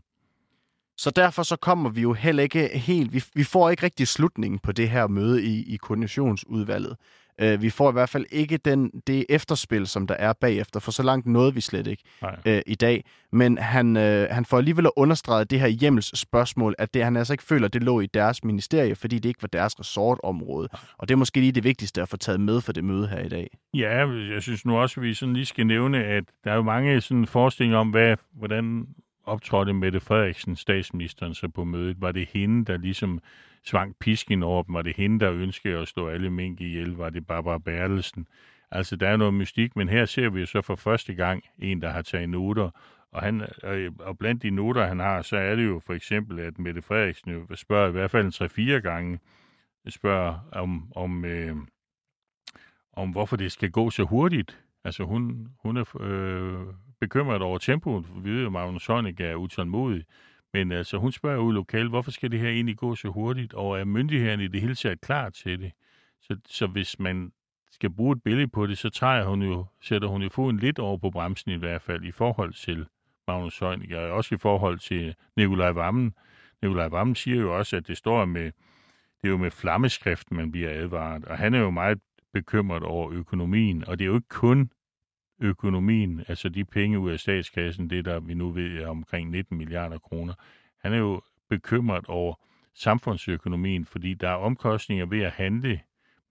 Så 0.97 1.11
derfor 1.11 1.43
så 1.43 1.55
kommer 1.55 1.89
vi 1.89 2.01
jo 2.01 2.13
heller 2.13 2.43
ikke 2.43 2.67
helt, 2.67 3.13
vi, 3.13 3.23
vi 3.33 3.43
får 3.43 3.69
ikke 3.69 3.83
rigtig 3.83 4.07
slutningen 4.07 4.59
på 4.59 4.71
det 4.71 4.89
her 4.89 5.07
møde 5.07 5.43
i, 5.43 5.73
i 5.73 5.77
koordinationsudvalget. 5.77 6.97
Øh, 7.41 7.61
vi 7.61 7.69
får 7.69 7.89
i 7.89 7.93
hvert 7.93 8.09
fald 8.09 8.25
ikke 8.31 8.57
den, 8.57 8.91
det 9.07 9.25
efterspil, 9.29 9.87
som 9.87 10.07
der 10.07 10.15
er 10.15 10.33
bagefter, 10.33 10.79
for 10.79 10.91
så 10.91 11.03
langt 11.03 11.27
nåede 11.27 11.53
vi 11.53 11.61
slet 11.61 11.87
ikke 11.87 12.03
øh, 12.45 12.61
i 12.65 12.75
dag. 12.75 13.03
Men 13.31 13.57
han, 13.57 13.97
øh, 13.97 14.27
han 14.31 14.45
får 14.45 14.57
alligevel 14.57 14.87
understreget 14.95 15.51
det 15.51 15.59
her 15.59 15.67
hjemmels 15.67 16.19
spørgsmål, 16.19 16.75
at 16.77 16.93
det, 16.93 17.03
han 17.03 17.17
altså 17.17 17.33
ikke 17.33 17.43
føler, 17.43 17.67
det 17.67 17.83
lå 17.83 17.99
i 17.99 18.05
deres 18.05 18.43
ministerie, 18.43 18.95
fordi 18.95 19.19
det 19.19 19.29
ikke 19.29 19.41
var 19.41 19.47
deres 19.47 19.79
resortområde. 19.79 20.69
Nej. 20.73 20.81
Og 20.97 21.07
det 21.07 21.13
er 21.13 21.17
måske 21.17 21.39
lige 21.39 21.51
det 21.51 21.63
vigtigste 21.63 22.01
at 22.01 22.09
få 22.09 22.17
taget 22.17 22.39
med 22.39 22.61
for 22.61 22.71
det 22.71 22.83
møde 22.83 23.07
her 23.07 23.19
i 23.19 23.29
dag. 23.29 23.57
Ja, 23.73 24.07
jeg 24.07 24.41
synes 24.41 24.65
nu 24.65 24.77
også, 24.77 24.99
at 24.99 25.03
vi 25.03 25.13
sådan 25.13 25.33
lige 25.33 25.45
skal 25.45 25.67
nævne, 25.67 26.03
at 26.03 26.23
der 26.43 26.51
er 26.51 26.55
jo 26.55 26.61
mange 26.61 27.01
sådan 27.01 27.25
forestillinger 27.25 27.77
om, 27.77 27.89
hvad, 27.89 28.17
hvordan 28.33 28.87
optrådte 29.25 29.73
Mette 29.73 29.99
Frederiksen, 29.99 30.55
statsministeren, 30.55 31.33
så 31.33 31.47
på 31.47 31.63
mødet. 31.63 32.01
Var 32.01 32.11
det 32.11 32.29
hende, 32.33 32.65
der 32.65 32.77
ligesom 32.77 33.21
svang 33.63 33.95
pisken 33.99 34.43
over 34.43 34.63
dem? 34.63 34.73
Var 34.73 34.81
det 34.81 34.95
hende, 34.95 35.25
der 35.25 35.33
ønskede 35.33 35.77
at 35.77 35.87
slå 35.87 36.07
alle 36.07 36.29
mink 36.29 36.61
ihjel? 36.61 36.91
Var 36.91 37.09
det 37.09 37.27
Barbara 37.27 37.57
Bertelsen? 37.57 38.27
Altså, 38.71 38.95
der 38.95 39.07
er 39.07 39.17
noget 39.17 39.33
mystik, 39.33 39.75
men 39.75 39.89
her 39.89 40.05
ser 40.05 40.29
vi 40.29 40.39
jo 40.39 40.45
så 40.45 40.61
for 40.61 40.75
første 40.75 41.13
gang 41.13 41.43
en, 41.59 41.81
der 41.81 41.89
har 41.89 42.01
taget 42.01 42.29
noter, 42.29 42.69
og, 43.15 43.21
han, 43.21 43.41
øh, 43.41 43.85
øh, 43.85 43.91
og 43.99 44.17
blandt 44.17 44.43
de 44.43 44.49
noter, 44.49 44.85
han 44.85 44.99
har, 44.99 45.21
så 45.21 45.37
er 45.37 45.55
det 45.55 45.65
jo 45.65 45.81
for 45.85 45.93
eksempel, 45.93 46.39
at 46.39 46.59
Mette 46.59 46.81
Frederiksen 46.81 47.31
jo 47.31 47.55
spørger 47.55 47.89
i 47.89 47.91
hvert 47.91 48.11
fald 48.11 48.25
en 48.25 48.75
3-4 48.77 48.79
gange, 48.79 49.19
spørger 49.89 50.39
om, 50.51 50.91
om, 50.95 51.25
øh, 51.25 51.55
om, 52.93 53.09
hvorfor 53.09 53.35
det 53.35 53.51
skal 53.51 53.71
gå 53.71 53.89
så 53.89 54.03
hurtigt. 54.03 54.59
Altså 54.83 55.03
hun, 55.03 55.47
hun 55.63 55.77
er 55.77 56.01
øh, 56.01 56.73
bekymret 56.99 57.41
over 57.41 57.57
tempoet. 57.57 58.05
Vi 58.23 58.29
ved 58.29 58.39
jo, 58.39 58.45
at 58.45 58.51
Magnus 58.51 58.85
Heunicke 58.85 59.23
er 59.23 59.35
utålmodig. 59.35 60.05
Men 60.53 60.71
altså, 60.71 60.97
hun 60.97 61.11
spørger 61.11 61.39
ud 61.39 61.53
lokalt, 61.53 61.89
hvorfor 61.89 62.11
skal 62.11 62.31
det 62.31 62.39
her 62.39 62.49
egentlig 62.49 62.77
gå 62.77 62.95
så 62.95 63.07
hurtigt, 63.07 63.53
og 63.53 63.79
er 63.79 63.83
myndighederne 63.83 64.43
i 64.43 64.47
det 64.47 64.61
hele 64.61 64.75
taget 64.75 65.01
klar 65.01 65.29
til 65.29 65.61
det? 65.61 65.71
Så, 66.21 66.37
så 66.45 66.67
hvis 66.67 66.99
man 66.99 67.31
skal 67.71 67.89
bruge 67.89 68.15
et 68.15 68.23
billede 68.23 68.47
på 68.47 68.67
det, 68.67 68.77
så 68.77 68.89
tager 68.89 69.25
hun 69.25 69.41
jo, 69.41 69.65
sætter 69.81 70.07
hun 70.07 70.21
jo 70.21 70.29
foden 70.29 70.57
lidt 70.57 70.79
over 70.79 70.97
på 70.97 71.09
bremsen 71.09 71.51
i 71.51 71.55
hvert 71.55 71.81
fald, 71.81 72.03
i 72.03 72.11
forhold 72.11 72.53
til 72.53 72.85
Magnus 73.27 73.59
Heunicke, 73.59 73.99
og 73.99 74.11
også 74.11 74.35
i 74.35 74.37
forhold 74.37 74.79
til 74.79 75.15
Nikolaj 75.37 75.71
Vammen. 75.71 76.13
Nikolaj 76.61 76.87
Vammen 76.87 77.15
siger 77.15 77.41
jo 77.41 77.57
også, 77.57 77.77
at 77.77 77.87
det 77.87 77.97
står 77.97 78.25
med, 78.25 78.43
det 79.21 79.23
er 79.23 79.29
jo 79.29 79.37
med 79.37 79.51
flammeskrift, 79.51 80.31
man 80.31 80.51
bliver 80.51 80.69
advaret, 80.69 81.25
og 81.25 81.37
han 81.37 81.53
er 81.53 81.59
jo 81.59 81.69
meget 81.69 81.99
bekymret 82.33 82.83
over 82.83 83.11
økonomien, 83.11 83.87
og 83.87 83.99
det 83.99 84.05
er 84.05 84.09
jo 84.09 84.15
ikke 84.15 84.29
kun 84.29 84.69
økonomien, 85.39 86.23
altså 86.27 86.49
de 86.49 86.65
penge 86.65 86.99
ud 86.99 87.11
af 87.11 87.19
statskassen, 87.19 87.89
det 87.89 88.05
der 88.05 88.19
vi 88.19 88.33
nu 88.33 88.51
ved 88.51 88.77
er 88.77 88.87
omkring 88.87 89.29
19 89.29 89.57
milliarder 89.57 89.97
kroner, 89.97 90.33
han 90.79 90.93
er 90.93 90.97
jo 90.97 91.21
bekymret 91.49 92.05
over 92.07 92.35
samfundsøkonomien, 92.73 93.85
fordi 93.85 94.13
der 94.13 94.29
er 94.29 94.35
omkostninger 94.35 95.05
ved 95.05 95.21
at 95.21 95.31
handle, 95.31 95.81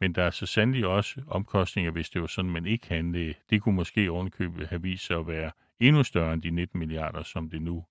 men 0.00 0.14
der 0.14 0.22
er 0.22 0.30
så 0.30 0.46
sandelig 0.46 0.86
også 0.86 1.22
omkostninger, 1.26 1.90
hvis 1.90 2.10
det 2.10 2.20
var 2.20 2.26
sådan, 2.26 2.50
man 2.50 2.66
ikke 2.66 2.88
handlede. 2.88 3.34
Det 3.50 3.62
kunne 3.62 3.74
måske 3.74 4.10
ovenkøbet 4.10 4.68
have 4.68 4.82
vist 4.82 5.06
sig 5.06 5.18
at 5.18 5.26
være 5.26 5.50
endnu 5.80 6.02
større 6.02 6.32
end 6.32 6.42
de 6.42 6.50
19 6.50 6.78
milliarder, 6.78 7.22
som 7.22 7.50
det 7.50 7.62
nu 7.62 7.84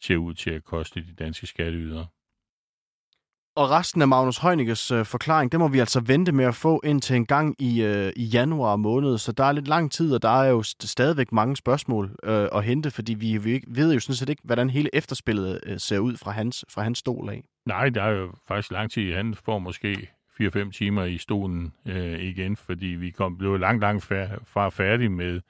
ser 0.00 0.16
ud 0.16 0.34
til 0.34 0.50
at 0.50 0.64
koste 0.64 1.00
de 1.00 1.14
danske 1.14 1.46
skatteydere. 1.46 2.06
Og 3.56 3.70
resten 3.70 4.02
af 4.02 4.08
Magnus 4.08 4.38
Heunickes 4.38 4.90
øh, 4.90 5.04
forklaring, 5.04 5.52
det 5.52 5.60
må 5.60 5.68
vi 5.68 5.78
altså 5.78 6.00
vente 6.00 6.32
med 6.32 6.44
at 6.44 6.54
få 6.54 6.80
indtil 6.84 7.16
en 7.16 7.26
gang 7.26 7.62
i, 7.62 7.82
øh, 7.82 8.12
i 8.16 8.24
januar 8.24 8.76
måned. 8.76 9.18
Så 9.18 9.32
der 9.32 9.44
er 9.44 9.52
lidt 9.52 9.68
lang 9.68 9.92
tid, 9.92 10.14
og 10.14 10.22
der 10.22 10.42
er 10.42 10.48
jo 10.48 10.62
stadigvæk 10.62 11.32
mange 11.32 11.56
spørgsmål 11.56 12.16
øh, 12.24 12.48
at 12.54 12.64
hente, 12.64 12.90
fordi 12.90 13.14
vi, 13.14 13.36
vi 13.38 13.62
ved 13.66 13.94
jo 13.94 14.00
sådan 14.00 14.14
set 14.14 14.28
ikke, 14.28 14.42
hvordan 14.44 14.70
hele 14.70 14.90
efterspillet 14.92 15.60
øh, 15.66 15.78
ser 15.78 15.98
ud 15.98 16.16
fra 16.16 16.30
hans, 16.30 16.64
fra 16.68 16.82
hans 16.82 16.98
stol 16.98 17.28
af. 17.28 17.44
Nej, 17.66 17.88
der 17.88 18.02
er 18.02 18.10
jo 18.10 18.32
faktisk 18.48 18.72
lang 18.72 18.90
tid. 18.90 19.14
Han 19.14 19.34
får 19.44 19.58
måske 19.58 20.10
4-5 20.42 20.70
timer 20.70 21.04
i 21.04 21.18
stolen 21.18 21.72
øh, 21.86 22.20
igen, 22.20 22.56
fordi 22.56 22.86
vi 22.86 23.10
kom, 23.10 23.38
blev 23.38 23.58
langt, 23.58 23.80
langt 23.80 24.04
fær- 24.04 24.44
fra 24.46 24.68
færdige 24.68 25.08
med, 25.08 25.40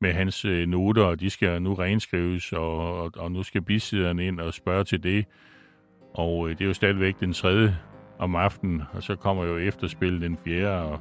med 0.00 0.12
hans 0.12 0.44
øh, 0.44 0.66
noter, 0.66 1.04
og 1.04 1.20
de 1.20 1.30
skal 1.30 1.62
nu 1.62 1.74
renskrives, 1.74 2.52
og, 2.52 3.00
og, 3.02 3.12
og 3.16 3.32
nu 3.32 3.42
skal 3.42 3.62
bisiderne 3.62 4.26
ind 4.26 4.40
og 4.40 4.54
spørge 4.54 4.84
til 4.84 5.02
det. 5.02 5.24
Og 6.14 6.48
øh, 6.48 6.58
det 6.58 6.64
er 6.64 6.68
jo 6.68 6.74
stadigvæk 6.74 7.20
den 7.20 7.32
tredje 7.32 7.76
om 8.18 8.36
aftenen, 8.36 8.82
og 8.92 9.02
så 9.02 9.16
kommer 9.16 9.44
jo 9.44 9.56
efterspil 9.56 10.20
den 10.20 10.38
fjerde 10.44 10.82
og, 10.82 11.00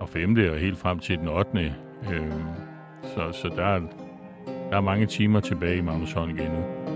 og 0.00 0.08
femte, 0.08 0.52
og 0.52 0.58
helt 0.58 0.78
frem 0.78 0.98
til 0.98 1.18
den 1.18 1.28
ottende. 1.28 1.74
Øh, 2.12 2.32
så, 3.02 3.32
så 3.32 3.52
der, 3.56 3.64
er, 3.64 3.80
der 4.70 4.76
er 4.76 4.80
mange 4.80 5.06
timer 5.06 5.40
tilbage 5.40 5.76
i 5.76 5.80
Magnus 5.80 6.12
Holm 6.12 6.30
igen 6.30 6.50
nu. 6.50 6.95